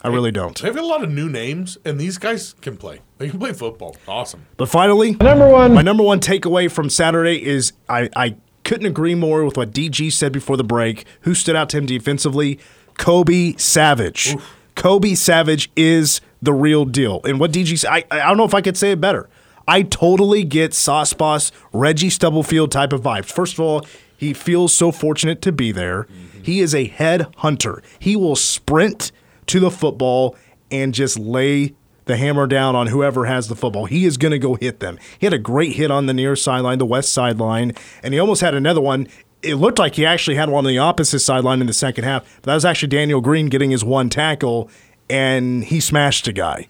I 0.00 0.08
really 0.08 0.30
don't. 0.30 0.56
They've 0.62 0.72
got 0.74 0.84
a 0.84 0.86
lot 0.86 1.02
of 1.02 1.10
new 1.10 1.28
names, 1.28 1.76
and 1.84 1.98
these 1.98 2.18
guys 2.18 2.54
can 2.60 2.76
play. 2.76 3.00
They 3.18 3.28
can 3.28 3.40
play 3.40 3.52
football. 3.52 3.96
Awesome. 4.06 4.46
But 4.56 4.68
finally, 4.68 5.16
Number 5.16 5.48
one. 5.48 5.74
my 5.74 5.82
number 5.82 6.04
one 6.04 6.20
takeaway 6.20 6.70
from 6.70 6.88
Saturday 6.88 7.44
is 7.44 7.72
I, 7.88 8.08
I 8.14 8.36
couldn't 8.68 8.86
agree 8.86 9.14
more 9.14 9.46
with 9.46 9.56
what 9.56 9.70
DG 9.70 10.12
said 10.12 10.30
before 10.30 10.58
the 10.58 10.62
break. 10.62 11.06
Who 11.22 11.34
stood 11.34 11.56
out 11.56 11.70
to 11.70 11.78
him 11.78 11.86
defensively? 11.86 12.58
Kobe 12.98 13.54
Savage. 13.56 14.36
Kobe 14.74 15.14
Savage 15.14 15.70
is 15.74 16.20
the 16.42 16.52
real 16.52 16.84
deal. 16.84 17.22
And 17.24 17.40
what 17.40 17.50
DG 17.50 17.78
said, 17.78 17.90
I, 17.90 18.04
I 18.10 18.28
don't 18.28 18.36
know 18.36 18.44
if 18.44 18.52
I 18.52 18.60
could 18.60 18.76
say 18.76 18.92
it 18.92 19.00
better. 19.00 19.26
I 19.66 19.82
totally 19.82 20.44
get 20.44 20.74
Sauce 20.74 21.14
Boss, 21.14 21.50
Reggie 21.72 22.10
Stubblefield 22.10 22.70
type 22.70 22.92
of 22.92 23.00
vibes. 23.00 23.32
First 23.32 23.54
of 23.54 23.60
all, 23.60 23.86
he 24.18 24.34
feels 24.34 24.74
so 24.74 24.92
fortunate 24.92 25.40
to 25.42 25.52
be 25.52 25.72
there. 25.72 26.02
Mm-hmm. 26.02 26.42
He 26.42 26.60
is 26.60 26.74
a 26.74 26.84
head 26.84 27.26
hunter. 27.38 27.82
He 27.98 28.16
will 28.16 28.36
sprint 28.36 29.12
to 29.46 29.60
the 29.60 29.70
football 29.70 30.36
and 30.70 30.92
just 30.92 31.18
lay 31.18 31.74
the 32.08 32.16
hammer 32.16 32.46
down 32.48 32.74
on 32.74 32.88
whoever 32.88 33.26
has 33.26 33.46
the 33.46 33.54
football. 33.54 33.84
He 33.86 34.04
is 34.04 34.16
going 34.16 34.32
to 34.32 34.38
go 34.38 34.56
hit 34.56 34.80
them. 34.80 34.98
He 35.18 35.26
had 35.26 35.32
a 35.32 35.38
great 35.38 35.74
hit 35.76 35.90
on 35.90 36.06
the 36.06 36.14
near 36.14 36.34
sideline, 36.34 36.78
the 36.78 36.86
west 36.86 37.12
sideline, 37.12 37.72
and 38.02 38.12
he 38.12 38.18
almost 38.18 38.40
had 38.40 38.54
another 38.54 38.80
one. 38.80 39.06
It 39.42 39.54
looked 39.54 39.78
like 39.78 39.94
he 39.94 40.04
actually 40.04 40.34
had 40.34 40.48
one 40.50 40.66
on 40.66 40.68
the 40.68 40.78
opposite 40.78 41.20
sideline 41.20 41.60
in 41.60 41.68
the 41.68 41.72
second 41.72 42.02
half. 42.04 42.24
But 42.36 42.46
that 42.46 42.54
was 42.54 42.64
actually 42.64 42.88
Daniel 42.88 43.20
Green 43.20 43.46
getting 43.48 43.70
his 43.70 43.84
one 43.84 44.08
tackle, 44.10 44.68
and 45.08 45.62
he 45.62 45.78
smashed 45.78 46.26
a 46.26 46.32
guy. 46.32 46.66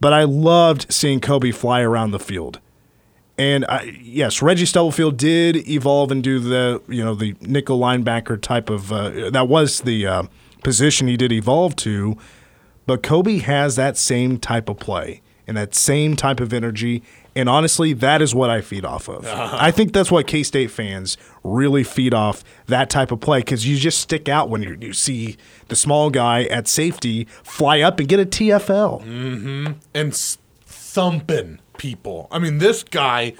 But 0.00 0.12
I 0.12 0.24
loved 0.24 0.92
seeing 0.92 1.20
Kobe 1.20 1.52
fly 1.52 1.82
around 1.82 2.10
the 2.10 2.18
field. 2.18 2.58
And 3.38 3.64
I, 3.66 3.96
yes, 4.02 4.42
Reggie 4.42 4.66
Stubblefield 4.66 5.16
did 5.16 5.56
evolve 5.68 6.10
and 6.10 6.22
do 6.22 6.40
the 6.40 6.82
you 6.88 7.02
know 7.02 7.14
the 7.14 7.36
nickel 7.40 7.78
linebacker 7.78 8.40
type 8.40 8.68
of 8.68 8.92
uh, 8.92 9.30
that 9.30 9.48
was 9.48 9.80
the 9.82 10.06
uh, 10.06 10.22
position 10.62 11.06
he 11.08 11.16
did 11.16 11.32
evolve 11.32 11.76
to. 11.76 12.18
But 12.90 13.04
Kobe 13.04 13.38
has 13.38 13.76
that 13.76 13.96
same 13.96 14.36
type 14.36 14.68
of 14.68 14.80
play 14.80 15.22
and 15.46 15.56
that 15.56 15.76
same 15.76 16.16
type 16.16 16.40
of 16.40 16.52
energy. 16.52 17.04
And 17.36 17.48
honestly, 17.48 17.92
that 17.92 18.20
is 18.20 18.34
what 18.34 18.50
I 18.50 18.62
feed 18.62 18.84
off 18.84 19.08
of. 19.08 19.24
Uh-huh. 19.24 19.56
I 19.60 19.70
think 19.70 19.92
that's 19.92 20.10
what 20.10 20.26
K 20.26 20.42
State 20.42 20.72
fans 20.72 21.16
really 21.44 21.84
feed 21.84 22.12
off 22.12 22.42
that 22.66 22.90
type 22.90 23.12
of 23.12 23.20
play 23.20 23.42
because 23.42 23.64
you 23.64 23.76
just 23.76 24.00
stick 24.00 24.28
out 24.28 24.48
when 24.50 24.64
you, 24.64 24.76
you 24.80 24.92
see 24.92 25.36
the 25.68 25.76
small 25.76 26.10
guy 26.10 26.46
at 26.46 26.66
safety 26.66 27.28
fly 27.44 27.78
up 27.80 28.00
and 28.00 28.08
get 28.08 28.18
a 28.18 28.26
TFL. 28.26 29.04
Mm-hmm. 29.04 29.72
and 29.94 30.08
s- 30.12 30.38
thumping 30.66 31.60
people. 31.78 32.26
I 32.32 32.40
mean, 32.40 32.58
this 32.58 32.82
guy 32.82 33.34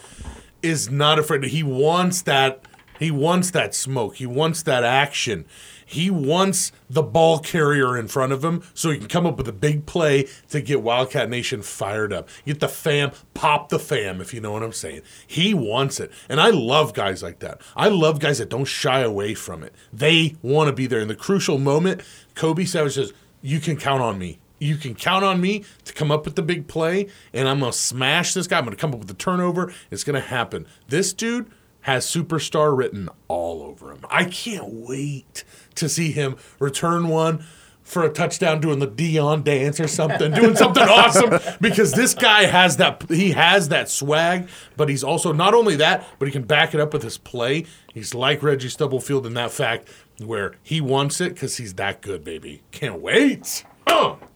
is 0.62 0.90
not 0.92 1.18
afraid. 1.18 1.42
He 1.42 1.64
wants 1.64 2.22
that. 2.22 2.62
He 3.00 3.10
wants 3.10 3.50
that 3.50 3.74
smoke. 3.74 4.14
He 4.14 4.26
wants 4.26 4.62
that 4.62 4.84
action. 4.84 5.44
He 5.90 6.08
wants 6.08 6.70
the 6.88 7.02
ball 7.02 7.40
carrier 7.40 7.98
in 7.98 8.06
front 8.06 8.32
of 8.32 8.44
him 8.44 8.62
so 8.74 8.92
he 8.92 8.98
can 8.98 9.08
come 9.08 9.26
up 9.26 9.36
with 9.36 9.48
a 9.48 9.52
big 9.52 9.86
play 9.86 10.28
to 10.50 10.60
get 10.60 10.82
Wildcat 10.82 11.28
Nation 11.28 11.62
fired 11.62 12.12
up. 12.12 12.28
Get 12.46 12.60
the 12.60 12.68
fam, 12.68 13.10
pop 13.34 13.70
the 13.70 13.78
fam, 13.80 14.20
if 14.20 14.32
you 14.32 14.40
know 14.40 14.52
what 14.52 14.62
I'm 14.62 14.72
saying. 14.72 15.02
He 15.26 15.52
wants 15.52 15.98
it. 15.98 16.12
And 16.28 16.40
I 16.40 16.50
love 16.50 16.94
guys 16.94 17.24
like 17.24 17.40
that. 17.40 17.60
I 17.74 17.88
love 17.88 18.20
guys 18.20 18.38
that 18.38 18.50
don't 18.50 18.66
shy 18.66 19.00
away 19.00 19.34
from 19.34 19.64
it. 19.64 19.74
They 19.92 20.36
want 20.42 20.68
to 20.68 20.72
be 20.72 20.86
there. 20.86 21.00
In 21.00 21.08
the 21.08 21.16
crucial 21.16 21.58
moment, 21.58 22.02
Kobe 22.36 22.66
Savage 22.66 22.94
says, 22.94 23.12
You 23.42 23.58
can 23.58 23.76
count 23.76 24.00
on 24.00 24.16
me. 24.16 24.38
You 24.60 24.76
can 24.76 24.94
count 24.94 25.24
on 25.24 25.40
me 25.40 25.64
to 25.86 25.92
come 25.92 26.12
up 26.12 26.24
with 26.24 26.36
the 26.36 26.42
big 26.42 26.68
play, 26.68 27.08
and 27.32 27.48
I'm 27.48 27.58
going 27.58 27.72
to 27.72 27.76
smash 27.76 28.32
this 28.32 28.46
guy. 28.46 28.58
I'm 28.58 28.66
to 28.66 28.76
come 28.76 28.92
up 28.92 29.00
with 29.00 29.08
the 29.08 29.14
turnover. 29.14 29.72
It's 29.90 30.04
going 30.04 30.20
to 30.22 30.28
happen. 30.28 30.68
This 30.86 31.12
dude 31.12 31.50
has 31.82 32.06
superstar 32.06 32.76
written 32.76 33.08
all 33.28 33.62
over 33.62 33.92
him. 33.92 34.04
I 34.10 34.24
can't 34.24 34.68
wait 34.68 35.44
to 35.76 35.88
see 35.88 36.12
him 36.12 36.36
return 36.58 37.08
one 37.08 37.44
for 37.82 38.04
a 38.04 38.08
touchdown 38.08 38.60
doing 38.60 38.78
the 38.78 38.86
Dion 38.86 39.42
dance 39.42 39.80
or 39.80 39.88
something, 39.88 40.32
doing 40.32 40.54
something 40.54 40.82
awesome 40.88 41.40
because 41.60 41.92
this 41.92 42.14
guy 42.14 42.44
has 42.44 42.76
that 42.76 43.04
he 43.08 43.32
has 43.32 43.68
that 43.68 43.88
swag, 43.88 44.48
but 44.76 44.88
he's 44.88 45.02
also 45.02 45.32
not 45.32 45.54
only 45.54 45.76
that, 45.76 46.06
but 46.18 46.26
he 46.26 46.32
can 46.32 46.44
back 46.44 46.72
it 46.72 46.80
up 46.80 46.92
with 46.92 47.02
his 47.02 47.18
play. 47.18 47.64
He's 47.92 48.14
like 48.14 48.42
Reggie 48.42 48.68
Stubblefield 48.68 49.26
in 49.26 49.34
that 49.34 49.50
fact 49.50 49.88
where 50.24 50.54
he 50.62 50.80
wants 50.80 51.20
it 51.20 51.36
cuz 51.36 51.56
he's 51.56 51.74
that 51.74 52.00
good, 52.00 52.22
baby. 52.22 52.62
Can't 52.70 53.00
wait. 53.00 53.64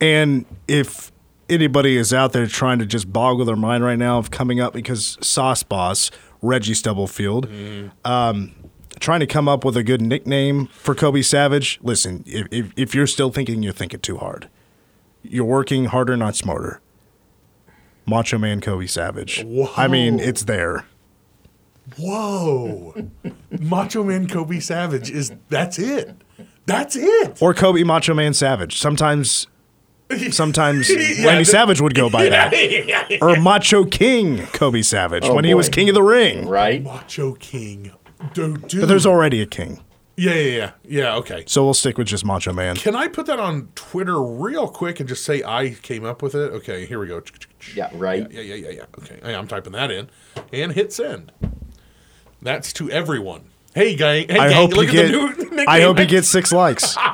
And 0.01 0.47
if 0.67 1.13
anybody 1.49 1.97
is 1.97 2.13
out 2.13 2.33
there 2.33 2.47
trying 2.47 2.79
to 2.79 2.87
just 2.87 3.13
boggle 3.13 3.45
their 3.45 3.57
mind 3.57 3.85
right 3.85 3.99
now 3.99 4.19
of 4.19 4.31
coming 4.31 4.61
up 4.61 4.73
because 4.73 5.19
Sauce 5.21 5.63
Boss, 5.63 6.11
Reggie 6.45 6.75
Stubblefield, 6.75 7.49
um, 8.05 8.55
trying 9.01 9.21
to 9.21 9.27
come 9.27 9.49
up 9.49 9.65
with 9.65 9.77
a 9.77 9.83
good 9.83 10.01
nickname 10.03 10.67
for 10.67 10.95
Kobe 10.95 11.23
Savage, 11.23 11.79
listen, 11.83 12.23
if, 12.27 12.47
if, 12.51 12.73
if 12.77 12.95
you're 12.95 13.07
still 13.07 13.31
thinking 13.31 13.63
you're 13.63 13.73
thinking 13.73 14.01
too 14.01 14.19
hard, 14.19 14.49
you're 15.23 15.45
working 15.45 15.87
harder, 15.87 16.17
not 16.17 16.37
smarter. 16.37 16.81
Macho 18.07 18.37
Man 18.37 18.61
Kobe 18.61 18.87
Savage. 18.87 19.45
I 19.77 19.89
mean, 19.89 20.21
it's 20.21 20.45
there. 20.45 20.85
Whoa. 21.99 22.95
Macho 23.51 24.05
Man 24.05 24.29
Kobe 24.29 24.61
Savage 24.61 25.11
is 25.11 25.33
that's 25.49 25.79
it. 25.79 26.15
That's 26.67 26.97
it. 26.97 27.41
or 27.43 27.55
Kobe 27.55 27.83
Macho 27.83 28.15
Man 28.15 28.35
Savage. 28.35 28.79
Sometimes, 28.79 29.47
sometimes 30.31 30.89
Yeah, 30.91 31.27
Randy 31.27 31.45
the- 31.45 31.51
Savage 31.51 31.81
would 31.81 31.95
go 31.95 32.09
by 32.11 32.29
that, 32.31 33.19
or 33.23 33.37
Macho 33.41 33.85
King 33.85 34.47
Kobe 34.49 34.83
Savage 34.83 35.25
Oh, 35.25 35.35
when 35.35 35.45
he 35.45 35.55
was. 35.55 35.69
King 35.69 35.89
of 35.89 35.95
the 35.95 36.03
Ring. 36.03 36.47
Right? 36.49 36.83
Macho 36.83 37.33
King. 37.35 37.93
Dude, 38.33 38.69
dude. 38.69 38.81
But 38.83 38.87
there's 38.87 39.05
already 39.07 39.43
a 39.43 39.47
king, 39.47 39.81
yeah, 40.17 40.33
yeah, 40.35 40.41
yeah. 40.57 40.71
Yeah, 40.85 41.17
okay. 41.17 41.45
so 41.47 41.65
we'll 41.65 41.75
stick 41.75 41.99
with 41.99 42.07
just 42.07 42.25
Macho 42.25 42.53
Man. 42.53 42.77
Can 42.77 42.95
I 42.95 43.09
put 43.09 43.27
that 43.27 43.39
on 43.41 43.69
Twitter 43.75 44.23
real 44.23 44.69
quick 44.69 45.01
and 45.01 45.09
just 45.09 45.25
say 45.25 45.43
I 45.43 45.71
came 45.83 46.05
up 46.05 46.23
with 46.23 46.35
it? 46.35 46.53
Okay, 46.53 46.87
here 46.87 46.99
we 47.01 47.07
go. 47.09 47.21
Yeah, 47.75 47.91
right. 47.95 48.31
Yeah, 48.31 48.41
yeah, 48.41 48.55
yeah, 48.55 48.71
yeah. 48.71 48.85
Okay, 49.01 49.35
I'm 49.35 49.47
typing 49.49 49.73
that 49.73 49.91
in 49.91 50.09
and 50.53 50.73
hit 50.73 50.93
send. 50.93 51.33
That's 52.41 52.73
to 52.75 52.91
everyone. 52.91 53.51
Hey, 53.75 53.97
gang. 53.97 54.29
Hey, 54.29 54.39
I 54.39 54.49
gang, 54.49 54.57
hope 54.57 54.73
look 54.73 54.93
you 54.93 55.01
at 55.01 55.11
get. 55.11 55.39
the 55.51 55.57
new. 55.57 55.65
I 55.69 55.81
hope 55.83 55.99
you 55.99 56.07
get 56.07 56.25
six 56.25 56.53
likes. 56.53 56.97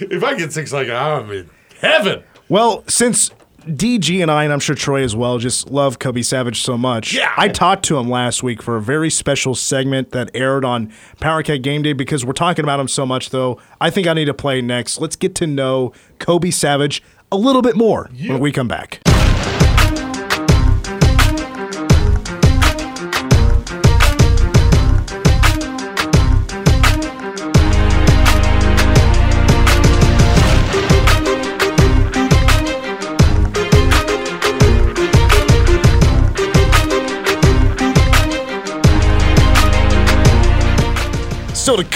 If 0.00 0.22
I 0.22 0.34
get 0.36 0.52
six, 0.52 0.72
like 0.72 0.88
I'm 0.88 1.28
in 1.32 1.50
heaven. 1.80 2.22
Well, 2.48 2.84
since 2.86 3.30
DG 3.66 4.22
and 4.22 4.30
I, 4.30 4.44
and 4.44 4.52
I'm 4.52 4.60
sure 4.60 4.76
Troy 4.76 5.02
as 5.02 5.16
well, 5.16 5.38
just 5.38 5.70
love 5.72 5.98
Kobe 5.98 6.22
Savage 6.22 6.62
so 6.62 6.78
much. 6.78 7.12
Yeah. 7.14 7.34
I 7.36 7.48
talked 7.48 7.82
to 7.86 7.98
him 7.98 8.08
last 8.08 8.44
week 8.44 8.62
for 8.62 8.76
a 8.76 8.80
very 8.80 9.10
special 9.10 9.56
segment 9.56 10.12
that 10.12 10.30
aired 10.34 10.64
on 10.64 10.92
Powercat 11.20 11.62
Game 11.62 11.82
Day 11.82 11.94
because 11.94 12.24
we're 12.24 12.32
talking 12.32 12.64
about 12.64 12.78
him 12.78 12.86
so 12.86 13.04
much, 13.04 13.30
though. 13.30 13.60
I 13.80 13.90
think 13.90 14.06
I 14.06 14.14
need 14.14 14.26
to 14.26 14.34
play 14.34 14.62
next. 14.62 15.00
Let's 15.00 15.16
get 15.16 15.34
to 15.36 15.48
know 15.48 15.92
Kobe 16.20 16.50
Savage 16.52 17.02
a 17.32 17.36
little 17.36 17.60
bit 17.62 17.74
more 17.76 18.08
when 18.28 18.38
we 18.38 18.52
come 18.52 18.68
back. 18.68 19.00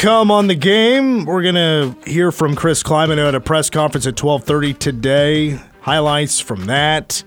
Come 0.02 0.32
on 0.32 0.48
the 0.48 0.56
game, 0.56 1.26
we're 1.26 1.44
gonna 1.44 1.94
hear 2.04 2.32
from 2.32 2.56
Chris 2.56 2.82
Klieman 2.82 3.24
at 3.24 3.36
a 3.36 3.40
press 3.40 3.70
conference 3.70 4.04
at 4.04 4.16
12:30 4.16 4.76
today. 4.76 5.60
Highlights 5.82 6.40
from 6.40 6.64
that. 6.64 7.22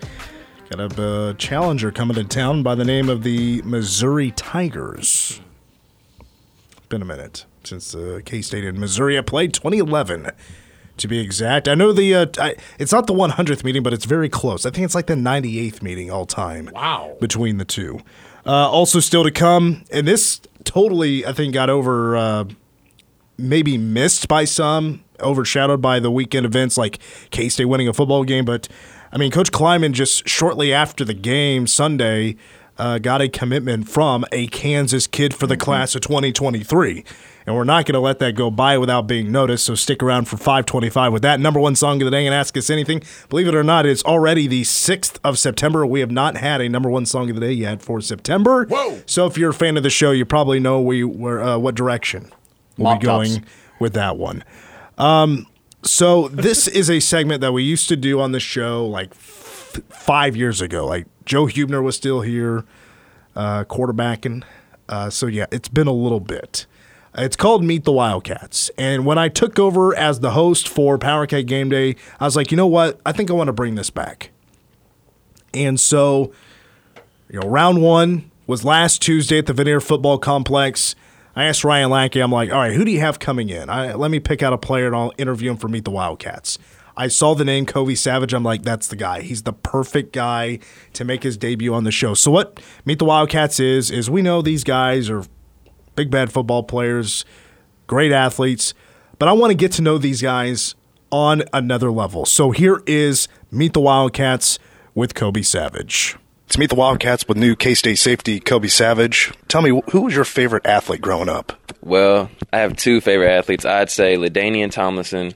Got 0.69 0.99
a 0.99 1.01
uh, 1.01 1.33
challenger 1.35 1.89
coming 1.93 2.15
to 2.15 2.25
town 2.25 2.63
by 2.63 2.75
the 2.75 2.83
name 2.83 3.07
of 3.07 3.23
the 3.23 3.61
Missouri 3.61 4.31
Tigers. 4.31 5.39
Been 6.89 7.01
a 7.01 7.05
minute 7.05 7.45
since 7.63 7.95
uh, 7.95 8.19
K 8.25 8.41
State 8.41 8.65
and 8.65 8.77
Missouri 8.77 9.15
have 9.15 9.25
played 9.25 9.53
2011 9.53 10.31
to 10.97 11.07
be 11.07 11.19
exact. 11.19 11.69
I 11.69 11.75
know 11.75 11.93
the 11.93 12.13
uh, 12.13 12.25
I, 12.37 12.55
it's 12.77 12.91
not 12.91 13.07
the 13.07 13.13
100th 13.13 13.63
meeting, 13.63 13.83
but 13.83 13.93
it's 13.93 14.03
very 14.03 14.27
close. 14.27 14.65
I 14.65 14.69
think 14.69 14.83
it's 14.83 14.95
like 14.95 15.07
the 15.07 15.15
98th 15.15 15.81
meeting 15.81 16.11
all 16.11 16.25
time. 16.25 16.69
Wow. 16.73 17.15
Between 17.21 17.57
the 17.57 17.63
two. 17.63 18.01
Uh, 18.45 18.69
also, 18.69 18.99
still 18.99 19.23
to 19.23 19.31
come, 19.31 19.85
and 19.93 20.05
this 20.05 20.41
totally 20.65 21.25
I 21.25 21.31
think 21.31 21.53
got 21.53 21.69
over 21.69 22.17
uh, 22.17 22.43
maybe 23.37 23.77
missed 23.77 24.27
by 24.27 24.45
some, 24.45 25.03
overshadowed 25.19 25.81
by 25.81 25.99
the 25.99 26.11
weekend 26.11 26.45
events 26.45 26.77
like 26.77 26.99
K 27.31 27.49
State 27.49 27.65
winning 27.65 27.87
a 27.87 27.93
football 27.93 28.23
game. 28.23 28.45
But 28.45 28.67
I 29.11 29.17
mean, 29.17 29.31
Coach 29.31 29.51
Klieman 29.51 29.93
just 29.93 30.27
shortly 30.27 30.73
after 30.73 31.05
the 31.05 31.13
game 31.13 31.67
Sunday 31.67 32.35
uh, 32.77 32.99
got 32.99 33.21
a 33.21 33.29
commitment 33.29 33.87
from 33.89 34.25
a 34.31 34.47
Kansas 34.47 35.07
kid 35.07 35.33
for 35.33 35.47
the 35.47 35.57
class 35.57 35.95
of 35.95 36.01
2023. 36.01 37.03
And 37.45 37.55
we're 37.55 37.63
not 37.63 37.85
going 37.85 37.93
to 37.93 37.99
let 37.99 38.19
that 38.19 38.33
go 38.33 38.49
by 38.49 38.77
without 38.77 39.03
being 39.07 39.31
noticed. 39.31 39.65
So 39.65 39.75
stick 39.75 40.01
around 40.01 40.25
for 40.25 40.35
525 40.35 41.13
with 41.13 41.21
that 41.21 41.39
number 41.39 41.59
one 41.59 41.75
song 41.75 42.01
of 42.01 42.05
the 42.05 42.11
day 42.11 42.25
and 42.25 42.33
ask 42.33 42.57
us 42.57 42.69
anything. 42.69 43.03
Believe 43.29 43.47
it 43.47 43.55
or 43.55 43.63
not, 43.63 43.85
it's 43.85 44.03
already 44.03 44.47
the 44.47 44.63
6th 44.63 45.19
of 45.23 45.37
September. 45.37 45.85
We 45.85 45.99
have 45.99 46.11
not 46.11 46.37
had 46.37 46.59
a 46.59 46.67
number 46.67 46.89
one 46.89 47.05
song 47.05 47.29
of 47.29 47.35
the 47.35 47.41
day 47.41 47.53
yet 47.53 47.81
for 47.81 48.01
September. 48.01 48.65
Whoa. 48.65 49.01
So 49.05 49.27
if 49.27 49.37
you're 49.37 49.51
a 49.51 49.53
fan 49.53 49.77
of 49.77 49.83
the 49.83 49.89
show, 49.91 50.11
you 50.11 50.25
probably 50.25 50.59
know 50.59 50.81
we 50.81 51.03
were 51.03 51.41
uh, 51.41 51.57
what 51.57 51.75
direction 51.75 52.31
we'll 52.77 52.91
Mop 52.93 52.99
be 52.99 53.05
going 53.05 53.33
tops. 53.35 53.47
with 53.79 53.93
that 53.93 54.17
one. 54.17 54.43
Um, 54.97 55.47
so 55.83 56.27
this 56.29 56.67
is 56.81 56.89
a 56.89 56.99
segment 56.99 57.41
that 57.41 57.51
we 57.53 57.63
used 57.63 57.87
to 57.89 57.95
do 57.95 58.19
on 58.19 58.31
the 58.31 58.39
show 58.39 58.85
like 58.85 59.11
f- 59.11 59.81
five 59.89 60.35
years 60.35 60.61
ago. 60.61 60.85
Like 60.85 61.07
Joe 61.25 61.45
Hubener 61.45 61.83
was 61.83 61.95
still 61.95 62.21
here, 62.21 62.65
uh, 63.35 63.63
quarterbacking. 63.65 64.43
Uh, 64.87 65.09
so 65.09 65.27
yeah, 65.27 65.45
it's 65.51 65.67
been 65.69 65.87
a 65.87 65.93
little 65.93 66.19
bit. 66.19 66.65
It's 67.17 67.37
called 67.37 67.63
Meet 67.63 67.85
the 67.85 67.93
Wildcats. 67.93 68.69
And 68.77 69.05
when 69.05 69.17
I 69.17 69.29
took 69.29 69.57
over 69.57 69.95
as 69.95 70.19
the 70.19 70.31
host 70.31 70.67
for 70.67 70.97
Power 70.97 71.25
Cat 71.25 71.45
Game 71.45 71.69
Day, 71.69 71.95
I 72.19 72.25
was 72.25 72.35
like, 72.35 72.51
you 72.51 72.57
know 72.57 72.67
what? 72.67 72.99
I 73.05 73.13
think 73.13 73.29
I 73.29 73.33
want 73.33 73.47
to 73.47 73.53
bring 73.53 73.75
this 73.75 73.89
back. 73.89 74.31
And 75.53 75.79
so, 75.79 76.33
you 77.29 77.39
know, 77.39 77.47
round 77.47 77.81
one 77.81 78.29
was 78.47 78.65
last 78.65 79.01
Tuesday 79.01 79.37
at 79.37 79.45
the 79.45 79.53
Vanier 79.53 79.81
Football 79.81 80.17
Complex. 80.17 80.93
I 81.35 81.45
asked 81.45 81.63
Ryan 81.63 81.89
Lackey, 81.89 82.21
I'm 82.21 82.31
like, 82.31 82.51
all 82.51 82.59
right, 82.59 82.73
who 82.73 82.85
do 82.85 82.91
you 82.91 83.01
have 83.01 83.19
coming 83.19 83.49
in? 83.49 83.69
I, 83.69 83.93
let 83.93 84.09
me 84.09 84.19
pick 84.19 84.41
out 84.41 84.53
a 84.53 84.57
player 84.57 84.87
and 84.87 84.95
I'll 84.95 85.11
interview 85.17 85.51
him 85.51 85.57
for 85.57 85.67
Meet 85.67 85.83
the 85.83 85.91
Wildcats. 85.91 86.57
I 86.97 87.09
saw 87.09 87.35
the 87.35 87.43
name 87.43 87.65
Kobe 87.65 87.93
Savage. 87.95 88.33
I'm 88.33 88.43
like, 88.43 88.61
that's 88.61 88.87
the 88.87 88.95
guy. 88.95 89.21
He's 89.21 89.43
the 89.43 89.51
perfect 89.51 90.13
guy 90.13 90.59
to 90.93 91.03
make 91.03 91.23
his 91.23 91.35
debut 91.35 91.73
on 91.73 91.83
the 91.83 91.91
show. 91.91 92.13
So 92.13 92.31
what 92.31 92.61
Meet 92.85 92.99
the 92.99 93.05
Wildcats 93.05 93.59
is 93.59 93.91
is 93.91 94.09
we 94.09 94.21
know 94.21 94.41
these 94.41 94.63
guys 94.63 95.09
are 95.09 95.25
big 95.95 96.09
bad 96.09 96.31
football 96.31 96.63
players, 96.63 97.25
great 97.87 98.13
athletes, 98.13 98.73
but 99.19 99.27
I 99.27 99.33
want 99.33 99.51
to 99.51 99.55
get 99.55 99.73
to 99.73 99.81
know 99.81 99.97
these 99.97 100.21
guys 100.21 100.75
on 101.11 101.43
another 101.51 101.91
level. 101.91 102.25
So 102.25 102.51
here 102.51 102.81
is 102.85 103.27
Meet 103.51 103.73
the 103.73 103.81
Wildcats 103.81 104.57
with 104.93 105.13
Kobe 105.13 105.41
Savage. 105.41 106.15
It's 106.47 106.57
Meet 106.57 106.69
the 106.69 106.75
Wildcats 106.75 107.27
with 107.27 107.37
new 107.37 107.55
K 107.55 107.73
State 107.73 107.97
safety 107.97 108.39
Kobe 108.39 108.67
Savage. 108.67 109.33
Tell 109.47 109.61
me, 109.61 109.81
who 109.89 110.01
was 110.01 110.15
your 110.15 110.25
favorite 110.25 110.65
athlete 110.65 111.01
growing 111.01 111.27
up? 111.27 111.53
Well, 111.81 112.29
I 112.53 112.59
have 112.59 112.77
two 112.77 113.01
favorite 113.01 113.31
athletes. 113.31 113.65
I'd 113.65 113.89
say 113.89 114.15
LaDainian 114.15 114.71
Tomlinson 114.71 115.33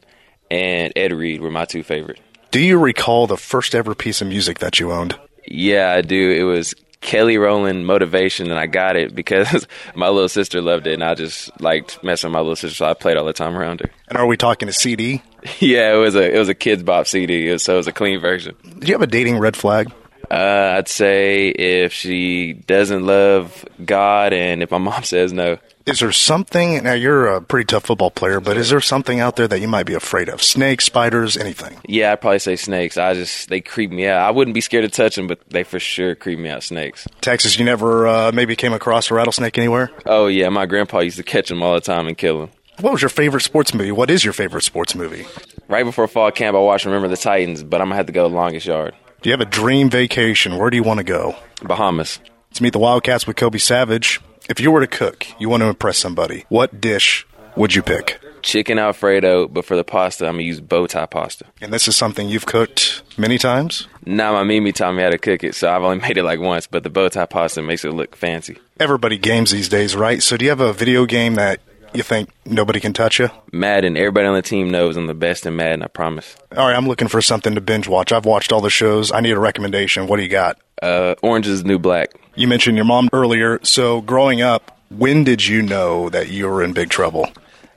and 0.51 0.93
Ed 0.95 1.11
Reed 1.11 1.41
were 1.41 1.51
my 1.51 1.65
two 1.65 1.83
favorite. 1.83 2.19
Do 2.51 2.59
you 2.59 2.77
recall 2.79 3.27
the 3.27 3.37
first 3.37 3.75
ever 3.75 3.95
piece 3.95 4.21
of 4.21 4.27
music 4.27 4.59
that 4.59 4.79
you 4.79 4.91
owned? 4.91 5.17
Yeah, 5.45 5.91
I 5.91 6.01
do. 6.01 6.31
It 6.31 6.43
was 6.43 6.73
Kelly 7.01 7.37
Rowland 7.37 7.87
Motivation, 7.87 8.49
and 8.51 8.59
I 8.59 8.67
got 8.67 8.95
it 8.95 9.15
because 9.15 9.67
my 9.95 10.09
little 10.09 10.29
sister 10.29 10.61
loved 10.61 10.85
it, 10.87 10.93
and 10.93 11.03
I 11.03 11.15
just 11.15 11.49
liked 11.59 12.03
messing 12.03 12.29
with 12.29 12.33
my 12.33 12.39
little 12.39 12.55
sister, 12.55 12.75
so 12.75 12.85
I 12.85 12.93
played 12.93 13.17
all 13.17 13.25
the 13.25 13.33
time 13.33 13.57
around 13.57 13.79
her. 13.81 13.89
And 14.07 14.17
are 14.17 14.27
we 14.27 14.37
talking 14.37 14.69
a 14.69 14.73
CD? 14.73 15.23
yeah, 15.59 15.93
it 15.93 15.97
was 15.97 16.15
a 16.15 16.35
it 16.35 16.37
was 16.37 16.49
a 16.49 16.55
Kidz 16.55 16.85
Bop 16.85 17.07
CD, 17.07 17.57
so 17.57 17.73
it 17.73 17.77
was 17.77 17.87
a 17.87 17.93
clean 17.93 18.19
version. 18.19 18.55
Do 18.63 18.87
you 18.87 18.93
have 18.93 19.01
a 19.01 19.07
dating 19.07 19.39
red 19.39 19.55
flag? 19.57 19.91
Uh, 20.29 20.75
I'd 20.77 20.87
say 20.87 21.47
if 21.49 21.91
she 21.91 22.53
doesn't 22.53 23.05
love 23.05 23.65
God, 23.83 24.31
and 24.33 24.61
if 24.61 24.71
my 24.71 24.77
mom 24.77 25.03
says 25.03 25.33
no. 25.33 25.57
Is 25.85 26.01
there 26.01 26.11
something? 26.11 26.83
Now 26.83 26.93
you're 26.93 27.27
a 27.27 27.41
pretty 27.41 27.65
tough 27.65 27.85
football 27.85 28.11
player, 28.11 28.39
but 28.39 28.57
is 28.57 28.69
there 28.69 28.79
something 28.81 29.19
out 29.19 29.37
there 29.37 29.47
that 29.47 29.59
you 29.59 29.67
might 29.67 29.87
be 29.87 29.95
afraid 29.95 30.29
of? 30.29 30.43
Snakes, 30.43 30.85
spiders, 30.85 31.35
anything? 31.35 31.77
Yeah, 31.87 32.11
I'd 32.11 32.21
probably 32.21 32.37
say 32.37 32.55
snakes. 32.57 32.95
I 32.97 33.15
just 33.15 33.49
they 33.49 33.59
creep 33.59 33.89
me 33.89 34.05
out. 34.05 34.21
I 34.21 34.29
wouldn't 34.29 34.53
be 34.53 34.61
scared 34.61 34.83
to 34.83 34.89
touch 34.89 35.15
them, 35.15 35.25
but 35.25 35.39
they 35.49 35.63
for 35.63 35.79
sure 35.79 36.13
creep 36.13 36.37
me 36.37 36.49
out. 36.49 36.61
Snakes. 36.61 37.07
Texas, 37.21 37.57
you 37.57 37.65
never 37.65 38.07
uh, 38.07 38.31
maybe 38.31 38.55
came 38.55 38.73
across 38.73 39.09
a 39.09 39.15
rattlesnake 39.15 39.57
anywhere? 39.57 39.89
Oh 40.05 40.27
yeah, 40.27 40.49
my 40.49 40.67
grandpa 40.67 40.99
used 40.99 41.17
to 41.17 41.23
catch 41.23 41.49
them 41.49 41.63
all 41.63 41.73
the 41.73 41.81
time 41.81 42.05
and 42.07 42.15
kill 42.15 42.39
them. 42.41 42.49
What 42.81 42.93
was 42.93 43.01
your 43.01 43.09
favorite 43.09 43.41
sports 43.41 43.73
movie? 43.73 43.91
What 43.91 44.11
is 44.11 44.23
your 44.23 44.33
favorite 44.33 44.63
sports 44.63 44.93
movie? 44.93 45.25
Right 45.67 45.83
before 45.83 46.07
fall 46.07 46.31
camp, 46.31 46.55
I 46.55 46.59
watched 46.59 46.85
Remember 46.85 47.07
the 47.07 47.17
Titans, 47.17 47.63
but 47.63 47.81
I'm 47.81 47.87
gonna 47.87 47.95
have 47.95 48.05
to 48.05 48.11
go 48.13 48.27
longest 48.27 48.67
yard, 48.67 48.93
Do 49.21 49.29
you 49.29 49.33
have 49.33 49.41
a 49.41 49.45
dream 49.45 49.89
vacation? 49.89 50.57
Where 50.57 50.69
do 50.69 50.77
you 50.77 50.83
want 50.83 50.99
to 50.99 51.03
go? 51.03 51.35
Bahamas. 51.61 52.21
To 52.53 52.63
meet 52.63 52.71
the 52.71 52.79
Wildcats 52.79 53.27
with 53.27 53.35
Kobe 53.35 53.57
Savage. 53.57 54.21
If 54.49 54.61
you 54.61 54.71
were 54.71 54.79
to 54.79 54.87
cook, 54.87 55.27
you 55.37 55.49
want 55.49 55.61
to 55.61 55.67
impress 55.67 55.97
somebody, 55.97 56.45
what 56.47 56.79
dish 56.79 57.27
would 57.57 57.75
you 57.75 57.81
pick? 57.81 58.21
Chicken 58.41 58.79
Alfredo, 58.79 59.49
but 59.49 59.65
for 59.65 59.75
the 59.75 59.83
pasta, 59.83 60.25
I'm 60.25 60.35
gonna 60.35 60.43
use 60.43 60.61
bow 60.61 60.87
tie 60.87 61.05
pasta. 61.05 61.45
And 61.59 61.73
this 61.73 61.89
is 61.89 61.97
something 61.97 62.29
you've 62.29 62.45
cooked 62.45 63.01
many 63.17 63.37
times? 63.37 63.89
Now 64.05 64.31
my 64.31 64.43
Mimi 64.43 64.71
taught 64.71 64.93
me 64.93 65.03
how 65.03 65.09
to 65.09 65.17
cook 65.17 65.43
it, 65.43 65.53
so 65.53 65.69
I've 65.69 65.83
only 65.83 65.99
made 66.07 66.17
it 66.17 66.23
like 66.23 66.39
once. 66.39 66.65
But 66.65 66.83
the 66.83 66.89
bow 66.89 67.09
tie 67.09 67.25
pasta 67.25 67.61
makes 67.61 67.83
it 67.83 67.91
look 67.91 68.15
fancy. 68.15 68.57
Everybody 68.79 69.17
games 69.17 69.51
these 69.51 69.67
days, 69.67 69.97
right? 69.97 70.23
So 70.23 70.37
do 70.37 70.45
you 70.45 70.49
have 70.49 70.61
a 70.61 70.71
video 70.71 71.05
game 71.05 71.35
that 71.35 71.59
you 71.93 72.03
think 72.03 72.29
nobody 72.45 72.79
can 72.79 72.93
touch 72.93 73.19
you? 73.19 73.29
Madden, 73.51 73.97
everybody 73.97 74.27
on 74.27 74.35
the 74.35 74.41
team 74.41 74.69
knows 74.69 74.97
I'm 74.97 75.07
the 75.07 75.13
best 75.13 75.45
in 75.45 75.55
Madden. 75.55 75.83
I 75.83 75.87
promise. 75.87 76.35
All 76.55 76.67
right, 76.67 76.75
I'm 76.75 76.87
looking 76.87 77.07
for 77.07 77.21
something 77.21 77.55
to 77.55 77.61
binge 77.61 77.87
watch. 77.87 78.11
I've 78.11 78.25
watched 78.25 78.51
all 78.51 78.61
the 78.61 78.69
shows. 78.69 79.11
I 79.11 79.21
need 79.21 79.31
a 79.31 79.39
recommendation. 79.39 80.07
What 80.07 80.17
do 80.17 80.23
you 80.23 80.29
got? 80.29 80.59
Uh, 80.81 81.15
Orange 81.21 81.47
is 81.47 81.63
the 81.63 81.67
New 81.67 81.79
Black. 81.79 82.11
You 82.35 82.47
mentioned 82.47 82.77
your 82.77 82.85
mom 82.85 83.09
earlier. 83.13 83.59
So 83.63 84.01
growing 84.01 84.41
up, 84.41 84.77
when 84.89 85.23
did 85.23 85.45
you 85.45 85.61
know 85.61 86.09
that 86.09 86.29
you 86.29 86.47
were 86.47 86.63
in 86.63 86.73
big 86.73 86.89
trouble? 86.89 87.29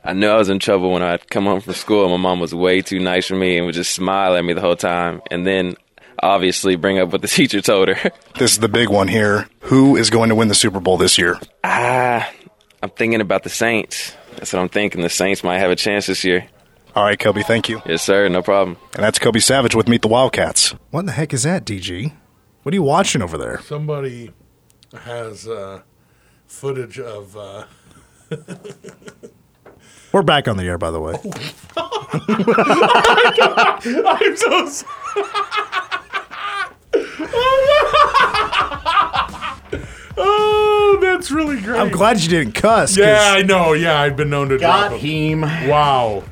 I 0.04 0.12
knew 0.14 0.28
I 0.28 0.36
was 0.36 0.48
in 0.48 0.58
trouble 0.58 0.92
when 0.92 1.02
I'd 1.02 1.28
come 1.30 1.44
home 1.44 1.60
from 1.60 1.74
school. 1.74 2.08
My 2.08 2.16
mom 2.16 2.40
was 2.40 2.54
way 2.54 2.80
too 2.82 2.98
nice 2.98 3.26
for 3.26 3.36
me 3.36 3.56
and 3.56 3.66
would 3.66 3.74
just 3.74 3.92
smile 3.92 4.34
at 4.36 4.44
me 4.44 4.52
the 4.52 4.60
whole 4.60 4.74
time, 4.76 5.22
and 5.30 5.46
then 5.46 5.76
obviously 6.20 6.74
bring 6.76 6.98
up 6.98 7.12
what 7.12 7.22
the 7.22 7.28
teacher 7.38 7.60
told 7.60 7.88
her. 7.88 8.10
This 8.38 8.52
is 8.52 8.58
the 8.58 8.68
big 8.68 8.88
one 8.88 9.08
here. 9.08 9.48
Who 9.62 9.96
is 9.96 10.10
going 10.10 10.28
to 10.30 10.34
win 10.34 10.48
the 10.48 10.54
Super 10.54 10.80
Bowl 10.80 10.96
this 10.96 11.18
year? 11.18 11.38
ah, 11.64 12.28
I'm 12.82 12.90
thinking 12.90 13.20
about 13.20 13.44
the 13.44 13.48
Saints. 13.48 14.16
That's 14.36 14.52
what 14.52 14.60
I'm 14.60 14.68
thinking. 14.68 15.02
The 15.02 15.08
Saints 15.08 15.44
might 15.44 15.58
have 15.58 15.70
a 15.70 15.76
chance 15.76 16.06
this 16.06 16.24
year. 16.24 16.46
All 16.96 17.04
right, 17.04 17.18
Kobe, 17.18 17.42
thank 17.42 17.68
you. 17.68 17.80
Yes, 17.86 18.02
sir. 18.02 18.28
No 18.28 18.42
problem. 18.42 18.76
And 18.94 19.02
that's 19.04 19.18
Kobe 19.18 19.38
Savage 19.38 19.74
with 19.74 19.88
Meet 19.88 20.02
the 20.02 20.08
Wildcats. 20.08 20.70
What 20.90 21.00
in 21.00 21.06
the 21.06 21.12
heck 21.12 21.32
is 21.32 21.44
that, 21.44 21.64
DG? 21.64 22.12
What 22.62 22.72
are 22.72 22.74
you 22.74 22.82
watching 22.82 23.22
over 23.22 23.38
there? 23.38 23.60
Somebody 23.60 24.32
has 25.04 25.46
uh, 25.48 25.82
footage 26.46 26.98
of. 26.98 27.36
Uh, 27.36 27.64
We're 30.12 30.22
back 30.22 30.48
on 30.48 30.58
the 30.58 30.64
air, 30.64 30.76
by 30.76 30.90
the 30.90 31.00
way. 31.00 31.14
I'm 34.06 34.36
so 34.36 34.66
sorry. 34.68 34.92
oh, 37.34 39.18
that's 40.16 41.30
really 41.30 41.60
great. 41.60 41.78
I'm 41.80 41.90
glad 41.90 42.20
you 42.20 42.28
didn't 42.28 42.52
cuss. 42.54 42.90
'cause 42.90 42.98
Yeah, 42.98 43.32
I 43.36 43.42
know. 43.42 43.72
Yeah, 43.72 44.00
I've 44.00 44.16
been 44.16 44.30
known 44.30 44.48
to 44.50 44.58
drop 44.58 44.90
Got 44.90 44.90
them. 44.90 45.00
him. 45.00 45.40
Wow, 45.68 46.24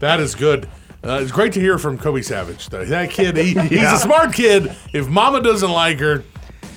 that 0.00 0.20
is 0.20 0.34
good. 0.34 0.68
Uh, 1.04 1.20
it's 1.22 1.30
great 1.32 1.52
to 1.52 1.60
hear 1.60 1.78
from 1.78 1.96
Kobe 1.96 2.22
Savage. 2.22 2.68
Though. 2.68 2.84
That 2.84 3.10
kid, 3.10 3.36
he, 3.36 3.54
he's 3.54 3.92
a 3.92 3.98
smart 3.98 4.32
kid. 4.32 4.74
If 4.92 5.06
Mama 5.08 5.40
doesn't 5.40 5.70
like 5.70 6.00
her, 6.00 6.24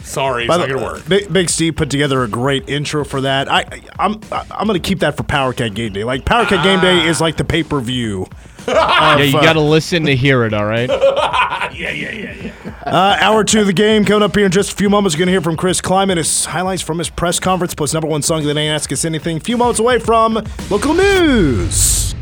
sorry, 0.04 0.44
it's 0.44 0.48
By 0.48 0.58
not 0.58 0.70
gonna 0.70 0.84
work. 0.84 1.08
Big, 1.10 1.32
Big 1.34 1.50
Steve 1.50 1.76
put 1.76 1.90
together 1.90 2.22
a 2.24 2.28
great 2.28 2.70
intro 2.70 3.04
for 3.04 3.22
that. 3.22 3.52
I, 3.52 3.66
I'm 3.98 4.20
I'm 4.52 4.68
gonna 4.68 4.80
keep 4.80 5.00
that 5.00 5.18
for 5.18 5.24
Power 5.24 5.54
Cat 5.54 5.74
Game 5.74 5.92
Day. 5.94 6.04
Like 6.04 6.24
Power 6.26 6.46
Cat 6.46 6.64
Game 6.64 6.80
Day 6.82 7.08
is 7.08 7.20
like 7.20 7.38
the 7.38 7.44
pay 7.44 7.64
per 7.64 7.80
view. 7.80 8.28
Yeah, 8.68 9.18
you 9.18 9.34
got 9.34 9.54
to 9.54 9.62
listen 9.62 10.06
to 10.06 10.16
hear 10.16 10.44
it. 10.46 10.54
All 10.54 10.66
right. 10.66 10.90
Yeah, 11.74 11.90
yeah, 11.92 12.12
yeah, 12.12 12.34
yeah. 12.66 12.74
Uh, 12.86 13.18
hour 13.22 13.44
two 13.44 13.62
of 13.62 13.66
the 13.66 13.74
game 13.74 14.04
coming 14.04 14.22
up 14.24 14.36
here 14.36 14.46
in 14.46 14.52
just 14.52 14.74
a 14.74 14.76
few 14.76 14.90
moments. 14.90 15.16
You're 15.16 15.22
gonna 15.26 15.32
hear 15.32 15.42
from 15.42 15.56
Chris 15.56 15.80
Klieman 15.80 16.18
his 16.18 16.46
highlights 16.46 16.82
from 16.82 17.00
his 17.00 17.10
press 17.10 17.40
conference 17.40 17.74
plus 17.74 17.94
number 17.94 18.08
one 18.08 18.22
song 18.22 18.44
that 18.44 18.58
ain't 18.58 18.72
ask 18.72 18.92
us 18.92 19.06
anything. 19.06 19.38
A 19.38 19.40
few 19.40 19.58
moments 19.58 19.80
away 19.80 19.98
from 19.98 20.44
local 20.70 20.94
news. 20.94 22.14